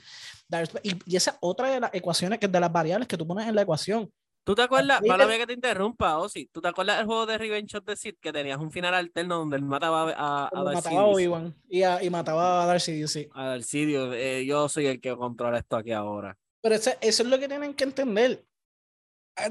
Y, 0.84 0.94
y 1.06 1.16
esa 1.16 1.32
es 1.32 1.38
otra 1.42 1.70
de 1.70 1.80
las 1.80 1.94
ecuaciones, 1.94 2.40
que 2.40 2.48
de 2.48 2.60
las 2.60 2.72
variables 2.72 3.08
que 3.08 3.18
tú 3.18 3.28
pones 3.28 3.48
en 3.48 3.56
la 3.56 3.62
ecuación. 3.64 4.12
¿Tú 4.46 4.56
te 4.56 4.62
acuerdas? 4.62 5.02
Mala 5.06 5.28
mía 5.28 5.40
que 5.40 5.48
te 5.48 5.52
interrumpa, 5.54 6.18
Osi. 6.20 6.48
¿Tú 6.54 6.62
te 6.62 6.70
acuerdas 6.70 6.98
del 6.98 7.06
juego 7.06 7.26
de 7.26 7.38
Revenge 7.38 7.76
of 7.76 7.84
the 7.84 7.98
Sith 7.98 8.16
que 8.22 8.32
tenías 8.32 8.58
un 8.58 8.72
final 8.72 8.94
alterno 8.94 9.40
donde 9.40 9.58
él 9.58 9.64
mataba 9.64 10.10
a, 10.16 10.48
a, 10.48 10.64
Darth 10.64 10.76
mataba 10.76 11.02
a? 11.02 11.06
Obi-Wan 11.08 11.54
y, 11.70 11.84
y 11.84 12.10
mataba 12.10 12.64
a 12.64 12.66
Darth 12.66 12.80
Sidious, 12.80 13.12
sí. 13.12 13.28
A 13.34 13.48
Darth 13.48 13.64
Sidious, 13.64 14.16
eh, 14.16 14.46
yo 14.46 14.70
soy 14.70 14.86
el 14.88 15.02
que 15.02 15.14
controla 15.18 15.58
esto 15.60 15.76
aquí 15.76 15.92
ahora. 15.92 16.38
Pero 16.62 16.76
ese- 16.76 16.98
eso 17.02 17.24
es 17.24 17.30
lo 17.30 17.38
que 17.38 17.50
tienen 17.50 17.74
que 17.74 17.84
entender. 17.84 18.46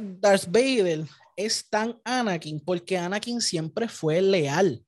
Darth 0.01 0.47
Vader 0.47 1.05
es 1.37 1.69
tan 1.69 2.01
Anakin 2.03 2.61
porque 2.61 2.97
Anakin 2.97 3.43
siempre 3.43 3.89
fue 3.89 4.23
leal. 4.23 4.83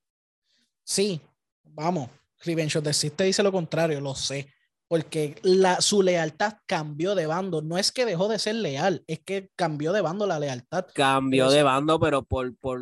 Sí, 0.85 1.21
vamos. 1.63 2.09
Revenge 2.45 2.79
of 2.79 2.85
the 2.85 2.93
Sith 2.95 3.15
te 3.15 3.25
dice 3.25 3.43
lo 3.43 3.53
contrario, 3.53 4.01
lo 4.01 4.15
sé. 4.15 4.51
Porque 4.89 5.37
la, 5.43 5.81
su 5.83 6.03
lealtad 6.03 6.55
cambió 6.67 7.15
de 7.15 7.27
bando. 7.27 7.61
No 7.61 7.77
es 7.77 7.93
que 7.93 8.07
dejó 8.07 8.27
de 8.29 8.39
ser 8.39 8.55
leal, 8.57 9.05
es 9.07 9.21
que 9.21 9.51
cambió 9.55 9.93
de 9.93 10.01
bando 10.01 10.27
la 10.27 10.41
lealtad. 10.41 10.87
Cambió 10.95 11.51
de 11.51 11.63
bando, 11.63 12.01
pero 12.01 12.23
por, 12.23 12.57
por 12.57 12.81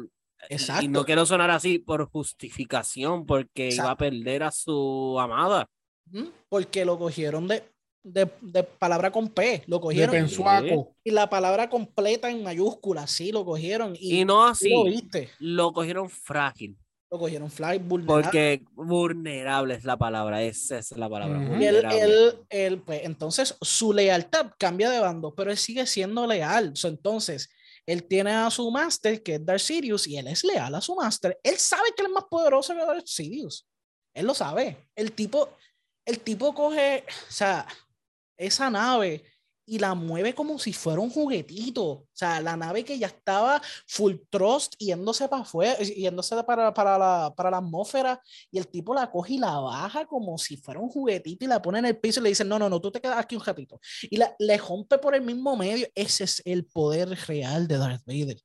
y- 0.48 0.52
y 0.52 0.54
Exacto. 0.54 0.88
no 0.88 1.04
quiero 1.04 1.26
sonar 1.26 1.50
así 1.50 1.78
por 1.80 2.08
justificación, 2.08 3.26
porque 3.26 3.64
iba 3.64 3.70
a 3.70 3.92
Exacto. 3.92 3.96
perder 3.98 4.42
a 4.44 4.52
su 4.52 5.18
amada. 5.18 5.68
Porque 6.48 6.84
lo 6.84 6.96
cogieron 6.98 7.48
de, 7.48 7.64
de, 8.04 8.30
de 8.40 8.62
palabra 8.62 9.10
con 9.10 9.28
P, 9.28 9.64
lo 9.66 9.78
De 9.78 9.82
cogieron. 9.82 10.12
pensuaco. 10.14 10.94
y 11.02 11.10
la 11.10 11.28
palabra 11.28 11.68
completa 11.68 12.30
en 12.30 12.44
mayúsculas, 12.44 13.10
sí, 13.10 13.32
lo 13.32 13.44
cogieron. 13.44 13.96
Y, 13.98 14.20
Y 14.20 14.24
no 14.24 14.44
así, 14.46 14.70
lo 14.70 14.84
viste, 14.84 15.30
lo 15.40 15.72
cogieron 15.72 16.08
frágil. 16.08 16.78
Lo 17.10 17.18
cogieron 17.18 17.50
fly 17.50 17.78
vulnerable. 17.78 18.22
Porque 18.24 18.64
vulnerable 18.72 19.74
es 19.74 19.84
la 19.84 19.96
palabra, 19.96 20.42
esa 20.42 20.78
es 20.78 20.90
la 20.92 21.08
palabra. 21.08 21.38
Y 21.38 21.64
él, 21.64 21.74
vulnerable. 21.74 22.00
él- 22.02 22.38
él, 22.50 22.82
pues, 22.82 23.00
entonces 23.04 23.54
su 23.60 23.92
lealtad 23.92 24.50
cambia 24.58 24.90
de 24.90 24.98
bando, 25.00 25.34
pero 25.34 25.50
él 25.50 25.56
sigue 25.56 25.86
siendo 25.86 26.26
leal. 26.26 26.72
So, 26.76 26.88
entonces, 26.88 27.48
él 27.86 28.02
tiene 28.04 28.32
a 28.32 28.50
su 28.50 28.68
máster, 28.70 29.22
que 29.22 29.34
es 29.36 29.46
Darth 29.46 29.60
Sirius, 29.60 30.08
y 30.08 30.16
él 30.16 30.26
es 30.26 30.42
leal 30.42 30.74
a 30.74 30.80
su 30.80 30.96
máster. 30.96 31.38
Él 31.42 31.56
sabe 31.56 31.90
que 31.96 32.02
él 32.02 32.08
es 32.08 32.12
más 32.14 32.24
poderoso 32.24 32.74
que 32.74 32.80
Darth 32.84 33.06
Sirius. 33.06 33.68
Él 34.12 34.26
lo 34.26 34.34
sabe. 34.34 34.88
El 34.96 35.12
tipo, 35.12 35.50
el 36.04 36.18
tipo 36.20 36.52
coge, 36.54 37.04
o 37.28 37.32
sea, 37.32 37.66
esa 38.36 38.68
nave 38.70 39.22
y 39.66 39.80
la 39.80 39.94
mueve 39.94 40.34
como 40.34 40.58
si 40.58 40.72
fuera 40.72 41.00
un 41.00 41.10
juguetito. 41.10 41.84
O 41.84 42.08
sea, 42.12 42.40
la 42.40 42.56
nave 42.56 42.84
que 42.84 42.98
ya 42.98 43.08
estaba 43.08 43.60
full 43.86 44.14
thrust 44.30 44.76
yéndose 44.78 45.28
para 45.28 45.42
afuera, 45.42 45.76
yéndose 45.78 46.42
para, 46.44 46.72
para, 46.72 46.96
la, 46.96 47.34
para 47.36 47.50
la 47.50 47.58
atmósfera, 47.58 48.22
y 48.50 48.58
el 48.58 48.68
tipo 48.68 48.94
la 48.94 49.10
coge 49.10 49.34
y 49.34 49.38
la 49.38 49.58
baja 49.58 50.06
como 50.06 50.38
si 50.38 50.56
fuera 50.56 50.78
un 50.78 50.88
juguetito 50.88 51.44
y 51.44 51.48
la 51.48 51.60
pone 51.60 51.80
en 51.80 51.86
el 51.86 51.98
piso 51.98 52.20
y 52.20 52.22
le 52.22 52.28
dice, 52.28 52.44
no, 52.44 52.58
no, 52.58 52.68
no, 52.70 52.80
tú 52.80 52.92
te 52.92 53.00
quedas 53.00 53.18
aquí 53.18 53.34
un 53.34 53.44
ratito. 53.44 53.80
Y 54.02 54.16
la, 54.16 54.34
le 54.38 54.56
rompe 54.56 54.98
por 54.98 55.14
el 55.14 55.22
mismo 55.22 55.56
medio. 55.56 55.88
Ese 55.94 56.24
es 56.24 56.40
el 56.44 56.64
poder 56.64 57.08
real 57.26 57.66
de 57.66 57.78
Darth 57.78 58.04
Vader. 58.06 58.40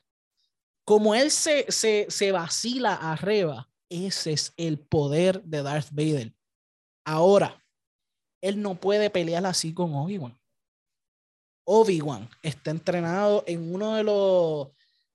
Como 0.84 1.14
él 1.14 1.30
se, 1.30 1.72
se, 1.72 2.08
se 2.10 2.32
vacila 2.32 2.96
arriba, 2.96 3.70
ese 3.90 4.34
es 4.34 4.54
el 4.58 4.80
poder 4.80 5.44
de 5.44 5.62
Darth 5.62 5.90
Vader. 5.92 6.34
Ahora, 7.06 7.64
él 8.42 8.60
no 8.62 8.80
puede 8.80 9.12
pelear 9.12 9.46
así 9.46 9.74
con 9.74 9.94
Obi-Wan. 9.94 10.41
Obi-Wan 11.74 12.30
está 12.42 12.72
entrenado 12.72 13.46
en 13.48 13.74
uno 13.74 13.96
de 13.96 14.04
los 14.04 14.68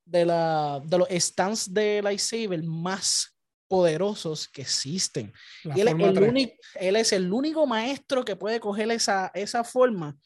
de, 0.06 0.24
la, 0.24 0.80
de 0.82 0.96
los 0.96 1.08
stands 1.10 1.74
de 1.74 2.00
lightsaber 2.02 2.62
más 2.62 3.36
poderosos 3.68 4.48
que 4.48 4.62
existen. 4.62 5.34
Y 5.64 5.80
él, 5.80 5.88
es 5.88 5.94
el 5.94 6.22
único, 6.22 6.54
él 6.76 6.96
es 6.96 7.12
el 7.12 7.30
único 7.30 7.66
maestro 7.66 8.24
que 8.24 8.36
puede 8.36 8.58
coger 8.58 8.90
esa, 8.90 9.30
esa 9.34 9.64
forma. 9.64 10.16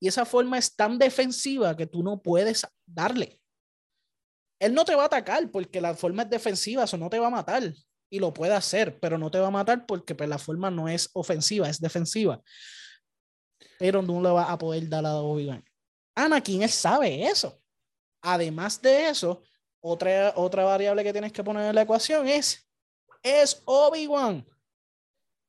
Y 0.00 0.08
esa 0.08 0.24
forma 0.24 0.58
es 0.58 0.74
tan 0.74 0.98
defensiva 0.98 1.76
que 1.76 1.86
tú 1.86 2.02
no 2.02 2.20
puedes 2.20 2.66
darle. 2.84 3.38
Él 4.58 4.74
no 4.74 4.84
te 4.84 4.96
va 4.96 5.04
a 5.04 5.06
atacar 5.06 5.52
porque 5.52 5.80
la 5.80 5.94
forma 5.94 6.24
es 6.24 6.30
defensiva, 6.30 6.82
eso 6.82 6.96
no 6.96 7.08
te 7.08 7.20
va 7.20 7.28
a 7.28 7.30
matar. 7.30 7.62
Y 8.10 8.18
lo 8.18 8.34
puede 8.34 8.54
hacer, 8.54 8.98
pero 8.98 9.18
no 9.18 9.30
te 9.30 9.38
va 9.38 9.46
a 9.46 9.52
matar 9.52 9.86
porque 9.86 10.16
pues, 10.16 10.28
la 10.28 10.38
forma 10.38 10.68
no 10.68 10.88
es 10.88 11.10
ofensiva, 11.12 11.68
es 11.68 11.80
defensiva. 11.80 12.42
Pero 13.78 14.02
no 14.02 14.20
le 14.20 14.30
va 14.30 14.50
a 14.50 14.58
poder 14.58 14.88
dar 14.88 15.06
a 15.06 15.14
Obi-Wan. 15.14 15.62
Anakin, 16.16 16.62
él 16.62 16.70
sabe 16.70 17.24
eso. 17.26 17.60
Además 18.22 18.80
de 18.82 19.08
eso, 19.10 19.42
otra, 19.80 20.32
otra 20.34 20.64
variable 20.64 21.04
que 21.04 21.12
tienes 21.12 21.32
que 21.32 21.44
poner 21.44 21.66
en 21.66 21.74
la 21.74 21.82
ecuación 21.82 22.26
es, 22.26 22.66
es 23.22 23.62
Obi-Wan. 23.66 24.44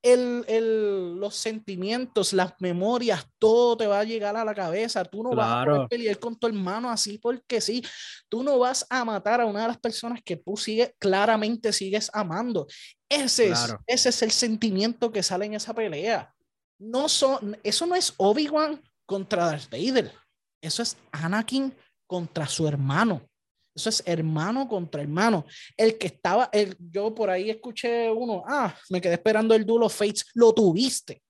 El, 0.04 0.46
el, 0.48 1.16
los 1.16 1.36
sentimientos, 1.36 2.32
las 2.32 2.54
memorias, 2.60 3.26
todo 3.40 3.76
te 3.76 3.88
va 3.88 4.00
a 4.00 4.04
llegar 4.04 4.38
a 4.38 4.46
la 4.46 4.54
cabeza. 4.54 5.04
Tú 5.04 5.24
no 5.24 5.32
vas 5.32 5.48
a 5.48 5.64
Claro. 5.66 5.88
pelear 5.90 6.20
con 6.20 6.38
tu 6.38 6.48
hermano 6.48 6.90
así 6.90 7.18
porque 7.18 7.60
sí. 7.60 7.84
Tú 8.30 8.44
no 8.44 8.60
vas 8.60 8.86
a 8.90 9.04
matar 9.04 9.42
a 9.42 9.46
una 9.46 9.62
de 9.64 9.68
las 9.70 9.80
personas 9.80 10.22
que 10.24 10.38
tú 10.38 10.56
sigues, 10.56 10.94
claramente 11.00 11.74
sigues 11.74 12.10
amando. 12.14 12.68
Ese, 13.10 13.48
Claro. 13.48 13.80
es, 13.88 14.06
ese 14.06 14.10
es 14.10 14.22
el 14.22 14.32
sentimiento 14.32 15.12
que 15.12 15.24
sale 15.24 15.46
en 15.46 15.56
esa 15.56 15.74
pelea. 15.74 16.34
No 16.80 17.10
son, 17.10 17.58
eso 17.64 17.86
no 17.88 17.96
es 17.96 18.14
Obi-Wan 18.18 18.82
contra 19.06 19.48
Darth 19.48 19.70
Vader. 19.72 20.14
Eso 20.62 20.82
es 20.82 20.98
Anakin 21.12 21.74
contra 22.06 22.48
su 22.48 22.68
hermano. 22.68 23.22
Eso 23.76 23.90
es 23.90 24.02
hermano 24.08 24.68
contra 24.68 25.02
hermano. 25.04 25.46
El 25.76 26.00
que 26.00 26.08
estaba, 26.08 26.50
el, 26.52 26.76
yo 26.80 27.14
por 27.14 27.30
ahí 27.30 27.52
escuché 27.52 28.10
uno, 28.10 28.44
ah, 28.48 28.76
me 28.90 29.00
quedé 29.00 29.14
esperando 29.14 29.54
el 29.54 29.66
duelo 29.66 29.88
Fates. 29.88 30.26
Lo 30.34 30.52
tuviste. 30.52 31.22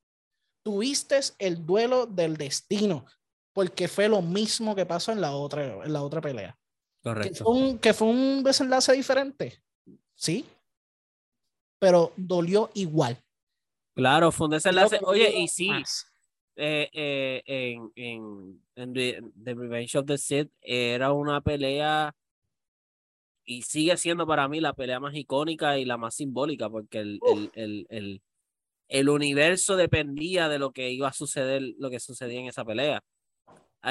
Tuviste 0.63 1.19
el 1.39 1.65
duelo 1.65 2.05
del 2.05 2.37
destino, 2.37 3.05
porque 3.53 3.87
fue 3.87 4.07
lo 4.07 4.21
mismo 4.21 4.75
que 4.75 4.85
pasó 4.85 5.11
en 5.11 5.19
la 5.19 5.31
otra, 5.31 5.83
en 5.83 5.91
la 5.91 6.01
otra 6.01 6.21
pelea. 6.21 6.57
Que 6.97 7.09
Correcto. 7.09 7.43
fue, 7.43 7.53
un, 7.53 7.79
que 7.79 7.93
fue 7.93 8.07
un 8.07 8.43
desenlace 8.43 8.93
diferente. 8.93 9.61
Sí. 10.15 10.45
Pero 11.79 12.13
dolió 12.15 12.69
igual. 12.75 13.21
Claro, 13.93 14.31
fue 14.31 14.45
un 14.47 14.51
desenlace. 14.51 14.99
que 14.99 15.05
Oye, 15.05 15.37
y 15.37 15.47
sí, 15.47 15.69
más. 15.69 16.05
Eh, 16.57 16.89
eh, 16.91 17.43
en, 17.45 17.91
en, 17.95 18.61
en 18.75 18.93
The, 18.93 19.21
The 19.43 19.53
Revenge 19.53 19.97
of 19.97 20.05
the 20.05 20.17
Sith 20.17 20.51
era 20.61 21.13
una 21.13 21.41
pelea 21.41 22.15
y 23.45 23.61
sigue 23.61 23.95
siendo 23.97 24.27
para 24.27 24.47
mí 24.47 24.59
la 24.59 24.73
pelea 24.73 24.99
más 24.99 25.15
icónica 25.15 25.77
y 25.77 25.85
la 25.85 25.97
más 25.97 26.15
simbólica 26.15 26.69
porque 26.69 26.99
el, 26.99 27.19
el, 27.53 27.87
el, 27.89 28.21
el 28.89 29.09
universo 29.09 29.75
dependía 29.75 30.49
de 30.49 30.59
lo 30.59 30.71
que 30.71 30.91
iba 30.91 31.07
a 31.07 31.13
suceder, 31.13 31.61
lo 31.79 31.89
que 31.89 31.99
sucedía 31.99 32.39
en 32.39 32.47
esa 32.47 32.65
pelea. 32.65 33.03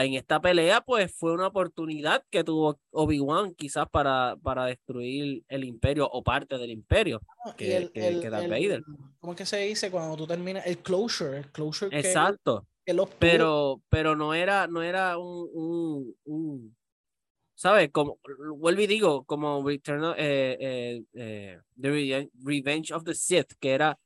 En 0.04 0.14
esta 0.14 0.40
pelea, 0.40 0.80
pues 0.82 1.14
fue 1.16 1.32
una 1.32 1.46
oportunidad 1.46 2.22
que 2.30 2.44
tuvo 2.44 2.78
Obi-Wan 2.90 3.54
quizás 3.54 3.88
para, 3.88 4.36
para 4.42 4.66
destruir 4.66 5.42
el 5.48 5.64
imperio 5.64 6.06
o 6.10 6.22
parte 6.22 6.58
del 6.58 6.70
imperio. 6.70 7.20
Y 7.46 7.52
que- 7.56 7.76
el- 7.76 7.92
que- 7.92 8.08
el- 8.08 8.20
que 8.20 8.28
Darth 8.30 8.44
el- 8.44 8.50
Vader. 8.50 8.82
¿Cómo 9.20 9.32
es 9.32 9.38
que 9.38 9.46
se 9.46 9.58
dice 9.58 9.90
cuando 9.90 10.16
tú 10.16 10.26
terminas? 10.26 10.66
El 10.66 10.78
closure, 10.78 11.38
el 11.38 11.50
closure 11.50 11.96
Exacto. 11.98 12.66
que 12.84 12.94
pero, 13.18 13.80
pero 13.88 14.14
no 14.14 14.34
era, 14.34 14.66
no 14.66 14.82
era 14.82 15.18
un, 15.18 15.48
un, 15.52 16.14
un- 16.24 16.76
¿sabes? 17.54 17.90
Como, 17.90 18.18
vuelvo 18.56 18.82
y 18.82 18.86
digo, 18.86 19.24
como 19.24 19.66
Return 19.66 20.04
of- 20.04 20.16
eh, 20.18 20.56
eh, 20.60 21.02
eh, 21.14 21.58
The 21.80 21.90
Reve- 21.90 22.30
Revenge 22.44 22.92
of 22.92 23.02
the 23.04 23.14
Sith, 23.14 23.54
que 23.58 23.72
era, 23.72 23.98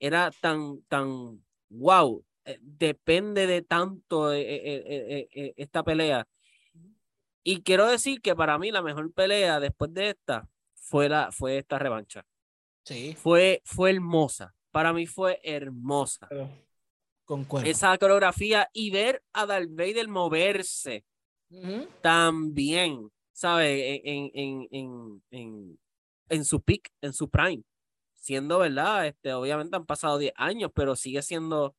era 0.00 0.30
tan, 0.40 0.82
tan, 0.88 1.42
wow, 1.70 2.24
depende 2.60 3.46
de 3.46 3.62
tanto 3.62 4.32
eh, 4.32 4.40
eh, 4.40 4.56
eh, 4.64 4.82
eh, 4.86 5.28
eh, 5.32 5.54
esta 5.56 5.82
pelea. 5.82 6.26
Y 7.42 7.62
quiero 7.62 7.86
decir 7.86 8.20
que 8.20 8.34
para 8.36 8.58
mí 8.58 8.70
la 8.70 8.82
mejor 8.82 9.12
pelea 9.12 9.60
después 9.60 9.92
de 9.94 10.10
esta 10.10 10.48
fue, 10.74 11.08
la, 11.08 11.30
fue 11.32 11.58
esta 11.58 11.78
revancha. 11.78 12.24
Sí, 12.84 13.14
Fue, 13.14 13.60
fue 13.64 13.90
hermosa. 13.90 14.54
Para 14.70 14.92
mí 14.92 15.06
fue 15.06 15.40
hermosa. 15.42 16.26
pero 16.28 16.48
concuerdo. 17.24 17.68
Esa 17.68 17.96
coreografía 17.98 18.68
y 18.72 18.90
ver 18.90 19.22
a 19.32 19.46
Darth 19.46 19.70
Vader 19.70 20.08
moverse 20.08 21.04
también, 22.02 23.10
¿sabes? 23.32 24.00
En, 24.04 24.30
en, 24.34 24.68
en, 24.70 25.22
en, 25.30 25.78
en 26.28 26.44
su 26.44 26.60
peak, 26.60 26.90
en 27.00 27.12
su 27.12 27.28
prime. 27.28 27.62
Siendo, 28.14 28.58
¿verdad? 28.58 29.06
Este, 29.06 29.32
obviamente 29.32 29.76
han 29.76 29.86
pasado 29.86 30.18
10 30.18 30.32
años, 30.36 30.70
pero 30.74 30.96
sigue 30.96 31.22
siendo 31.22 31.74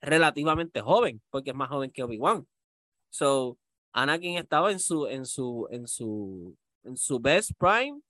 relativamente 0.00 0.80
joven, 0.80 1.20
porque 1.30 1.50
es 1.50 1.56
más 1.56 1.68
joven 1.68 1.90
que 1.90 2.02
Obi-Wan. 2.02 2.46
So, 3.10 3.58
Anakin 3.92 4.36
estaba 4.38 4.70
en 4.70 4.78
su, 4.78 5.06
en 5.06 5.24
su, 5.26 5.66
en 5.70 5.86
su, 5.88 6.56
en 6.84 6.96
su 6.96 7.18
best 7.20 7.52
prime 7.58 8.00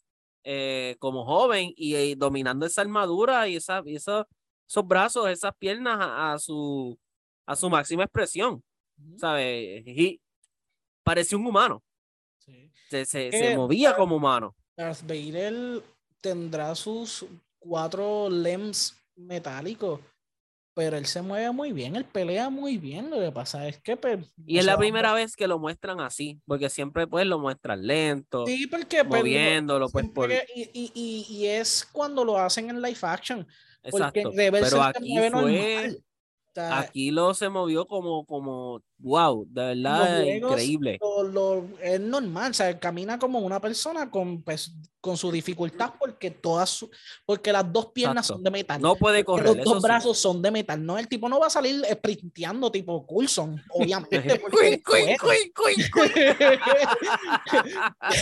eh, 0.44 0.96
como 0.98 1.24
joven 1.24 1.72
y, 1.76 1.94
eh, 1.94 2.14
dominando 2.16 2.66
esa 2.66 2.80
armadura 2.82 3.48
y, 3.48 3.56
esa, 3.56 3.82
y 3.84 3.96
esa- 3.96 4.26
esos 4.68 4.86
brazos, 4.86 5.28
esas 5.28 5.54
piernas 5.56 5.98
a, 6.00 6.32
a 6.34 6.38
su, 6.38 6.98
a 7.46 7.56
su 7.56 7.70
máxima 7.70 8.04
expresión. 8.04 8.62
¿sabes? 9.16 9.86
Y 9.86 10.20
parecía 11.04 11.38
un 11.38 11.46
humano, 11.46 11.82
Sí. 12.38 12.70
se, 12.88 13.04
se, 13.04 13.28
Eh, 13.28 13.32
se 13.32 13.56
movía 13.56 13.94
como 13.96 14.16
humano. 14.16 14.54
Darth 14.76 15.02
Vader 15.02 15.82
tendrá 16.20 16.74
sus 16.74 17.24
cuatro 17.60 18.28
lems 18.28 18.96
metálicos, 19.16 20.00
pero 20.78 20.96
él 20.96 21.06
se 21.06 21.22
mueve 21.22 21.50
muy 21.50 21.72
bien, 21.72 21.96
él 21.96 22.04
pelea 22.04 22.50
muy 22.50 22.78
bien. 22.78 23.10
Lo 23.10 23.18
que 23.18 23.32
pasa 23.32 23.66
es 23.66 23.80
que. 23.80 23.96
pues, 23.96 24.20
Y 24.46 24.58
es 24.58 24.64
la 24.64 24.78
primera 24.78 25.12
vez 25.12 25.34
que 25.34 25.48
lo 25.48 25.58
muestran 25.58 26.00
así, 26.00 26.40
porque 26.46 26.70
siempre 26.70 27.08
pues 27.08 27.26
lo 27.26 27.40
muestran 27.40 27.84
lento, 27.84 28.46
Sí, 28.46 28.68
porque. 28.68 28.98
pues, 29.04 29.08
lo- 29.20 29.26
moviéndolo, 29.26 29.88
pues 29.88 30.08
por... 30.10 30.30
y, 30.30 30.70
y, 30.72 31.26
y, 31.28 31.46
es 31.46 31.84
cuando 31.90 32.24
lo 32.24 32.38
hacen 32.38 32.70
en 32.70 32.80
live 32.80 32.96
action. 33.02 33.44
Porque 33.90 34.20
Exacto. 34.20 34.20
en 34.30 34.36
Rebels 34.36 34.68
Pero 34.70 34.76
él 34.86 34.92
se 34.92 34.98
aquí 35.00 35.18
fue, 35.18 35.30
normal. 35.30 36.04
O 36.66 36.68
sea, 36.68 36.78
aquí 36.80 37.10
lo 37.10 37.32
se 37.34 37.48
movió 37.48 37.86
como, 37.86 38.24
como, 38.26 38.82
wow, 38.98 39.46
de 39.48 39.64
verdad 39.74 40.22
juegos, 40.22 40.50
increíble. 40.52 40.98
lo, 41.00 41.22
lo- 41.22 41.68
es 41.80 42.00
normal, 42.00 42.50
o 42.50 42.54
sea, 42.54 42.78
camina 42.78 43.18
como 43.18 43.38
una 43.40 43.60
persona 43.60 44.10
con, 44.10 44.42
pues, 44.42 44.72
con 45.00 45.16
su 45.16 45.30
dificultad 45.30 45.92
porque 45.98 46.30
todas 46.32 46.68
su- 46.70 46.90
porque 47.24 47.52
las 47.52 47.72
dos 47.72 47.92
piernas 47.92 48.24
Exacto. 48.26 48.34
son 48.34 48.44
de 48.44 48.50
metal. 48.50 48.80
No 48.82 48.96
puede 48.96 49.24
correr, 49.24 49.56
los 49.56 49.64
dos 49.64 49.74
sí. 49.76 49.82
brazos 49.82 50.18
son 50.18 50.42
de 50.42 50.50
metal. 50.50 50.84
No, 50.84 50.98
el 50.98 51.06
tipo 51.08 51.28
no 51.28 51.38
va 51.38 51.46
a 51.46 51.50
salir 51.50 51.82
sprinteando 51.92 52.70
tipo 52.72 53.06
Coulson, 53.06 53.62
obviamente. 53.70 54.40
cuy, 54.40 54.82
cuy, 54.82 55.50
cuy. 55.54 55.74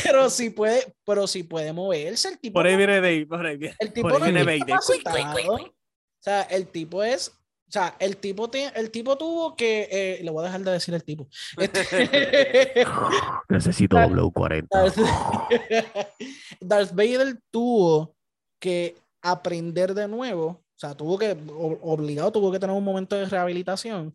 pero 0.05 0.30
sí 0.30 0.51
puede, 0.51 0.95
pero 1.05 1.26
sí 1.26 1.43
puede 1.43 1.72
moverse. 1.72 2.28
El 2.28 2.39
tipo, 2.39 2.55
Por 2.59 2.66
ahí 2.66 2.72
no- 2.72 2.78
viene 2.78 2.95
Dave, 2.97 3.26
por 3.26 3.47
ahí 3.47 3.57
viene. 3.57 3.76
el 3.78 3.93
tipo 3.93 4.09
por 4.09 4.22
ahí 4.22 4.32
no 4.32 4.45
viene 4.45 4.45
cuy, 4.64 4.74
discapacitado. 4.74 5.55
O 5.57 5.72
sea, 6.20 6.43
el 6.43 6.66
tipo 6.68 7.03
es 7.03 7.32
O 7.68 7.72
sea, 7.72 7.96
el 7.98 8.16
tipo, 8.18 8.48
te- 8.48 8.70
el 8.78 8.90
tipo 8.90 9.18
tuvo 9.18 9.56
que. 9.56 9.88
eh, 9.90 10.20
le 10.22 10.30
voy 10.30 10.42
a 10.42 10.46
dejar 10.46 10.60
de 10.62 10.70
decir 10.72 10.94
el 10.94 11.02
tipo. 11.02 11.26
Este- 11.58 12.84
Necesito 13.48 13.96
Darth- 13.96 14.14
W40. 14.14 14.68
Darth, 14.70 14.96
Darth 16.60 16.92
Vader 16.94 17.38
tuvo 17.50 18.14
que 18.60 18.96
aprender 19.22 19.94
de 19.94 20.06
nuevo. 20.08 20.46
O 20.46 20.78
sea, 20.78 20.94
tuvo 20.94 21.18
que, 21.18 21.36
obligado, 21.82 22.30
tuvo 22.32 22.52
que 22.52 22.58
tener 22.58 22.76
un 22.76 22.84
momento 22.84 23.16
de 23.16 23.24
rehabilitación. 23.26 24.14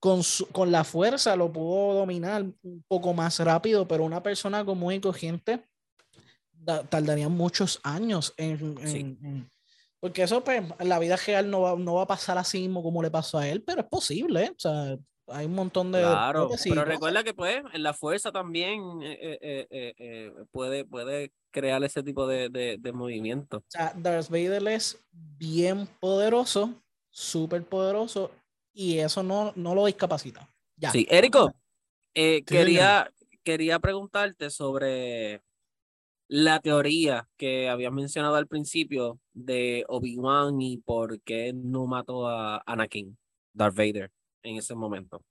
Con, 0.00 0.22
su- 0.22 0.46
con 0.48 0.70
la 0.72 0.82
fuerza 0.84 1.34
lo 1.36 1.50
pudo 1.52 1.94
dominar 1.94 2.42
un 2.62 2.84
poco 2.88 3.14
más 3.14 3.38
rápido, 3.40 3.86
pero 3.88 4.04
una 4.04 4.22
persona 4.22 4.64
común 4.64 4.92
y 4.94 5.00
corriente 5.00 5.64
da- 6.52 6.82
tardaría 6.82 7.28
muchos 7.28 7.80
años 7.82 8.34
en, 8.36 8.76
en- 8.80 8.88
Sí. 8.88 8.98
en- 8.98 9.50
porque 10.04 10.22
eso 10.22 10.44
pues, 10.44 10.62
en 10.78 10.88
la 10.90 10.98
vida 10.98 11.16
real 11.16 11.50
no 11.50 11.62
va, 11.62 11.76
no 11.76 11.94
va 11.94 12.02
a 12.02 12.06
pasar 12.06 12.36
así 12.36 12.60
mismo 12.60 12.82
como 12.82 13.02
le 13.02 13.10
pasó 13.10 13.38
a 13.38 13.48
él, 13.48 13.62
pero 13.62 13.80
es 13.80 13.86
posible, 13.86 14.44
¿eh? 14.44 14.50
o 14.50 14.60
sea, 14.60 14.98
hay 15.28 15.46
un 15.46 15.54
montón 15.54 15.92
de... 15.92 16.00
Claro, 16.00 16.48
de- 16.48 16.58
sí, 16.58 16.68
pero 16.68 16.84
recuerda 16.84 17.24
que 17.24 17.32
pues 17.32 17.62
en 17.72 17.82
la 17.82 17.94
fuerza 17.94 18.30
también 18.30 19.00
eh, 19.02 19.38
eh, 19.40 19.66
eh, 19.96 20.34
puede, 20.50 20.84
puede 20.84 21.32
crear 21.50 21.82
ese 21.84 22.02
tipo 22.02 22.26
de, 22.26 22.50
de, 22.50 22.76
de 22.78 22.92
movimiento. 22.92 23.56
O 23.56 23.64
sea, 23.66 23.94
Darth 23.96 24.28
Vader 24.28 24.68
es 24.68 25.02
bien 25.12 25.88
poderoso, 26.00 26.74
súper 27.10 27.64
poderoso, 27.64 28.30
y 28.74 28.98
eso 28.98 29.22
no, 29.22 29.54
no 29.56 29.74
lo 29.74 29.86
discapacita. 29.86 30.50
Ya. 30.76 30.90
Sí, 30.90 31.06
Érico, 31.08 31.54
eh, 32.12 32.40
Sí, 32.40 32.44
quería, 32.44 33.10
quería 33.42 33.78
preguntarte 33.78 34.50
sobre 34.50 35.40
la 36.28 36.60
teoría 36.60 37.28
que 37.36 37.68
habías 37.68 37.92
mencionado 37.92 38.36
al 38.36 38.46
principio 38.46 39.20
de 39.32 39.84
Obi-Wan 39.88 40.60
y 40.60 40.78
por 40.78 41.20
qué 41.22 41.52
no 41.54 41.86
mató 41.86 42.28
a 42.28 42.62
Anakin, 42.66 43.16
Darth 43.52 43.76
Vader, 43.76 44.10
en 44.42 44.56
ese 44.56 44.74
momento. 44.74 45.22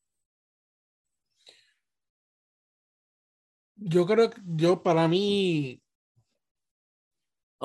Yo 3.75 4.05
creo 4.05 4.29
que 4.29 4.39
yo, 4.45 4.81
para 4.83 5.07
mí, 5.07 5.79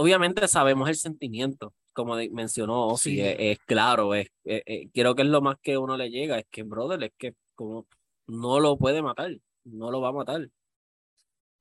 Obviamente 0.01 0.47
sabemos 0.47 0.89
el 0.89 0.95
sentimiento, 0.95 1.75
como 1.93 2.15
mencionó 2.31 2.87
Ozzy, 2.87 3.17
Sí. 3.17 3.21
es, 3.21 3.37
es 3.39 3.59
claro, 3.67 4.15
es, 4.15 4.29
eh, 4.45 4.63
eh, 4.65 4.89
creo 4.95 5.17
que 5.17 5.23
es 5.23 5.29
lo 5.29 5.41
más 5.41 5.57
que 5.61 5.77
uno 5.77 5.97
le 5.97 6.09
llega, 6.09 6.39
es 6.39 6.47
que, 6.53 6.63
brother, 6.63 7.03
es 7.03 7.13
que 7.19 7.35
como 7.57 7.85
no 8.29 8.61
lo 8.61 8.79
puede 8.79 9.03
matar, 9.03 9.37
no 9.65 9.91
lo 9.91 10.01
va 10.01 10.11
a 10.11 10.13
matar. 10.13 10.49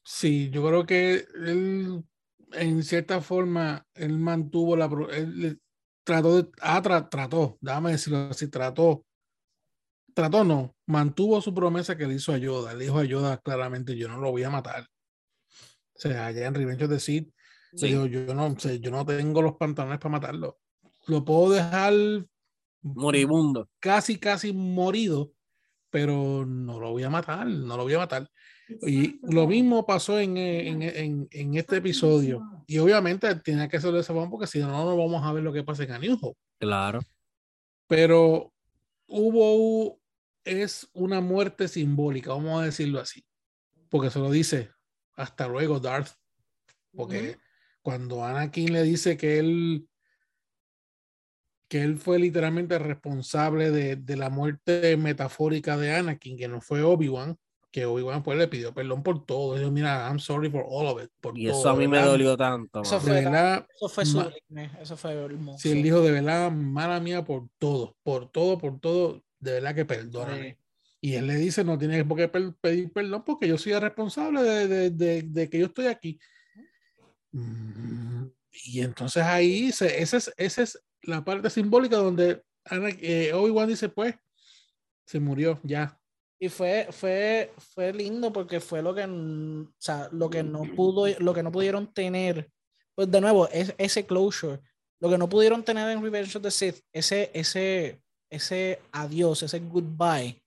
Sí, 0.07 0.49
yo 0.49 0.65
creo 0.65 0.85
que 0.85 1.25
él, 1.35 2.03
en 2.53 2.83
cierta 2.83 3.19
forma, 3.19 3.85
él 3.93 4.17
mantuvo 4.17 4.75
la. 4.77 4.89
Él 5.11 5.59
trató 6.05 6.41
de. 6.41 6.49
Ah, 6.61 6.81
tra- 6.81 7.09
trató, 7.09 7.57
déjame 7.59 7.91
decirlo 7.91 8.29
así, 8.31 8.47
trató. 8.47 9.03
Trató, 10.13 10.43
no, 10.43 10.75
mantuvo 10.87 11.41
su 11.41 11.53
promesa 11.53 11.95
que 11.97 12.07
le 12.07 12.15
hizo 12.15 12.31
a 12.33 12.37
Yoda. 12.37 12.73
Le 12.73 12.85
dijo 12.85 12.97
a 12.99 13.03
Yoda 13.03 13.37
claramente: 13.37 13.95
Yo 13.97 14.07
no 14.07 14.17
lo 14.17 14.31
voy 14.31 14.43
a 14.43 14.49
matar. 14.49 14.87
O 15.93 15.99
sea, 15.99 16.27
allá 16.27 16.47
en 16.47 16.53
Revenge 16.55 16.85
of 16.85 16.89
the 16.91 16.99
Sith, 16.99 17.29
Sí. 17.75 17.87
dijo, 17.87 18.05
yo, 18.05 18.33
no, 18.33 18.47
o 18.47 18.59
sea, 18.59 18.73
yo 18.75 18.89
no 18.91 19.05
tengo 19.05 19.41
los 19.41 19.55
pantalones 19.57 19.99
para 19.99 20.11
matarlo. 20.13 20.59
Lo 21.07 21.25
puedo 21.25 21.51
dejar 21.51 21.93
Moribundo. 22.81 23.69
casi, 23.79 24.17
casi 24.19 24.53
morido, 24.53 25.33
pero 25.89 26.45
no 26.45 26.79
lo 26.79 26.91
voy 26.91 27.03
a 27.03 27.09
matar, 27.09 27.45
no 27.47 27.75
lo 27.77 27.83
voy 27.83 27.93
a 27.95 27.99
matar. 27.99 28.29
Y 28.81 29.19
lo 29.23 29.47
mismo 29.47 29.85
pasó 29.85 30.19
en, 30.19 30.37
eh, 30.37 30.67
en, 30.67 30.81
en, 30.81 31.27
en 31.31 31.55
este 31.55 31.77
episodio. 31.77 32.41
Y 32.67 32.77
obviamente 32.79 33.33
tenía 33.35 33.67
que 33.67 33.79
ser 33.79 33.93
de 33.93 34.01
esa 34.01 34.13
forma 34.13 34.29
porque 34.29 34.47
si 34.47 34.59
no, 34.59 34.67
no 34.67 34.97
vamos 34.97 35.23
a 35.23 35.31
ver 35.31 35.43
lo 35.43 35.53
que 35.53 35.63
pasa 35.63 35.83
en 35.83 35.91
A 35.91 35.99
New 35.99 36.17
Hope. 36.21 36.37
Claro. 36.59 36.99
Pero 37.87 38.53
hubo, 39.07 40.01
es 40.43 40.89
una 40.93 41.21
muerte 41.21 41.67
simbólica, 41.67 42.31
vamos 42.31 42.61
a 42.61 42.65
decirlo 42.65 42.99
así. 42.99 43.23
Porque 43.89 44.09
se 44.09 44.19
lo 44.19 44.29
dice, 44.29 44.71
hasta 45.15 45.47
luego, 45.47 45.79
Darth. 45.79 46.09
Porque 46.93 47.29
Ujú. 47.31 47.39
cuando 47.81 48.25
Anakin 48.25 48.73
le 48.73 48.83
dice 48.83 49.15
que 49.15 49.39
él 49.39 49.87
que 51.69 51.83
él 51.83 51.97
fue 51.97 52.17
literalmente 52.17 52.79
responsable 52.79 53.71
de, 53.71 53.97
de 53.97 54.15
la 54.15 54.29
muerte 54.29 54.95
metafórica 54.95 55.75
de 55.75 55.93
Anakin, 55.93 56.37
que 56.37 56.47
no 56.47 56.61
fue 56.61 56.81
Obi-Wan, 56.81 57.37
que 57.71 57.85
Obi-Wan 57.85 58.23
pues 58.23 58.37
le 58.37 58.47
pidió 58.47 58.73
perdón 58.73 59.03
por 59.03 59.25
todo. 59.25 59.55
Dijo, 59.57 59.69
mira, 59.71 60.07
I'm 60.07 60.19
sorry 60.19 60.49
for 60.49 60.65
all 60.67 60.87
of 60.87 61.03
it. 61.03 61.09
Por 61.21 61.37
Y 61.37 61.47
todo, 61.47 61.59
eso 61.59 61.69
a 61.69 61.75
mí 61.75 61.87
me 61.87 61.97
verdad". 61.97 62.11
dolió 62.11 62.37
tanto. 62.37 62.81
Eso 62.81 62.99
fue, 62.99 63.11
verdad, 63.13 63.67
eso 63.75 63.89
fue 63.89 64.05
sublime, 64.05 64.71
eso 64.81 64.97
fue 64.97 65.11
hermoso. 65.13 65.59
si 65.59 65.71
él 65.71 65.83
dijo 65.83 66.01
de 66.01 66.11
verdad, 66.11 66.51
mala 66.51 66.99
mía 66.99 67.23
por 67.23 67.47
todo, 67.59 67.95
por 68.03 68.31
todo, 68.31 68.57
por 68.57 68.79
todo, 68.79 69.23
de 69.39 69.51
verdad 69.53 69.75
que 69.75 69.85
perdóname. 69.85 70.51
Sí. 70.51 70.57
Y 70.99 71.13
él 71.13 71.27
le 71.27 71.35
dice, 71.35 71.63
no 71.63 71.77
tienes 71.77 72.03
por 72.05 72.17
qué 72.17 72.27
pedir 72.27 72.91
perdón 72.91 73.23
porque 73.23 73.47
yo 73.47 73.57
soy 73.57 73.73
el 73.73 73.81
responsable 73.81 74.41
de, 74.41 74.67
de- 74.67 74.89
de- 74.89 75.21
de 75.21 75.49
que 75.49 75.59
yo 75.59 75.65
estoy 75.67 75.85
aquí. 75.87 76.19
Mm, 77.31 78.25
Y 78.65 78.81
entonces 78.81 79.21
ahí, 79.23 79.71
se, 79.71 80.01
esa, 80.01 80.17
es, 80.17 80.33
esa 80.37 80.63
es 80.63 80.81
la 81.03 81.23
parte 81.23 81.49
simbólica 81.51 81.97
donde 81.97 82.41
eh, 83.01 83.31
Obi-Wan 83.33 83.67
dice, 83.69 83.89
pues, 83.89 84.15
se 85.05 85.19
murió, 85.19 85.59
ya. 85.63 85.99
Y 86.39 86.49
fue, 86.49 86.87
fue, 86.91 87.51
fue 87.57 87.91
lindo 87.93 88.31
porque 88.31 88.59
fue 88.59 88.81
lo 88.81 88.93
que, 88.93 89.01
n- 89.01 89.63
o 89.63 89.73
sea, 89.79 90.07
lo 90.11 90.29
que 90.29 90.43
no 90.43 90.63
pudo, 90.75 91.07
lo 91.19 91.33
que 91.33 91.41
no 91.41 91.51
pudieron 91.51 91.87
tener, 91.91 92.49
pues 92.93 93.09
de 93.09 93.19
nuevo, 93.21 93.47
es, 93.49 93.73
ese 93.77 94.05
closure, 94.05 94.59
lo 94.99 95.09
que 95.09 95.17
no 95.17 95.27
pudieron 95.27 95.63
tener 95.63 95.89
en 95.89 96.01
Revenge 96.03 96.35
of 96.37 96.43
the 96.43 96.51
Sith, 96.51 96.79
ese, 96.93 97.31
ese, 97.33 97.99
ese 98.29 98.79
adiós, 98.91 99.41
ese 99.43 99.59
goodbye, 99.59 100.39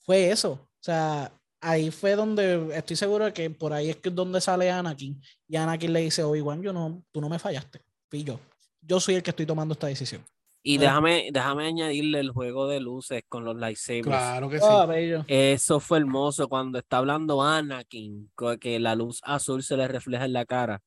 fue 0.00 0.30
eso. 0.30 0.52
O 0.52 0.82
sea, 0.82 1.30
ahí 1.60 1.90
fue 1.90 2.14
donde 2.14 2.74
estoy 2.76 2.96
seguro 2.96 3.26
de 3.26 3.32
que 3.32 3.50
por 3.50 3.72
ahí 3.72 3.90
es 3.90 3.96
que 3.96 4.08
es 4.08 4.14
donde 4.14 4.40
sale 4.40 4.70
Anakin 4.70 5.20
y 5.48 5.56
Anakin 5.56 5.92
le 5.92 6.00
dice, 6.00 6.22
Obi-Wan, 6.22 6.62
yo 6.62 6.72
no, 6.72 7.02
tú 7.12 7.20
no 7.20 7.28
me 7.28 7.38
fallaste, 7.38 7.80
fui 8.08 8.24
yo. 8.24 8.40
Yo 8.80 9.00
soy 9.00 9.14
el 9.16 9.22
que 9.22 9.30
estoy 9.30 9.46
tomando 9.46 9.72
esta 9.72 9.86
decisión. 9.86 10.22
Y 10.66 10.78
Ah. 10.78 10.80
déjame, 10.80 11.28
déjame 11.30 11.66
añadirle 11.66 12.20
el 12.20 12.30
juego 12.30 12.66
de 12.66 12.80
luces 12.80 13.22
con 13.28 13.44
los 13.44 13.54
lightsabers. 13.54 14.06
Claro 14.06 14.48
que 14.48 14.58
sí. 14.58 14.64
Ah. 14.66 15.24
Eso 15.28 15.78
fue 15.78 15.98
hermoso 15.98 16.48
cuando 16.48 16.78
está 16.78 16.96
hablando 16.98 17.42
Anakin, 17.42 18.30
que 18.58 18.80
la 18.80 18.94
luz 18.94 19.20
azul 19.24 19.62
se 19.62 19.76
le 19.76 19.86
refleja 19.86 20.24
en 20.24 20.32
la 20.32 20.46
cara. 20.46 20.80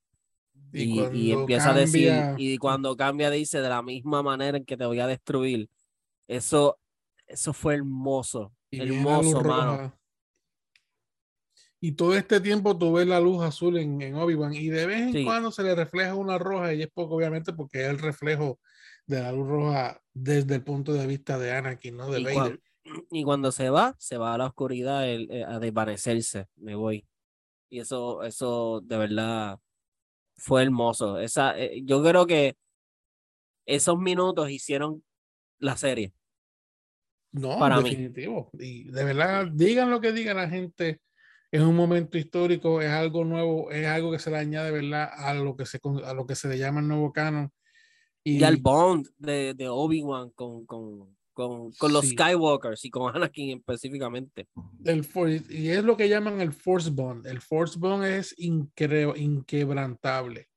Y, 0.74 1.00
y 1.14 1.32
empieza 1.32 1.70
a 1.70 1.74
decir, 1.74 2.12
y 2.38 2.58
cuando 2.58 2.98
cambia 2.98 3.30
dice 3.30 3.62
de 3.62 3.70
la 3.70 3.82
misma 3.84 4.24
manera 4.24 4.58
en 4.58 4.66
que 4.66 4.76
te 4.76 4.86
voy 4.86 5.00
a 5.00 5.06
destruir. 5.08 5.70
Eso, 6.28 6.78
eso 7.28 7.54
fue 7.54 7.76
hermoso. 7.76 8.52
y 8.72 8.82
hermoso, 8.82 9.42
mano. 9.44 9.94
Y 11.80 11.92
todo 11.92 12.16
este 12.18 12.42
tiempo 12.42 12.76
tú 12.78 12.94
ves 12.94 13.08
la 13.08 13.20
luz 13.20 13.44
azul 13.44 13.78
en, 13.78 14.02
en 14.02 14.16
Obi-Wan 14.16 14.54
y 14.56 14.68
de 14.70 14.86
vez 14.88 15.02
en 15.02 15.14
Sí. 15.14 15.24
cuando 15.24 15.52
se 15.52 15.62
le 15.64 15.76
refleja 15.76 16.16
una 16.16 16.40
roja 16.40 16.74
y 16.74 16.82
es 16.82 16.90
poco 16.92 17.16
obviamente 17.16 17.54
porque 17.54 17.84
es 17.84 17.90
el 17.90 18.00
reflejo 18.00 18.60
de 19.08 19.22
la 19.22 19.32
luz 19.32 19.48
roja 19.48 20.02
desde 20.14 20.56
el 20.56 20.64
punto 20.64 20.94
de 20.94 21.08
vista 21.08 21.40
de 21.40 21.52
Anakin, 21.54 21.96
¿no? 21.98 22.12
De 22.12 22.20
Y, 22.20 22.24
Vader. 22.24 22.36
cuan- 22.36 22.62
y 23.12 23.24
cuando 23.24 23.52
se 23.52 23.70
va, 23.70 23.96
se 23.98 24.18
va 24.18 24.34
a 24.34 24.38
la 24.38 24.46
oscuridad 24.48 25.08
el- 25.10 25.32
eh, 25.32 25.44
a 25.44 25.60
desvanecerse. 25.60 26.48
Me 26.58 26.76
voy. 26.76 27.08
Y 27.70 27.80
eso, 27.80 28.24
eso 28.24 28.82
de 28.84 28.98
verdad 28.98 29.60
fue 30.38 30.64
hermoso. 30.64 31.20
Esa, 31.20 31.58
eh, 31.58 31.82
yo 31.84 32.04
creo 32.04 32.26
que 32.28 32.56
esos 33.66 33.98
minutos 34.00 34.50
hicieron 34.50 35.04
la 35.60 35.76
serie. 35.76 36.14
No, 37.32 37.60
para 37.60 37.82
mí. 37.82 37.90
definitivo. 37.90 38.50
Y 38.54 38.90
de 38.92 39.04
verdad, 39.04 39.48
digan 39.52 39.90
lo 39.90 40.00
que 40.00 40.12
digan 40.14 40.38
la 40.38 40.50
gente, 40.50 41.02
es 41.52 41.62
un 41.62 41.76
momento 41.76 42.18
histórico, 42.18 42.82
es 42.82 42.90
algo 42.90 43.26
nuevo, 43.26 43.70
es 43.72 43.86
algo 43.86 44.12
que 44.12 44.20
se 44.20 44.32
le 44.32 44.38
añade, 44.38 44.72
¿verdad? 44.72 45.10
A 45.14 45.34
lo 45.34 45.56
que 45.56 45.66
se, 45.66 45.80
a 46.06 46.14
lo 46.14 46.26
que 46.26 46.36
se 46.36 46.48
le 46.48 46.58
llama 46.58 46.80
el 46.80 46.88
nuevo 46.88 47.12
canon. 47.12 47.52
Y, 48.36 48.44
al 48.44 48.58
bond 48.58 49.08
de, 49.18 49.54
de 49.54 49.70
Obi-Wan 49.70 50.32
con, 50.32 50.66
con, 50.66 51.16
con, 51.34 51.72
con 51.72 51.94
los 51.94 52.06
Sí. 52.06 52.12
Skywalkers 52.12 52.84
y 52.86 52.90
con 52.90 53.16
Anakin 53.16 53.58
específicamente. 53.60 54.48
el 54.86 55.04
for- 55.04 55.30
y 55.30 55.70
es 55.70 55.84
lo 55.84 55.96
que 55.96 56.10
llaman 56.10 56.42
el 56.42 56.52
Force 56.52 56.90
Bond. 56.90 57.26
El 57.28 57.42
Force 57.42 57.78
Bond 57.80 58.04
es 58.06 58.36
incre- 58.38 59.16
inquebrantable. 59.18 60.48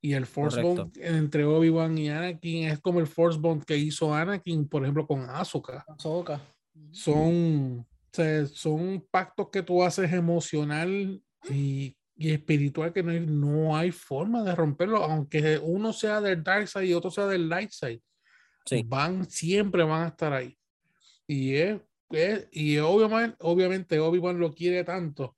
Y 0.00 0.12
el 0.12 0.26
Force 0.26 0.62
Correcto. 0.62 0.84
Bond 0.84 0.96
entre 0.98 1.44
Obi-Wan 1.44 1.98
y 1.98 2.08
Anakin 2.08 2.68
es 2.68 2.78
como 2.80 3.00
el 3.00 3.06
Force 3.08 3.38
Bond 3.38 3.64
que 3.64 3.76
hizo 3.76 4.14
Anakin, 4.14 4.68
por 4.68 4.82
ejemplo, 4.82 5.06
con 5.06 5.28
Asuka. 5.28 5.84
Ahsoka. 5.88 6.40
Son, 6.92 7.80
o 7.80 7.86
sea, 8.12 8.46
son 8.46 9.04
pactos 9.10 9.48
que 9.50 9.62
tú 9.62 9.82
haces 9.82 10.12
emocional 10.12 11.20
y, 11.50 11.96
y 12.20 12.32
espiritual 12.32 12.92
que 12.92 13.02
no 13.02 13.12
hay, 13.12 13.20
no 13.20 13.76
hay 13.76 13.92
forma 13.92 14.42
de 14.42 14.54
romperlo, 14.54 14.98
aunque 15.04 15.56
uno 15.62 15.92
sea 15.92 16.20
del 16.20 16.42
dark 16.42 16.66
side 16.68 16.86
y 16.86 16.92
otro 16.94 17.10
sea 17.10 17.26
del 17.26 17.48
light 17.48 17.70
side. 17.70 18.02
Sí. 18.66 18.82
Van, 18.84 19.30
siempre 19.30 19.84
van 19.84 20.02
a 20.02 20.08
estar 20.08 20.32
ahí. 20.32 20.58
Y 21.26 21.54
es, 21.54 21.80
es- 22.10 22.48
y 22.50 22.76
obviamente, 22.78 23.36
obviamente 23.40 23.98
Obi-Wan 24.00 24.38
lo 24.38 24.52
quiere 24.52 24.82
tanto 24.84 25.36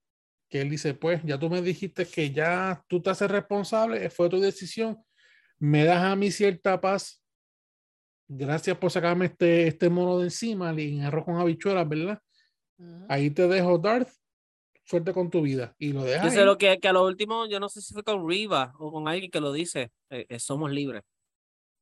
que 0.49 0.63
él 0.63 0.71
dice, 0.71 0.95
pues 0.95 1.21
ya 1.23 1.39
tú 1.39 1.49
me 1.49 1.63
dijiste 1.63 2.07
que 2.07 2.33
ya 2.33 2.83
tú 2.89 3.01
te 3.01 3.11
haces 3.11 3.31
responsable, 3.31 4.11
fue 4.11 4.29
tu 4.29 4.41
decisión, 4.41 4.99
me 5.61 5.85
das 5.85 6.03
a 6.03 6.17
mí 6.17 6.31
cierta 6.33 6.81
paz 6.81 7.23
gracias 8.27 8.77
por 8.79 8.91
sacarme 8.91 9.27
este, 9.27 9.67
este 9.69 9.89
mono 9.89 10.19
de 10.19 10.25
encima, 10.25 10.71
en 10.71 11.03
arroz 11.03 11.25
con 11.25 11.37
habichuelas, 11.37 11.89
¿verdad? 11.89 12.19
Ujú. 12.79 13.07
Ahí 13.09 13.31
te 13.31 13.47
dejo 13.49 13.79
Darth, 13.79 14.09
suerte 14.91 15.13
con 15.13 15.31
tu 15.31 15.41
vida. 15.43 15.75
Y 15.79 15.93
lo 15.93 16.03
dejas 16.03 16.25
Yo 16.25 16.31
sé 16.41 16.45
lo 16.45 16.59
que, 16.59 16.79
que 16.81 16.89
a 16.89 16.93
lo 16.93 17.07
último, 17.07 17.47
yo 17.47 17.61
no 17.61 17.69
sé 17.69 17.81
si 17.81 17.95
fue 17.95 18.03
con 18.03 18.29
Riva 18.29 18.73
o 18.79 18.91
con 18.93 19.07
alguien 19.07 19.31
que 19.31 19.41
lo 19.41 19.53
dice, 19.53 19.93
eh, 20.11 20.27
eh, 20.29 20.39
somos 20.41 20.71
libres. 20.73 21.03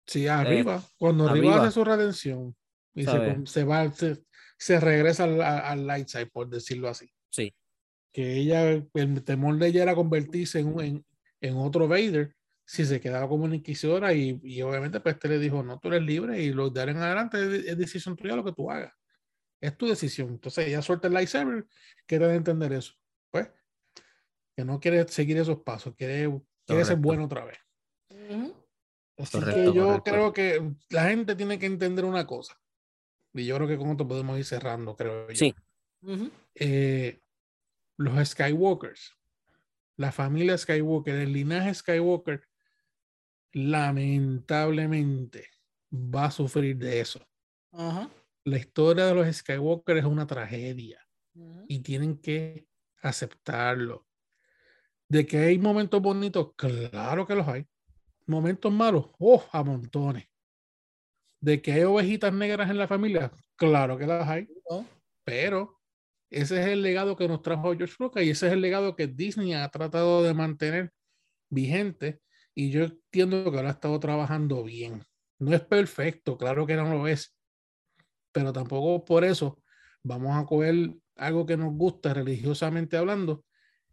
Sí, 0.06 0.26
arriba. 0.28 0.82
Cuando 0.98 1.28
arriba, 1.28 1.46
Eh, 1.46 1.48
arriba. 1.50 1.62
hace 1.64 1.72
su 1.74 1.84
redención 1.84 2.54
y 2.94 3.04
se, 3.46 3.64
va, 3.64 3.90
se, 3.92 4.22
se 4.58 4.80
regresa 4.80 5.24
al, 5.24 5.40
al- 5.40 5.86
light 5.86 6.08
side, 6.08 6.26
por 6.26 6.48
decirlo 6.48 6.88
así. 6.88 7.10
Sí. 7.30 7.54
Que 8.12 8.36
ella, 8.36 8.70
el 8.70 9.24
temor 9.24 9.58
de 9.58 9.68
ella 9.68 9.82
era 9.82 9.94
convertirse 9.94 10.60
en, 10.60 10.74
un- 10.74 10.82
en, 10.84 11.06
en 11.40 11.56
otro 11.56 11.88
Vader 11.88 12.34
si 12.66 12.84
se 12.84 13.00
quedaba 13.00 13.26
como 13.28 13.44
una 13.44 13.56
inquisidora 13.56 14.12
y, 14.12 14.38
y 14.42 14.60
obviamente 14.60 15.00
pues 15.00 15.14
este 15.14 15.28
le 15.28 15.38
dijo, 15.38 15.62
no, 15.62 15.78
tú 15.78 15.88
eres 15.88 16.02
libre 16.02 16.42
y 16.42 16.52
lo 16.52 16.66
en 16.66 16.96
adelante 16.98 17.38
es 17.70 17.78
decisión 17.78 18.14
tuya 18.16 18.36
lo 18.36 18.44
que 18.44 18.52
tú 18.52 18.70
hagas. 18.70 18.92
Es 19.60 19.76
tu 19.76 19.86
decisión. 19.86 20.28
Entonces 20.28 20.66
ella 20.66 20.82
suelta 20.82 21.08
el 21.08 21.14
lightsaber, 21.14 21.66
quiere 22.06 22.34
entender 22.34 22.72
eso. 22.72 22.94
Pues, 23.30 23.50
que 24.56 24.64
no 24.64 24.80
quiere 24.80 25.06
seguir 25.08 25.36
esos 25.38 25.60
pasos, 25.60 25.94
quiere, 25.94 26.30
quiere 26.66 26.84
ser 26.84 26.96
bueno 26.96 27.24
otra 27.24 27.44
vez. 27.44 27.58
Así 29.16 29.38
Correcto, 29.38 29.72
que 29.72 29.76
yo 29.76 29.86
correcto. 29.86 30.10
creo 30.10 30.32
que 30.32 30.72
la 30.90 31.04
gente 31.08 31.34
tiene 31.34 31.58
que 31.58 31.66
entender 31.66 32.04
una 32.04 32.26
cosa. 32.26 32.60
Y 33.34 33.46
yo 33.46 33.56
creo 33.56 33.68
que 33.68 33.76
con 33.76 33.90
esto 33.90 34.06
podemos 34.06 34.38
ir 34.38 34.44
cerrando, 34.44 34.96
creo 34.96 35.28
yo. 35.28 35.34
Sí. 35.34 35.54
Eh, 36.54 37.20
los 37.96 38.28
Skywalkers, 38.28 39.16
la 39.96 40.12
familia 40.12 40.56
Skywalker, 40.56 41.14
el 41.16 41.32
linaje 41.32 41.74
Skywalker, 41.74 42.42
lamentablemente 43.52 45.48
va 45.92 46.26
a 46.26 46.30
sufrir 46.30 46.76
de 46.76 47.00
eso. 47.00 47.20
Ajá. 47.72 48.08
La 48.48 48.56
historia 48.56 49.04
de 49.04 49.14
los 49.14 49.36
Skywalker 49.36 49.98
es 49.98 50.06
una 50.06 50.26
tragedia 50.26 51.06
y 51.68 51.80
tienen 51.80 52.16
que 52.16 52.66
aceptarlo. 53.02 54.06
De 55.06 55.26
que 55.26 55.38
hay 55.38 55.58
momentos 55.58 56.00
bonitos, 56.00 56.54
claro 56.56 57.26
que 57.26 57.34
los 57.34 57.46
hay. 57.46 57.66
Momentos 58.24 58.72
malos, 58.72 59.10
oh, 59.18 59.44
a 59.52 59.62
montones. 59.62 60.28
De 61.40 61.60
que 61.60 61.72
hay 61.72 61.82
ovejitas 61.82 62.32
negras 62.32 62.70
en 62.70 62.78
la 62.78 62.88
familia, 62.88 63.30
claro 63.54 63.98
que 63.98 64.06
las 64.06 64.26
hay. 64.26 64.48
Pero 65.24 65.78
ese 66.30 66.58
es 66.58 66.68
el 66.68 66.80
legado 66.80 67.16
que 67.16 67.28
nos 67.28 67.42
trajo 67.42 67.76
George 67.76 67.96
Lucas 67.98 68.22
y 68.22 68.30
ese 68.30 68.46
es 68.46 68.54
el 68.54 68.62
legado 68.62 68.96
que 68.96 69.08
Disney 69.08 69.52
ha 69.52 69.68
tratado 69.68 70.22
de 70.22 70.32
mantener 70.32 70.90
vigente. 71.50 72.22
Y 72.54 72.70
yo 72.70 72.84
entiendo 72.84 73.50
que 73.50 73.58
ahora 73.58 73.68
ha 73.68 73.72
estado 73.72 74.00
trabajando 74.00 74.64
bien. 74.64 75.04
No 75.38 75.54
es 75.54 75.60
perfecto, 75.60 76.38
claro 76.38 76.66
que 76.66 76.76
no 76.76 76.90
lo 76.90 77.06
es. 77.06 77.37
Pero 78.38 78.52
tampoco 78.52 79.04
por 79.04 79.24
eso 79.24 79.58
vamos 80.04 80.36
a 80.36 80.46
coger 80.46 80.94
algo 81.16 81.44
que 81.44 81.56
nos 81.56 81.74
gusta 81.74 82.14
religiosamente 82.14 82.96
hablando 82.96 83.44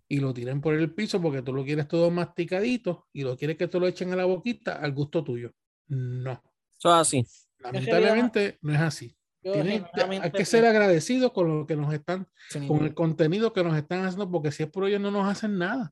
y 0.07 0.19
lo 0.19 0.35
tiren 0.35 0.61
por 0.61 0.75
el 0.75 0.93
piso 0.93 1.19
porque 1.19 1.41
tú 1.41 1.51
lo 1.51 1.63
quieres 1.65 1.87
todo 1.87 2.11
masticadito 2.11 3.07
y 3.11 3.23
lo 3.23 3.35
quieres 3.35 3.57
que 3.57 3.67
te 3.67 3.79
lo 3.79 3.87
echen 3.87 4.13
a 4.13 4.15
la 4.15 4.25
boquita 4.25 4.73
al 4.75 4.93
gusto 4.93 5.23
tuyo. 5.23 5.51
No, 5.87 6.43
Eso 6.77 6.89
es 6.89 7.01
así. 7.01 7.25
lamentablemente 7.57 8.59
no 8.61 8.71
es 8.71 8.79
así. 8.81 9.17
Tienen- 9.41 9.83
hay 10.21 10.31
que 10.31 10.45
ser 10.45 10.63
agradecidos 10.67 11.31
con 11.31 11.47
lo 11.61 11.65
que 11.65 11.75
nos 11.75 11.91
están, 11.91 12.27
con 12.67 12.85
el 12.85 12.93
contenido 12.93 13.51
que 13.51 13.63
nos 13.63 13.75
están 13.75 14.05
haciendo, 14.05 14.29
porque 14.29 14.51
si 14.51 14.61
es 14.61 14.69
por 14.69 14.87
ellos 14.87 15.01
no 15.01 15.09
nos 15.09 15.27
hacen 15.27 15.57
nada. 15.57 15.91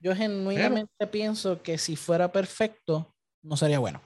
Yo 0.00 0.14
genuinamente 0.14 1.06
pienso 1.06 1.62
que 1.62 1.78
si 1.78 1.96
fuera 1.96 2.30
perfecto, 2.30 3.14
no 3.42 3.56
sería 3.56 3.78
bueno. 3.78 4.02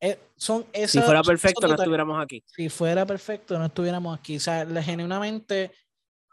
Eh, 0.00 0.18
son 0.36 0.64
Si 0.74 0.82
esas- 0.82 1.04
fuera 1.04 1.22
son 1.22 1.32
perfecto, 1.32 1.66
no 1.66 1.74
estuviéramos 1.74 2.22
aquí. 2.22 2.42
Si 2.46 2.68
fuera 2.68 3.06
perfecto, 3.06 3.58
no 3.58 3.66
estuviéramos 3.66 4.18
aquí. 4.18 4.36
O 4.36 4.40
sea, 4.40 4.66
genuinamente, 4.82 5.72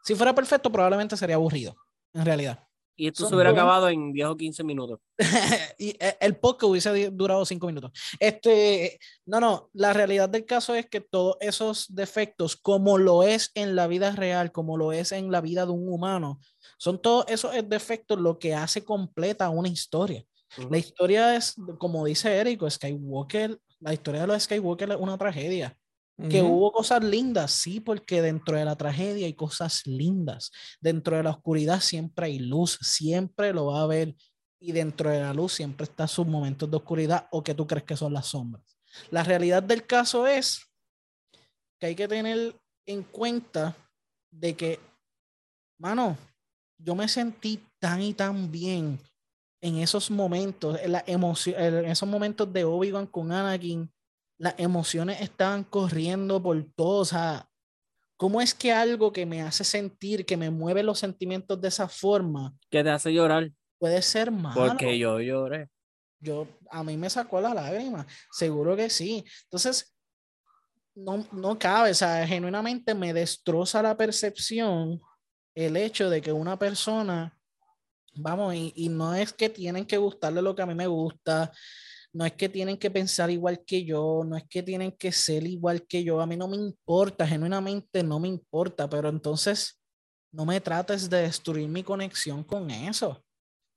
si 0.03 0.15
fuera 0.15 0.33
perfecto, 0.35 0.71
probablemente 0.71 1.15
sería 1.15 1.35
aburrido, 1.35 1.75
en 2.13 2.25
realidad. 2.25 2.67
Y 2.95 3.07
esto 3.07 3.21
Son 3.23 3.29
se 3.29 3.35
hubiera 3.35 3.49
acabado 3.49 3.89
en 3.89 4.13
10 4.13 4.27
o 4.27 4.37
15 4.37 4.63
minutos. 4.63 4.99
y 5.79 5.95
eh, 5.99 6.15
el 6.19 6.35
podcast 6.35 6.63
hubiese 6.69 7.09
durado 7.09 7.43
cinco 7.43 7.65
minutos. 7.65 7.91
Este, 8.19 8.99
no, 9.25 9.39
no, 9.39 9.69
la 9.73 9.93
realidad 9.93 10.29
del 10.29 10.45
caso 10.45 10.75
es 10.75 10.87
que 10.87 11.01
todos 11.01 11.37
esos 11.39 11.87
defectos, 11.89 12.55
como 12.55 12.99
lo 12.99 13.23
es 13.23 13.49
en 13.55 13.75
la 13.75 13.87
vida 13.87 14.11
real, 14.11 14.51
como 14.51 14.77
lo 14.77 14.91
es 14.91 15.11
en 15.11 15.31
la 15.31 15.41
vida 15.41 15.65
de 15.65 15.71
un 15.71 15.89
humano, 15.91 16.39
son 16.77 17.01
todos 17.01 17.25
esos 17.29 17.55
eh, 17.55 17.63
defectos 17.63 18.19
lo 18.19 18.37
que 18.37 18.53
hace 18.53 18.83
completa 18.83 19.49
una 19.49 19.69
historia. 19.69 20.23
La 20.69 20.77
historia 20.77 21.35
es, 21.35 21.55
como 21.77 22.05
dice 22.05 22.35
Eric, 22.35 22.67
Skywalker, 22.69 23.59
la 23.79 23.93
historia 23.93 24.21
de 24.21 24.27
los 24.27 24.43
Skywalker 24.43 24.91
es 24.91 24.97
una 24.97 25.17
tragedia. 25.17 25.77
Que 26.29 26.41
Ujú. 26.41 26.53
hubo 26.53 26.71
cosas 26.71 27.03
lindas, 27.03 27.51
sí, 27.51 27.79
porque 27.79 28.21
dentro 28.21 28.55
de 28.55 28.65
la 28.65 28.75
tragedia 28.75 29.25
hay 29.25 29.33
cosas 29.33 29.85
lindas. 29.85 30.51
Dentro 30.79 31.17
de 31.17 31.23
la 31.23 31.31
oscuridad 31.31 31.81
siempre 31.81 32.27
hay 32.27 32.39
luz, 32.39 32.77
siempre 32.81 33.51
lo 33.51 33.67
va 33.67 33.79
a 33.79 33.83
haber. 33.83 34.15
Y 34.59 34.71
dentro 34.71 35.09
de 35.09 35.19
la 35.19 35.33
luz 35.33 35.53
siempre 35.53 35.85
están 35.85 36.07
sus 36.07 36.25
momentos 36.25 36.69
de 36.69 36.77
oscuridad 36.77 37.27
o 37.31 37.43
que 37.43 37.55
tú 37.55 37.67
crees 37.67 37.83
que 37.83 37.97
son 37.97 38.13
las 38.13 38.27
sombras. 38.27 38.77
La 39.09 39.23
realidad 39.23 39.63
del 39.63 39.85
caso 39.85 40.27
es 40.27 40.61
que 41.79 41.87
hay 41.87 41.95
que 41.95 42.07
tener 42.07 42.55
en 42.85 43.03
cuenta 43.03 43.75
de 44.31 44.55
que, 44.55 44.79
mano, 45.79 46.17
yo 46.77 46.95
me 46.95 47.07
sentí 47.07 47.59
tan 47.79 48.01
y 48.01 48.13
tan 48.13 48.51
bien 48.51 48.99
en 49.63 49.77
esos 49.77 50.11
momentos, 50.11 50.77
en, 50.81 50.91
la 50.91 51.03
emoción, 51.07 51.55
en 51.57 51.85
esos 51.85 52.07
momentos 52.07 52.51
de 52.51 52.65
Obi-Wan 52.65 53.07
con 53.07 53.31
Anakin, 53.31 53.89
las 54.37 54.55
emociones 54.57 55.21
estaban 55.21 55.63
corriendo 55.63 56.43
por 56.43 56.61
todo, 56.75 56.99
o 56.99 57.05
sea, 57.05 57.49
¿cómo 58.17 58.41
es 58.41 58.53
que 58.53 58.73
algo 58.73 59.13
que 59.13 59.25
me 59.25 59.41
hace 59.41 59.63
sentir, 59.63 60.25
que 60.25 60.35
me 60.35 60.49
mueve 60.49 60.83
los 60.83 60.99
sentimientos 60.99 61.61
de 61.61 61.69
esa 61.69 61.87
forma, 61.87 62.53
Que 62.69 62.83
te 62.83 62.89
hace 62.89 63.13
llorar. 63.13 63.49
puede 63.79 64.01
ser 64.01 64.31
malo? 64.31 64.67
Porque 64.67 64.99
yo 64.99 65.21
lloré. 65.21 65.69
yo 66.19 66.45
a 66.69 66.83
mí 66.83 66.97
me 66.97 67.09
sacó 67.09 67.39
la 67.39 67.53
lágrima, 67.53 68.05
seguro 68.31 68.75
que 68.75 68.89
sí. 68.89 69.23
Entonces, 69.43 69.95
no, 70.93 71.25
no 71.31 71.57
cabe, 71.57 71.91
o 71.91 71.95
sea, 71.95 72.27
genuinamente 72.27 72.93
me 72.93 73.13
destroza 73.13 73.81
la 73.81 73.95
percepción 73.95 75.01
el 75.55 75.77
hecho 75.77 76.09
de 76.09 76.21
que 76.21 76.33
una 76.33 76.59
persona, 76.59 77.39
vamos, 78.15 78.55
y, 78.55 78.73
y 78.75 78.89
no 78.89 79.13
es 79.15 79.33
que 79.33 79.49
tienen 79.49 79.85
que 79.85 79.97
gustarle 79.97 80.41
lo 80.41 80.55
que 80.55 80.61
a 80.61 80.65
mí 80.65 80.75
me 80.75 80.87
gusta, 80.87 81.51
no 82.13 82.25
es 82.25 82.33
que 82.33 82.47
tienen 82.47 82.77
que 82.77 82.91
pensar 82.91 83.31
igual 83.31 83.63
que 83.65 83.83
yo, 83.83 84.23
no 84.25 84.37
es 84.37 84.43
que 84.47 84.61
tienen 84.61 84.91
que 84.91 85.11
ser 85.11 85.45
igual 85.47 85.85
que 85.87 86.03
yo, 86.03 86.21
a 86.21 86.27
mí 86.27 86.37
no 86.37 86.47
me 86.47 86.57
importa, 86.57 87.27
genuinamente 87.27 88.03
no 88.03 88.19
me 88.19 88.27
importa, 88.27 88.87
pero 88.87 89.09
entonces 89.09 89.81
no 90.31 90.45
me 90.45 90.61
trates 90.61 91.09
de 91.09 91.23
destruir 91.23 91.67
mi 91.67 91.83
conexión 91.83 92.43
con 92.43 92.69
eso. 92.69 93.23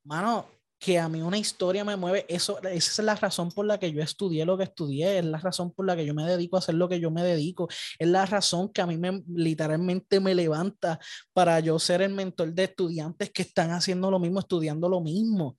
Mano, 0.04 0.46
que 0.78 0.98
a 0.98 1.08
mí 1.08 1.22
una 1.22 1.38
historia 1.38 1.84
me 1.84 1.96
mueve, 1.96 2.26
eso, 2.28 2.58
esa 2.62 2.72
es 2.72 2.98
la 2.98 3.14
razón 3.14 3.50
por 3.50 3.64
la 3.66 3.78
que 3.78 3.90
yo 3.92 4.02
estudié 4.02 4.44
lo 4.44 4.58
que 4.58 4.64
estudié, 4.64 5.18
es 5.18 5.24
la 5.24 5.38
razón 5.38 5.72
por 5.72 5.86
la 5.86 5.96
que 5.96 6.04
yo 6.04 6.14
me 6.14 6.24
dedico 6.24 6.56
a 6.56 6.58
hacer 6.58 6.74
lo 6.74 6.88
que 6.88 7.00
yo 7.00 7.10
me 7.10 7.22
dedico, 7.22 7.68
es 7.98 8.08
la 8.08 8.26
razón 8.26 8.68
que 8.70 8.82
a 8.82 8.86
mí 8.86 8.96
me 8.98 9.22
literalmente 9.28 10.20
me 10.20 10.34
levanta 10.34 10.98
para 11.32 11.60
yo 11.60 11.78
ser 11.78 12.02
el 12.02 12.12
mentor 12.12 12.52
de 12.52 12.64
estudiantes 12.64 13.30
que 13.30 13.42
están 13.42 13.70
haciendo 13.70 14.10
lo 14.10 14.18
mismo, 14.18 14.40
estudiando 14.40 14.88
lo 14.88 15.00
mismo. 15.00 15.46
O 15.46 15.56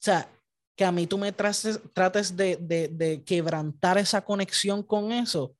sea, 0.00 0.28
que 0.76 0.84
a 0.84 0.92
mí 0.92 1.06
tú 1.06 1.18
me 1.18 1.32
trates, 1.32 1.80
trates 1.92 2.36
de, 2.36 2.56
de, 2.56 2.88
de 2.88 3.24
quebrantar 3.24 3.98
esa 3.98 4.24
conexión 4.24 4.82
con 4.82 5.12
eso, 5.12 5.56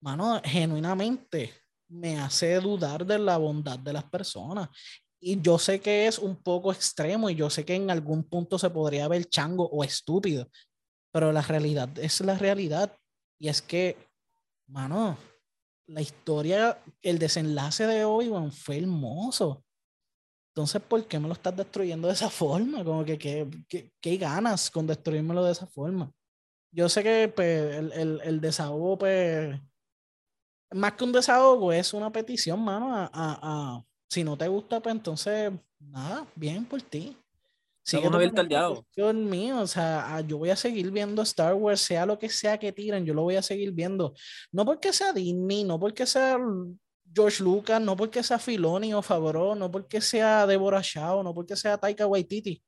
mano, 0.00 0.40
genuinamente 0.44 1.52
me 1.88 2.18
hace 2.18 2.58
dudar 2.58 3.04
de 3.04 3.18
la 3.18 3.36
bondad 3.36 3.78
de 3.78 3.92
las 3.92 4.04
personas. 4.04 4.68
Y 5.24 5.40
yo 5.40 5.56
sé 5.56 5.80
que 5.80 6.08
es 6.08 6.18
un 6.18 6.34
poco 6.34 6.72
extremo 6.72 7.30
y 7.30 7.36
yo 7.36 7.48
sé 7.48 7.64
que 7.64 7.76
en 7.76 7.92
algún 7.92 8.24
punto 8.24 8.58
se 8.58 8.70
podría 8.70 9.06
ver 9.06 9.26
chango 9.26 9.68
o 9.68 9.84
estúpido, 9.84 10.50
pero 11.12 11.30
la 11.30 11.42
realidad 11.42 11.96
es 12.00 12.20
la 12.22 12.36
realidad. 12.36 12.98
Y 13.38 13.46
es 13.46 13.62
que, 13.62 13.96
mano, 14.66 15.16
la 15.86 16.00
historia, 16.00 16.82
el 17.00 17.20
desenlace 17.20 17.86
de 17.86 18.04
Obi-Wan 18.04 18.50
fue 18.50 18.78
hermoso. 18.78 19.64
Entonces, 20.50 20.82
¿por 20.82 21.06
qué 21.06 21.20
me 21.20 21.28
lo 21.28 21.34
estás 21.34 21.56
destruyendo 21.56 22.08
de 22.08 22.14
esa 22.14 22.28
forma? 22.30 22.82
Como 22.82 23.04
que, 23.04 23.16
¿qué, 24.00 24.16
ganas 24.16 24.72
con 24.72 24.88
destruírmelo 24.88 25.44
de 25.44 25.52
esa 25.52 25.68
forma? 25.68 26.12
Yo 26.72 26.88
sé 26.88 27.04
que 27.04 27.32
pues, 27.32 27.76
el, 27.76 27.92
el, 27.92 28.20
el 28.24 28.40
desahogo, 28.40 28.98
pues, 28.98 29.56
más 30.72 30.94
que 30.94 31.04
un 31.04 31.12
desahogo, 31.12 31.72
es 31.72 31.94
una 31.94 32.10
petición, 32.10 32.58
mano, 32.58 32.92
a, 32.92 33.04
a, 33.04 33.38
a 33.42 33.84
si 34.12 34.24
no 34.24 34.36
te 34.36 34.46
gusta, 34.46 34.78
pues 34.80 34.94
entonces, 34.94 35.52
nada, 35.80 36.26
bien 36.34 36.66
por 36.66 36.82
ti. 36.82 37.16
Diálogo. 38.46 38.86
Dios 38.94 39.14
mío, 39.14 39.60
o 39.60 39.66
sea, 39.66 40.14
ah, 40.14 40.20
yo 40.20 40.36
voy 40.36 40.50
a 40.50 40.56
seguir 40.56 40.90
viendo 40.90 41.22
Star 41.22 41.54
Wars, 41.54 41.80
sea 41.80 42.04
lo 42.04 42.18
que 42.18 42.28
sea 42.28 42.58
que 42.58 42.72
tiren, 42.72 43.06
yo 43.06 43.14
lo 43.14 43.22
voy 43.22 43.36
a 43.36 43.42
seguir 43.42 43.72
viendo. 43.72 44.12
No 44.52 44.66
porque 44.66 44.92
sea 44.92 45.14
Disney, 45.14 45.64
no 45.64 45.80
porque 45.80 46.04
sea 46.04 46.38
George 47.12 47.42
Lucas, 47.42 47.80
no 47.80 47.96
porque 47.96 48.22
sea 48.22 48.38
Filoni 48.38 48.92
o 48.92 49.00
Favreau, 49.00 49.54
no 49.54 49.70
porque 49.70 50.02
sea 50.02 50.46
Deborah 50.46 50.82
Shaw, 50.82 51.22
no 51.22 51.32
porque 51.32 51.56
sea 51.56 51.78
Taika 51.78 52.06
Waititi, 52.06 52.62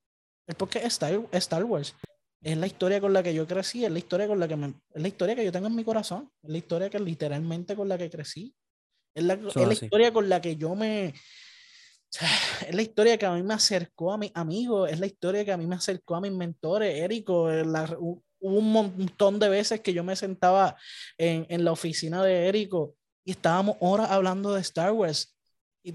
es 0.47 0.55
porque 0.55 0.79
es 0.79 0.87
Star, 0.87 1.21
Star 1.33 1.65
Wars. 1.65 1.95
es 2.41 2.57
la 2.57 2.67
historia 2.67 3.03
con 3.03 3.13
la 3.13 3.23
que 3.23 3.35
yo 3.35 3.47
crecí, 3.47 3.85
es 3.85 3.93
la 3.93 3.99
historia 3.99 4.27
con 4.27 4.41
la 4.41 4.49
que 4.49 4.57
me, 4.57 4.69
es 4.95 5.03
la 5.03 5.09
historia 5.09 5.37
que 5.37 5.45
yo 5.45 5.53
tengo 5.53 5.67
en 5.67 5.77
mi 5.77 5.85
corazón, 5.85 6.31
es 6.43 6.51
la 6.51 6.57
historia 6.57 6.89
que 6.89 6.99
literalmente 6.99 7.77
con 7.77 7.87
la 7.87 7.99
que 7.99 8.09
crecí, 8.09 8.55
es 9.15 9.25
la, 9.25 9.35
es 9.35 9.57
la 9.57 9.73
historia 9.73 10.13
con 10.13 10.29
la 10.29 10.41
que 10.41 10.57
yo 10.57 10.75
me, 10.75 11.15
es 12.69 12.75
la 12.75 12.83
historia 12.83 13.19
que 13.19 13.27
a 13.27 13.33
mí 13.33 13.43
me 13.43 13.55
acercó 13.55 14.13
a 14.13 14.19
mis 14.19 14.31
amigos, 14.35 14.91
es 14.91 15.01
la 15.01 15.07
historia 15.07 15.45
que 15.45 15.53
a 15.53 15.57
mí 15.57 15.67
me 15.67 15.77
acercó 15.77 16.17
a 16.17 16.21
mis 16.21 16.33
mentores, 16.33 16.97
Érico, 16.97 17.45
hubo 17.45 18.23
un 18.41 18.73
montón 18.73 19.39
de 19.39 19.49
veces 19.49 19.81
que 19.81 19.93
yo 19.93 20.05
me 20.05 20.17
sentaba 20.17 20.77
en, 21.19 21.47
en 21.49 21.65
la 21.65 21.73
oficina 21.73 22.23
de 22.23 22.49
Érico 22.49 22.95
y 23.25 23.33
estábamos 23.33 23.77
horas 23.81 24.11
hablando 24.11 24.53
de 24.53 24.61
Star 24.61 24.93
Wars. 24.93 25.35
Y, 25.83 25.95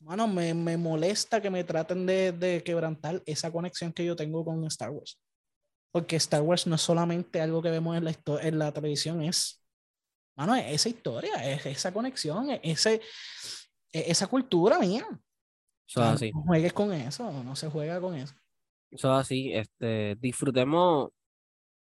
bueno, 0.00 0.26
me, 0.26 0.54
me 0.54 0.76
molesta 0.76 1.40
que 1.40 1.50
me 1.50 1.64
traten 1.64 2.04
de, 2.04 2.32
de, 2.32 2.62
quebrantar 2.64 3.22
esa 3.26 3.52
conexión 3.52 3.92
que 3.92 4.04
yo 4.04 4.16
tengo 4.16 4.44
con 4.44 4.64
Star 4.64 4.90
Wars. 4.90 5.20
Porque 5.92 6.16
Star 6.16 6.42
Wars 6.42 6.66
no 6.66 6.74
es 6.74 6.82
solamente 6.82 7.40
algo 7.40 7.62
que 7.62 7.70
vemos 7.70 7.96
en 7.96 8.04
la, 8.04 8.14
en 8.42 8.58
la 8.58 8.72
televisión, 8.72 9.22
es, 9.22 9.62
mano, 10.38 10.54
es 10.54 10.66
esa 10.66 10.88
historia, 10.88 11.34
es 11.44 11.66
esa 11.66 11.92
conexión, 11.92 12.50
es 12.50 12.60
ese, 12.62 13.00
esa 13.92 14.26
cultura 14.28 14.78
mía. 14.78 15.06
Eso 15.86 16.02
así. 16.02 16.30
No 16.30 16.42
juegues 16.42 16.72
con 16.72 16.92
eso, 16.92 17.30
no 17.42 17.56
se 17.56 17.68
juega 17.68 18.00
con 18.00 18.14
eso. 18.14 18.34
Eso 18.90 19.12
así, 19.12 19.52
este, 19.52 20.16
disfrutemos, 20.20 21.10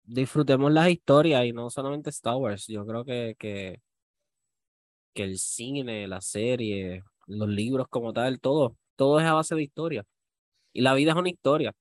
disfrutemos 0.02 0.70
las 0.70 0.88
historias 0.90 1.44
y 1.46 1.52
no 1.52 1.70
solamente 1.70 2.10
Star 2.10 2.36
Wars. 2.36 2.66
Yo 2.66 2.84
creo 2.84 3.04
que, 3.04 3.34
que, 3.38 3.80
que 5.14 5.22
el 5.22 5.38
cine, 5.38 6.06
la 6.06 6.20
serie, 6.20 7.02
los 7.26 7.48
libros 7.48 7.86
como 7.88 8.12
tal, 8.12 8.38
todo, 8.40 8.76
todo 8.96 9.18
es 9.18 9.26
a 9.26 9.32
base 9.32 9.54
de 9.54 9.62
historia. 9.62 10.04
Y 10.74 10.82
la 10.82 10.94
vida 10.94 11.12
es 11.12 11.16
una 11.16 11.30
historia. 11.30 11.72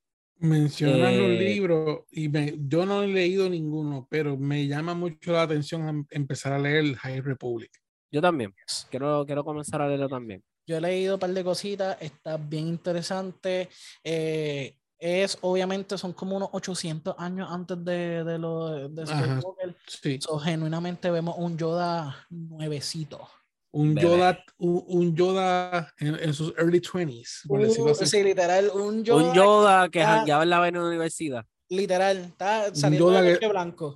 Mencionan 0.41 1.17
los 1.17 1.29
eh, 1.29 1.39
libros 1.39 1.99
y 2.09 2.29
yo 2.67 2.85
no 2.85 3.03
he 3.03 3.07
leído 3.07 3.47
ninguno, 3.47 4.07
pero 4.09 4.37
me 4.37 4.65
llama 4.65 4.95
mucho 4.95 5.33
la 5.33 5.43
atención 5.43 6.07
empezar 6.09 6.53
a 6.53 6.59
leer 6.59 6.95
High 6.95 7.21
Republic. 7.21 7.71
Yo 8.11 8.21
también. 8.21 8.53
Quiero, 8.89 9.23
quiero 9.25 9.43
comenzar 9.45 9.83
a 9.83 9.87
leerlo 9.87 10.09
también. 10.09 10.43
Yo 10.65 10.77
he 10.77 10.81
leído 10.81 11.15
un 11.15 11.19
par 11.19 11.29
de 11.29 11.43
cositas, 11.43 11.95
está 12.01 12.37
bien 12.37 12.67
interesante. 12.67 13.69
Eh, 14.03 14.75
es 14.97 15.37
obviamente 15.41 15.97
son 15.97 16.13
como 16.13 16.37
unos 16.37 16.49
800 16.53 17.15
años 17.19 17.49
antes 17.51 17.83
de, 17.83 18.23
de 18.23 18.37
lo 18.39 18.89
de 18.89 19.05
Skywalker. 19.05 19.75
Sí. 19.87 20.19
genuinamente 20.43 21.11
vemos 21.11 21.35
un 21.37 21.55
Yoda 21.55 22.25
nuevecito. 22.29 23.27
Un 23.74 23.95
Yoda, 23.95 24.43
un, 24.57 25.15
Yoda 25.15 25.93
en, 25.97 26.34
sus 26.34 26.53
early 26.57 26.82
20s. 26.82 27.47
Por 27.47 27.61
uh, 27.61 27.95
sí, 28.05 28.22
literal, 28.22 28.69
un 28.74 29.03
Yoda. 29.03 29.24
Un 29.24 29.34
Yoda 29.34 29.89
que 29.89 29.99
ya 29.99 30.41
en 30.43 30.49
la 30.49 30.61
universidad. 30.61 31.45
Literal, 31.69 32.17
está 32.17 32.76
saliendo 32.76 33.11
de 33.11 33.39
que... 33.39 33.47
blanco. 33.47 33.95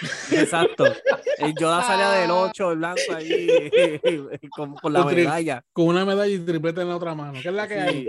Exacto. 0.30 0.84
El 1.38 1.54
Yoda 1.54 1.82
salía 1.82 2.10
del 2.10 2.30
8, 2.30 2.72
el 2.72 2.78
blanco 2.78 3.00
ahí, 3.14 3.70
con, 4.80 4.92
la 4.92 5.04
medalla. 5.04 5.64
Con 5.72 5.86
una 5.86 6.04
medalla 6.04 6.32
y 6.32 6.38
tripleta 6.38 6.82
en 6.82 6.88
la 6.88 6.96
otra 6.96 7.14
mano. 7.14 7.38
¿Qué 7.42 7.48
es 7.48 7.54
la 7.54 7.66
que 7.66 7.80
hay? 7.80 8.08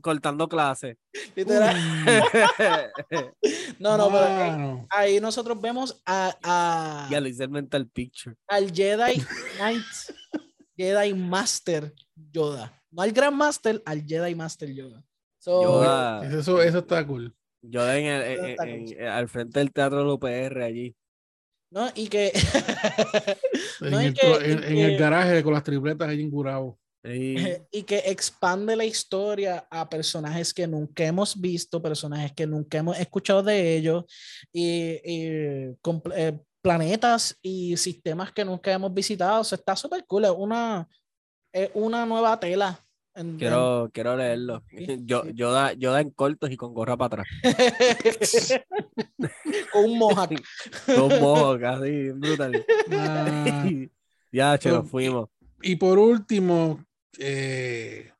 Cortando 0.00 0.48
clase. 0.48 0.98
Literal. 1.34 1.76
no, 3.78 3.96
no, 3.96 4.10
pero 4.10 4.86
ahí, 4.90 5.20
nosotros 5.20 5.60
vemos 5.60 6.00
a. 6.06 6.36
a 6.42 7.08
ya 7.10 7.20
le 7.20 7.30
hice 7.30 7.44
el 7.44 7.50
mental 7.50 7.88
picture. 7.88 8.36
Al 8.48 8.72
Jedi 8.72 9.22
Knight, 9.56 9.82
Jedi 10.82 11.14
Master 11.14 11.94
Yoda. 12.32 12.82
No 12.90 13.02
al 13.02 13.12
Grand 13.12 13.36
Master, 13.36 13.80
al 13.86 14.04
Jedi 14.04 14.34
Master 14.34 14.72
Yoda. 14.74 15.04
Yoda. 15.44 16.26
Eso, 16.26 16.60
eso 16.60 16.78
está 16.78 17.06
cool. 17.06 17.32
Yoda 17.62 17.96
en 17.98 18.06
el, 18.58 19.08
al 19.08 19.28
frente 19.28 19.60
del 19.60 19.72
teatro 19.72 20.04
de 20.04 20.12
UPR 20.12 20.62
allí. 20.62 20.96
¿no? 21.70 21.88
Y 21.94 22.08
que... 22.08 22.32
en, 23.80 24.78
el, 24.78 24.98
garaje 24.98 25.42
con 25.42 25.54
las 25.54 25.64
tripletas 25.64 26.08
ahí 26.08 26.20
incurado. 26.20 26.78
Y 27.04 27.82
que 27.82 27.98
expande 28.06 28.76
la 28.76 28.84
historia 28.84 29.66
a 29.70 29.88
personajes 29.88 30.54
que 30.54 30.68
nunca 30.68 31.04
hemos 31.04 31.40
visto, 31.40 31.82
personajes 31.82 32.30
que 32.32 32.46
nunca 32.46 32.78
hemos 32.78 32.96
escuchado 32.96 33.42
de 33.42 33.76
ellos, 33.76 34.04
y, 34.52 35.00
eh, 35.02 35.74
planetas 36.62 37.36
y 37.42 37.76
sistemas 37.76 38.32
que 38.32 38.44
nunca 38.44 38.72
hemos 38.72 38.94
visitado. 38.94 39.40
O 39.40 39.44
sea, 39.44 39.56
está 39.56 39.76
súper 39.76 40.04
cool. 40.06 40.24
Es 40.24 40.30
una, 40.30 40.88
es 41.52 41.70
una 41.74 42.06
nueva 42.06 42.38
tela 42.40 42.78
Quiero, 43.38 43.90
quiero 43.92 44.16
leerlo. 44.16 44.62
Yo, 45.04 45.24
yo, 45.30 45.52
da, 45.52 45.74
yo 45.74 45.92
da 45.92 46.00
en 46.00 46.10
cortos 46.10 46.50
y 46.50 46.56
con 46.56 46.72
gorra 46.72 46.96
para 46.96 47.22
atrás. 47.22 47.28
con 49.72 49.84
un 49.84 49.98
mohawk. 49.98 50.30
con 50.86 51.12
un 51.12 51.20
mohawk, 51.20 51.62
así, 51.62 52.10
brutal. 52.10 52.64
Ah. 52.90 53.68
ya, 54.32 54.58
che, 54.58 54.70
nos 54.70 54.88
fuimos. 54.88 55.28
Y, 55.60 55.76
por 55.76 55.98
último, 55.98 56.82
eh, 57.18 58.11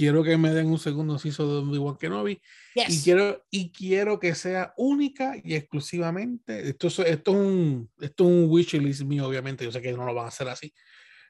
quiero 0.00 0.22
que 0.22 0.38
me 0.38 0.50
den 0.50 0.68
un 0.68 0.78
segundo 0.78 1.18
ciso 1.18 1.46
de 1.46 1.58
Obi-Wan 1.58 1.98
Kenobi. 1.98 2.40
Y, 2.74 3.02
quiero, 3.02 3.44
y 3.50 3.70
quiero 3.70 4.18
que 4.18 4.34
sea 4.34 4.72
única 4.78 5.36
y 5.44 5.54
exclusivamente. 5.54 6.70
Esto, 6.70 6.86
esto, 6.86 7.02
es 7.04 7.28
un, 7.28 7.90
esto 8.00 8.24
es 8.24 8.30
un 8.30 8.46
wish 8.48 8.72
list 8.78 9.02
mío, 9.02 9.26
obviamente. 9.26 9.62
Yo 9.62 9.70
sé 9.70 9.82
que 9.82 9.92
no 9.92 10.06
lo 10.06 10.14
van 10.14 10.24
a 10.24 10.28
hacer 10.28 10.48
así. 10.48 10.72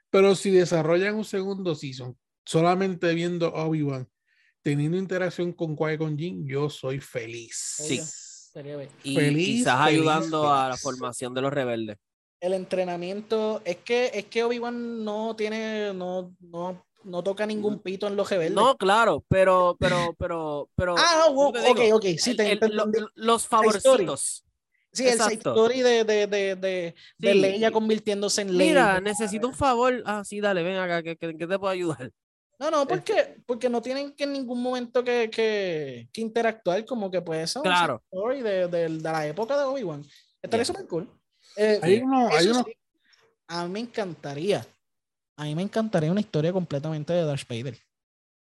Pero 0.09 0.37
si 0.37 0.53
desarrollan 0.53 1.17
un 1.17 1.25
segundo 1.25 1.75
season 1.75 2.17
solamente 2.45 3.13
viendo 3.13 3.53
Obi-Wan 3.53 4.09
teniendo 4.63 4.99
interacción 4.99 5.53
con 5.53 5.77
Qui-Gon 5.77 6.17
Jinn, 6.17 6.47
yo 6.47 6.71
soy 6.71 7.01
feliz. 7.01 7.57
Sí. 7.79 8.01
Y 9.03 9.17
feliz, 9.17 9.47
quizás 9.47 9.81
ayudando 9.81 10.53
a 10.53 10.69
la 10.69 10.77
formación 10.77 11.35
de 11.35 11.41
los 11.41 11.53
rebeldes. 11.53 11.97
El 12.39 12.53
entrenamiento, 12.53 13.63
es 13.65 13.79
que, 13.79 14.13
es 14.15 14.27
que 14.27 14.45
Obi-Wan 14.45 15.05
no 15.05 15.35
tiene, 15.35 15.93
no, 15.93 16.37
no, 16.39 16.87
no 17.05 17.23
toca 17.23 17.47
ningún 17.47 17.81
pito 17.81 18.07
en 18.07 18.17
los 18.17 18.29
rebeldes. 18.29 18.55
No, 18.55 18.77
claro, 18.77 19.25
pero, 19.29 19.77
pero, 19.79 20.15
pero, 20.19 20.69
pero. 20.75 20.95
Ah, 20.99 21.27
ok, 21.29 21.57
ok, 21.93 22.05
sí, 22.19 22.37
te, 22.37 22.59
Los 23.15 23.47
favorcitos. 23.47 24.45
Sí, 24.93 25.07
el 25.07 25.21
story 25.21 25.83
de, 25.83 26.05
de, 26.05 26.27
de, 26.27 26.57
de, 26.57 26.95
de 27.17 27.35
Leia 27.35 27.71
convirtiéndose 27.71 28.43
en 28.43 28.57
Leia. 28.57 28.71
Mira, 28.71 29.01
necesito 29.01 29.47
un 29.47 29.55
favor. 29.55 30.03
Ah, 30.05 30.23
sí, 30.25 30.41
dale, 30.41 30.65
ven 30.65 30.77
acá, 30.77 31.03
que, 31.03 31.17
que, 31.17 31.37
que 31.37 31.47
te 31.47 31.59
puedo 31.59 31.69
ayudar. 31.69 32.11
No, 32.59 32.71
no, 32.71 32.87
porque, 32.87 33.37
porque 33.47 33.71
no 33.71 33.81
tienen 33.81 34.13
que 34.13 34.25
en 34.25 34.35
ningún 34.35 34.61
momento 34.61 35.03
que, 35.03 35.31
que, 35.31 36.09
que 36.13 36.21
interactuar, 36.21 36.85
como 36.85 37.11
que 37.11 37.23
puede 37.23 37.47
ser 37.47 37.63
claro. 37.63 38.03
un 38.11 38.43
de, 38.43 38.69
de, 38.69 38.69
de, 38.69 38.89
la 38.89 39.27
época 39.27 39.57
de 39.57 39.65
Obi-Wan. 39.65 40.05
Estaría 40.43 40.67
súper 40.67 40.87
cool. 40.87 41.09
Eh, 41.57 41.81
hay 41.83 42.01
uno, 42.01 42.29
hay 42.31 42.49
uno... 42.49 42.65
a 43.49 43.65
mí 43.65 43.71
me 43.71 43.81
encantaría, 43.81 44.67
a 45.41 45.45
mí 45.45 45.55
me 45.55 45.63
encantaría 45.63 46.13
una 46.13 46.21
historia 46.21 46.53
completamente 46.53 47.15
de 47.15 47.25
Darth 47.25 47.49
Vader 47.49 47.79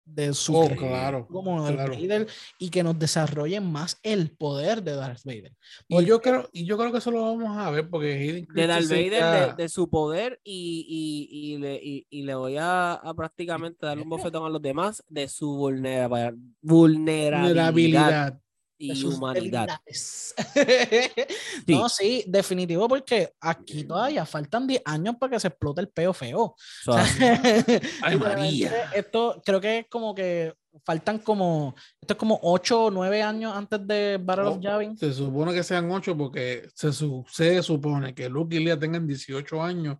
de 0.06 0.32
su 0.32 0.56
oh, 0.56 0.68
claro, 0.68 1.26
como 1.26 1.62
Darth 1.62 1.90
Vader 1.90 2.28
y 2.58 2.70
que 2.70 2.82
nos 2.82 2.98
desarrollen 2.98 3.70
más 3.70 3.98
el 4.02 4.30
poder 4.30 4.82
de 4.82 4.94
Darth 4.94 5.24
Vader. 5.24 5.52
Y 5.88 6.04
yo 6.06 6.22
creo, 6.22 6.48
y 6.52 6.64
yo 6.64 6.78
creo 6.78 6.92
que 6.92 6.98
eso 6.98 7.10
lo 7.10 7.22
vamos 7.22 7.58
a 7.58 7.70
ver 7.70 7.90
porque 7.90 8.46
de 8.48 8.66
Darth 8.66 8.88
Vader 8.88 9.56
de, 9.56 9.68
su 9.68 9.90
poder 9.90 10.40
y, 10.42 10.86
y, 10.88 11.54
y, 11.54 11.58
le, 11.58 11.80
y, 12.08 12.22
le 12.22 12.34
voy 12.34 12.56
a, 12.56 12.94
a 12.94 13.14
prácticamente 13.14 13.84
darle 13.84 14.04
un 14.04 14.08
bofetón 14.08 14.46
a 14.46 14.48
los 14.48 14.62
demás 14.62 15.04
de 15.08 15.28
su 15.28 15.54
vulnerabilidad. 15.54 16.34
vulnerabilidad 16.62 18.40
y 18.78 19.04
humanidad. 19.04 19.68
No, 21.66 21.88
sí, 21.88 22.24
definitivo, 22.26 22.88
porque 22.88 23.32
aquí 23.40 23.84
todavía 23.84 24.24
faltan 24.24 24.66
10 24.66 24.82
años 24.84 25.16
para 25.18 25.32
que 25.32 25.40
se 25.40 25.48
explote 25.48 25.80
el 25.80 25.88
peo 25.88 26.12
feo. 26.12 26.54
Ay, 28.02 28.16
María. 28.16 28.90
Esto 28.94 29.42
creo 29.44 29.60
que 29.60 29.78
es 29.78 29.86
como 29.88 30.14
que 30.14 30.54
faltan 30.84 31.18
como, 31.18 31.74
esto 32.00 32.14
es 32.14 32.18
como 32.18 32.38
8 32.42 32.84
o 32.84 32.90
9 32.90 33.22
años 33.22 33.56
antes 33.56 33.86
de 33.86 34.18
Battle 34.22 34.46
of 34.46 34.60
Yavin. 34.60 34.96
Se 34.96 35.12
supone 35.12 35.54
que 35.54 35.62
sean 35.62 35.90
8 35.90 36.16
porque 36.16 36.68
se, 36.74 36.92
se 36.92 37.62
supone 37.62 38.14
que 38.14 38.28
Luke 38.28 38.54
y 38.54 38.60
Leia 38.60 38.78
tengan 38.78 39.06
18 39.06 39.62
años 39.62 39.98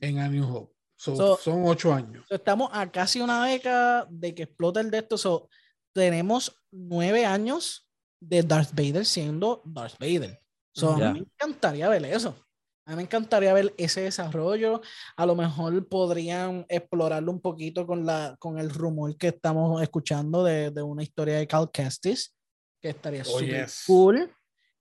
en 0.00 0.18
A 0.18 0.28
New 0.28 0.44
Hope. 0.44 0.74
son 0.96 1.66
8 1.66 1.92
años. 1.92 2.26
estamos 2.30 2.70
a 2.72 2.90
casi 2.90 3.20
una 3.20 3.44
década 3.44 4.06
de 4.08 4.34
que 4.34 4.44
explote 4.44 4.80
el 4.80 4.90
de 4.90 4.98
esto. 4.98 5.48
tenemos 5.92 6.56
9 6.70 7.26
años 7.26 7.85
de 8.20 8.42
Darth 8.42 8.70
Vader 8.70 9.04
siendo 9.04 9.62
Darth 9.64 9.98
Vader. 9.98 10.40
A 10.82 10.96
mí 10.96 11.12
me 11.12 11.18
encantaría 11.20 11.88
ver 11.88 12.04
eso. 12.04 12.36
A 12.84 12.90
mí 12.90 12.96
me 12.96 13.02
encantaría 13.02 13.52
ver 13.52 13.74
ese 13.76 14.02
desarrollo. 14.02 14.80
A 15.16 15.26
lo 15.26 15.34
mejor 15.34 15.88
podrían 15.88 16.64
explorarlo 16.68 17.32
un 17.32 17.40
poquito 17.40 17.86
con, 17.86 18.06
la, 18.06 18.36
con 18.38 18.58
el 18.58 18.70
rumor 18.70 19.16
que 19.16 19.28
estamos 19.28 19.82
escuchando 19.82 20.44
de, 20.44 20.70
de 20.70 20.82
una 20.82 21.02
historia 21.02 21.36
de 21.36 21.46
Cal 21.46 21.70
Kestis, 21.72 22.32
que 22.80 22.90
estaría 22.90 23.22
oh, 23.22 23.24
súper 23.24 23.68
cool. 23.86 24.32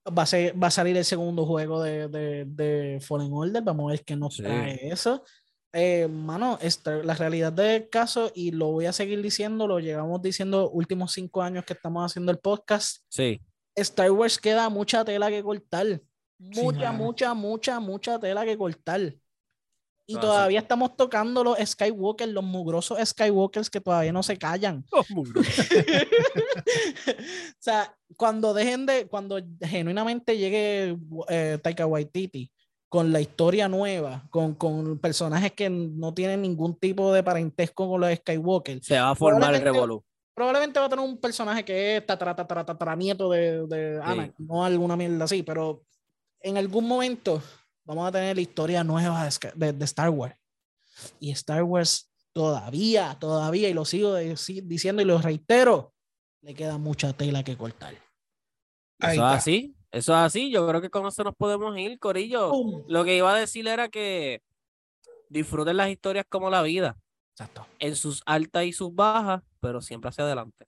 Va 0.08 0.22
a, 0.22 0.26
ser, 0.28 0.62
va 0.62 0.68
a 0.68 0.72
salir 0.72 0.96
el 0.96 1.06
segundo 1.06 1.48
juego 1.48 1.82
de, 1.82 2.08
de, 2.08 2.46
de 2.46 3.00
Fallen 3.02 3.34
Order. 3.34 3.64
Vamos 3.64 3.90
a 3.90 3.92
ver 3.94 4.04
qué 4.06 4.16
nos 4.16 4.38
trae 4.38 4.88
eso. 4.88 5.24
Eh, 5.78 6.08
mano, 6.08 6.58
la 7.04 7.16
realidad 7.16 7.52
del 7.52 7.90
caso, 7.90 8.32
y 8.34 8.52
lo 8.52 8.68
voy 8.68 8.86
a 8.86 8.94
seguir 8.94 9.22
diciendo, 9.22 9.68
lo 9.68 9.82
llevamos 9.82 10.22
diciendo 10.22 10.70
últimos 10.70 11.12
cinco 11.12 11.42
años 11.42 11.66
que 11.66 11.74
estamos 11.74 12.10
haciendo 12.10 12.32
el 12.32 12.40
podcast. 12.40 13.00
Sí. 13.10 13.42
Star 13.76 14.10
Wars 14.10 14.38
queda 14.40 14.70
mucha 14.70 15.04
tela 15.04 15.30
que 15.30 15.44
cortar. 15.44 16.00
Mucha, 16.38 16.94
mucha, 16.94 17.34
mucha, 17.34 17.82
mucha 17.82 18.18
tela 18.18 18.46
que 18.46 18.58
cortar. 18.58 19.02
Y 20.08 20.14
sí. 20.14 20.20
todavía 20.22 20.60
estamos 20.60 20.96
tocando 20.96 21.44
los 21.44 21.58
Skywalkers, 21.58 22.32
los 22.32 22.44
mugrosos 22.46 22.98
Skywalkers 23.06 23.70
que 23.70 23.82
todavía 23.82 24.14
no 24.14 24.24
se 24.24 24.38
callan. 24.38 24.86
o 24.94 25.04
sea, 27.60 27.94
cuando 28.16 28.54
dejen 28.54 28.86
de, 28.86 29.08
cuando 29.08 29.42
genuinamente 29.60 30.38
llegue 30.38 30.98
eh, 31.28 31.60
Taika 31.62 31.86
Waititi 31.86 32.50
con 32.96 33.12
la 33.12 33.20
historia 33.20 33.68
nueva, 33.68 34.24
con, 34.30 34.56
con 34.56 34.98
personajes 35.00 35.52
que 35.52 35.70
no 35.70 36.14
tienen 36.14 36.42
ningún 36.42 36.76
tipo 36.80 37.12
de 37.12 37.22
parentesco 37.24 37.90
con 37.90 38.00
los 38.00 38.14
Skywalkers, 38.16 38.86
Se 38.86 38.98
va 38.98 39.10
a 39.10 39.16
formar 39.16 39.54
el 39.54 39.62
revolú. 39.62 40.02
probablemente 40.34 40.80
va 40.80 40.86
a 40.86 40.90
tener 40.90 41.04
un 41.04 41.18
personaje 41.18 41.66
que 41.66 41.98
es 41.98 42.06
tatara, 42.06 42.34
tatara, 42.34 42.66
tatara, 42.66 42.96
nieto 42.96 43.30
de, 43.30 43.68
de 43.68 44.00
Anakin, 44.02 44.48
no 44.48 44.64
alguna 44.64 44.96
mierda 44.96 45.26
así, 45.26 45.44
pero 45.44 45.84
en 46.40 46.56
algún 46.58 46.88
momento 46.88 47.42
vamos 47.84 48.08
a 48.08 48.12
tener 48.14 48.34
la 48.36 48.42
historia 48.42 48.82
nueva 48.84 49.26
de, 49.28 49.52
de- 49.56 49.74
de 49.74 49.86
Star 49.86 50.10
Wars. 50.10 50.36
Y 51.20 51.32
Star 51.32 51.64
Wars 51.64 52.10
todavía, 52.32 53.18
todavía, 53.20 53.68
y 53.68 53.74
lo 53.74 53.84
sigo 53.84 54.14
de- 54.14 54.38
si- 54.38 54.62
diciendo 54.62 55.02
y 55.02 55.06
lo 55.06 55.18
reitero, 55.18 55.94
le 56.42 56.54
queda 56.54 56.78
mucha 56.78 57.12
tela 57.12 57.44
que 57.44 57.58
cortar. 57.58 57.94
Ahí 59.00 59.18
Eso 59.18 59.26
está. 59.26 59.34
así. 59.34 59.76
Eso 59.96 60.12
es 60.12 60.20
así. 60.20 60.52
Yo 60.52 60.68
creo 60.68 60.82
que 60.82 60.90
con 60.90 61.08
eso 61.08 61.24
nos 61.24 61.34
podemos 61.36 61.78
ir, 61.78 61.98
Corillo. 62.00 62.50
¡Pum! 62.50 62.84
Lo 62.90 63.06
que 63.06 63.16
iba 63.16 63.34
a 63.34 63.40
decir 63.40 63.66
era 63.66 63.88
que 63.88 64.42
disfruten 65.30 65.78
las 65.78 65.90
historias 65.90 66.26
como 66.28 66.50
la 66.50 66.62
vida, 66.62 66.98
Exacto. 67.32 67.66
en 67.80 67.96
sus 67.96 68.22
altas 68.26 68.66
y 68.66 68.74
sus 68.74 68.94
bajas, 68.94 69.42
pero 69.62 69.82
siempre 69.82 70.10
hacia 70.10 70.26
adelante. 70.26 70.68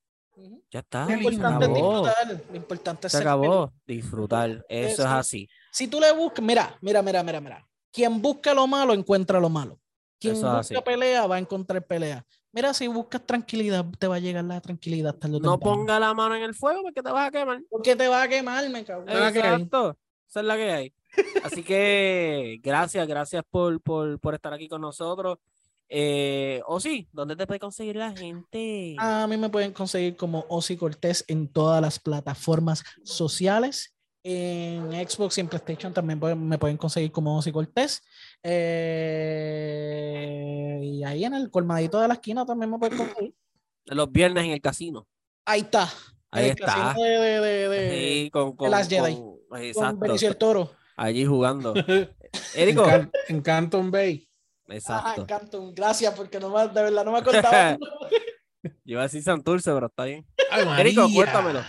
Ya 0.72 0.80
está. 0.80 1.06
Lo 1.08 1.12
importante 1.14 1.66
es 1.66 1.72
acabó. 1.72 2.06
disfrutar, 2.06 2.42
lo 2.50 2.56
importante 2.56 3.08
es 3.08 3.12
Se 3.12 3.18
acabó. 3.18 3.74
Disfrutar. 3.86 4.66
Eso 4.70 5.02
es 5.02 5.08
así. 5.08 5.50
Si 5.72 5.88
tú 5.90 6.00
le 6.00 6.12
buscas, 6.14 6.46
mira, 6.46 6.78
mira, 6.80 7.02
mira, 7.02 7.22
mira, 7.22 7.42
mira. 7.42 7.68
Quien 7.92 8.22
busca 8.22 8.54
lo 8.54 8.66
malo, 8.66 8.94
encuentra 8.94 9.42
lo 9.42 9.50
malo. 9.50 9.78
Quien 10.20 10.36
Eso 10.36 10.44
busca 10.46 10.60
así. 10.60 10.76
pelea, 10.86 11.28
va 11.28 11.36
a 11.36 11.40
encontrar 11.40 11.84
pelea. 11.86 12.26
Mira, 12.58 12.74
si 12.74 12.88
buscas 12.88 13.24
tranquilidad, 13.24 13.86
te 14.00 14.08
va 14.08 14.16
a 14.16 14.20
llegar 14.20 14.44
la 14.44 14.60
tranquilidad 14.60 15.14
tarde 15.14 15.40
No 15.40 15.60
ponga 15.60 16.00
la 16.00 16.16
mano 16.16 16.36
en 16.36 16.42
el 16.42 16.56
fuego 16.56 16.82
porque 16.82 17.04
te 17.04 17.12
vas 17.12 17.28
a 17.28 17.32
quemar. 17.32 17.62
Porque 17.70 17.96
te 17.96 18.08
va 18.08 18.24
a 18.24 18.28
quemar, 18.28 18.68
me 18.72 18.84
cago. 18.84 19.04
Exacto. 19.08 19.96
Esa 20.28 20.40
es 20.40 20.46
la 20.48 20.56
que 20.56 20.72
hay. 20.72 20.94
Así 21.44 21.62
que 21.62 22.60
gracias, 22.64 23.08
gracias 23.08 23.44
por, 23.48 23.80
por, 23.82 24.20
por 24.20 24.34
estar 24.34 24.52
aquí 24.54 24.68
con 24.68 24.82
nosotros. 24.82 25.38
Eh, 25.88 26.60
o 26.66 26.80
sí, 26.80 27.08
¿dónde 27.12 27.36
te 27.36 27.46
puede 27.46 27.60
conseguir 27.60 27.96
la 27.96 28.12
gente? 28.12 28.96
A 28.98 29.28
mí 29.28 29.38
me 29.38 29.50
pueden 29.50 29.72
conseguir 29.72 30.16
como 30.16 30.44
Ozzy 30.50 30.78
Cortés 30.78 31.26
en 31.28 31.50
todas 31.50 31.80
las 31.80 32.00
plataformas 32.00 32.84
sociales. 33.04 33.94
En 34.30 34.92
Xbox 35.08 35.38
y 35.38 35.42
en 35.42 35.48
PlayStation 35.48 35.94
también 35.94 36.20
me 36.20 36.58
pueden 36.58 36.76
conseguir 36.76 37.14
como 37.14 37.38
Ozzy 37.38 37.54
Cortés. 37.54 38.04
Eh, 39.08 40.80
y 40.84 41.04
ahí 41.06 41.24
en 41.24 41.34
el 41.34 41.50
colmadito 41.50 42.02
de 42.02 42.10
la 42.10 42.16
esquina 42.16 42.46
también 42.46 42.70
me 42.72 42.78
pueden 42.78 42.98
conseguir. 42.98 43.34
Los 43.86 44.12
viernes 44.12 44.44
en 44.44 44.52
el 44.52 44.60
casino. 44.62 45.08
Ahí 45.46 45.62
está. 45.62 45.88
Ahí 46.32 46.46
el 46.46 46.52
está. 46.52 46.66
casino 46.66 47.04
de, 47.04 47.10
de, 47.10 47.40
de, 47.40 47.70
de- 47.70 47.90
Sí, 47.92 48.30
con, 48.32 48.54
con, 48.58 48.70
Last 48.70 48.90
Jedi. 48.92 49.16
con- 49.16 49.38
con 49.48 49.62
exacto. 49.62 50.00
Benicio 50.00 50.28
el 50.30 50.36
Toro. 50.38 50.72
Allí 50.98 51.26
jugando. 51.26 51.74
En, 52.54 52.62
Érico. 52.64 52.84
Can- 52.84 53.10
en 53.30 53.42
Canton 53.42 53.90
Bay. 53.90 54.28
Exacto. 54.68 55.26
Canton. 55.26 55.74
Gracias, 55.74 56.14
porque 56.14 56.38
no 56.42 56.50
me, 56.50 56.68
de 56.68 56.84
verdad 56.84 57.06
no 57.06 57.14
me 57.14 57.20
acordaba. 57.20 57.78
Yo 58.62 58.70
iba 58.84 59.00
a 59.02 59.04
decir 59.04 59.24
Santurce, 59.24 59.72
pero 59.72 59.88
está 59.88 60.04
bien. 60.04 60.26
Érico, 60.78 61.08
cuéntamelo. 61.16 61.62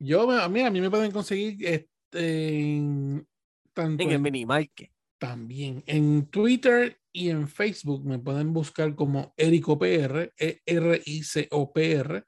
Yo, 0.00 0.26
mira, 0.48 0.66
a 0.66 0.70
mí 0.70 0.80
me 0.80 0.90
pueden 0.90 1.12
conseguir 1.12 1.64
este, 1.66 2.48
en, 2.58 3.28
tanto 3.74 4.02
En 4.02 4.10
el 4.10 4.18
minimarket. 4.20 4.90
también 5.18 5.84
en 5.86 6.26
Twitter 6.26 6.98
y 7.12 7.28
en 7.28 7.46
Facebook 7.46 8.04
me 8.04 8.18
pueden 8.18 8.52
buscar 8.52 8.94
como 8.94 9.34
Erico 9.36 9.78
PR, 9.78 10.32
E 10.38 10.60
E-R-I-C-O-P-R. 10.64 12.24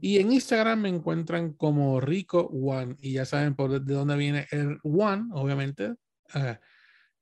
Y 0.00 0.18
en 0.18 0.32
Instagram 0.32 0.80
me 0.80 0.88
encuentran 0.88 1.52
como 1.52 2.00
Rico 2.00 2.40
One. 2.40 2.96
Y 3.00 3.12
ya 3.12 3.24
saben 3.24 3.54
por 3.54 3.80
de 3.80 3.94
dónde 3.94 4.16
viene 4.16 4.48
el 4.50 4.78
One, 4.82 5.28
obviamente. 5.32 5.94
eh, 6.34 6.58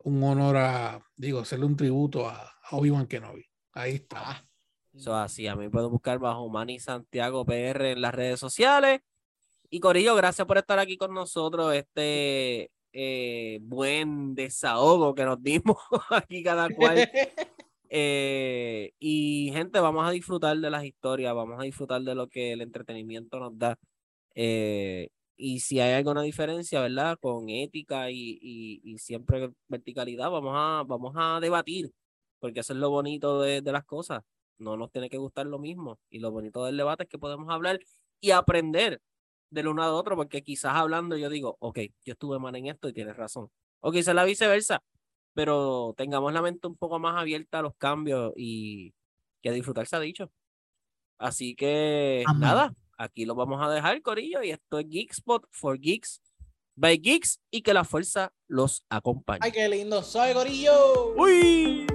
un 0.04 0.22
honor 0.24 0.56
a, 0.56 1.06
digo, 1.16 1.40
hacerle 1.40 1.66
un 1.66 1.76
tributo 1.76 2.28
a, 2.28 2.40
a 2.40 2.76
Obi-Wan 2.76 3.06
Kenobi. 3.06 3.44
Ahí 3.72 3.96
está. 3.96 4.44
Eso 4.94 5.10
es 5.10 5.24
así. 5.24 5.46
A 5.46 5.54
mí 5.54 5.68
pueden 5.68 5.90
buscar 5.90 6.18
bajo 6.18 6.48
Manny 6.48 6.78
Santiago 6.80 7.44
PR 7.44 7.92
en 7.92 8.00
las 8.00 8.14
redes 8.14 8.40
sociales. 8.40 9.00
Y 9.74 9.80
Corillo, 9.80 10.14
gracias 10.14 10.46
por 10.46 10.58
estar 10.58 10.78
aquí 10.78 10.98
con 10.98 11.14
nosotros. 11.14 11.74
Este 11.74 12.70
eh, 12.92 13.58
buen 13.62 14.34
desahogo 14.34 15.14
que 15.14 15.24
nos 15.24 15.42
dimos 15.42 15.78
aquí 16.10 16.42
cada 16.42 16.68
cual. 16.68 17.10
Eh, 17.94 18.94
y 18.98 19.50
gente, 19.52 19.78
vamos 19.78 20.08
a 20.08 20.10
disfrutar 20.10 20.56
de 20.56 20.70
las 20.70 20.82
historias, 20.82 21.34
vamos 21.34 21.60
a 21.60 21.64
disfrutar 21.64 22.00
de 22.00 22.14
lo 22.14 22.26
que 22.26 22.52
el 22.52 22.62
entretenimiento 22.62 23.38
nos 23.38 23.58
da. 23.58 23.78
Eh, 24.34 25.10
y 25.36 25.60
si 25.60 25.78
hay 25.78 25.92
alguna 25.92 26.22
diferencia, 26.22 26.80
¿verdad? 26.80 27.18
Con 27.20 27.50
ética 27.50 28.10
y, 28.10 28.38
y, 28.40 28.80
y 28.82 28.96
siempre 28.96 29.50
verticalidad, 29.68 30.30
vamos 30.30 30.54
a, 30.56 30.84
vamos 30.86 31.12
a 31.18 31.38
debatir, 31.38 31.92
porque 32.38 32.60
eso 32.60 32.72
es 32.72 32.78
lo 32.78 32.88
bonito 32.88 33.42
de, 33.42 33.60
de 33.60 33.72
las 33.72 33.84
cosas. 33.84 34.22
No 34.56 34.78
nos 34.78 34.90
tiene 34.90 35.10
que 35.10 35.18
gustar 35.18 35.44
lo 35.44 35.58
mismo. 35.58 35.98
Y 36.08 36.20
lo 36.20 36.30
bonito 36.30 36.64
del 36.64 36.78
debate 36.78 37.02
es 37.02 37.10
que 37.10 37.18
podemos 37.18 37.50
hablar 37.50 37.78
y 38.22 38.30
aprender 38.30 39.02
del 39.52 39.68
uno 39.68 39.82
al 39.82 39.90
otro, 39.90 40.16
porque 40.16 40.42
quizás 40.42 40.74
hablando 40.74 41.16
yo 41.16 41.28
digo, 41.28 41.56
ok, 41.60 41.78
yo 42.04 42.12
estuve 42.12 42.38
mal 42.38 42.56
en 42.56 42.66
esto 42.66 42.88
y 42.88 42.92
tienes 42.92 43.16
razón. 43.16 43.50
O 43.80 43.92
quizás 43.92 44.14
la 44.14 44.24
viceversa 44.24 44.82
pero 45.34 45.94
tengamos 45.96 46.32
la 46.32 46.42
mente 46.42 46.66
un 46.66 46.76
poco 46.76 46.98
más 46.98 47.20
abierta 47.20 47.58
a 47.58 47.62
los 47.62 47.74
cambios 47.76 48.32
y 48.36 48.94
que 49.42 49.48
a 49.48 49.52
disfrutar 49.52 49.86
se 49.86 49.96
ha 49.96 50.00
dicho. 50.00 50.30
Así 51.18 51.54
que 51.54 52.24
Amén. 52.26 52.40
nada, 52.40 52.74
aquí 52.98 53.24
lo 53.24 53.34
vamos 53.34 53.62
a 53.62 53.70
dejar, 53.70 54.00
Corillo, 54.02 54.42
y 54.42 54.50
esto 54.50 54.78
es 54.78 54.86
Geekspot 54.88 55.46
for 55.50 55.78
Geeks 55.78 56.20
by 56.74 56.98
Geeks 56.98 57.40
y 57.50 57.62
que 57.62 57.74
la 57.74 57.84
fuerza 57.84 58.32
los 58.48 58.84
acompañe. 58.88 59.40
Ay, 59.42 59.52
qué 59.52 59.68
lindo. 59.68 60.02
Soy 60.02 60.32
Gorillo. 60.32 61.14
¡Uy! 61.16 61.86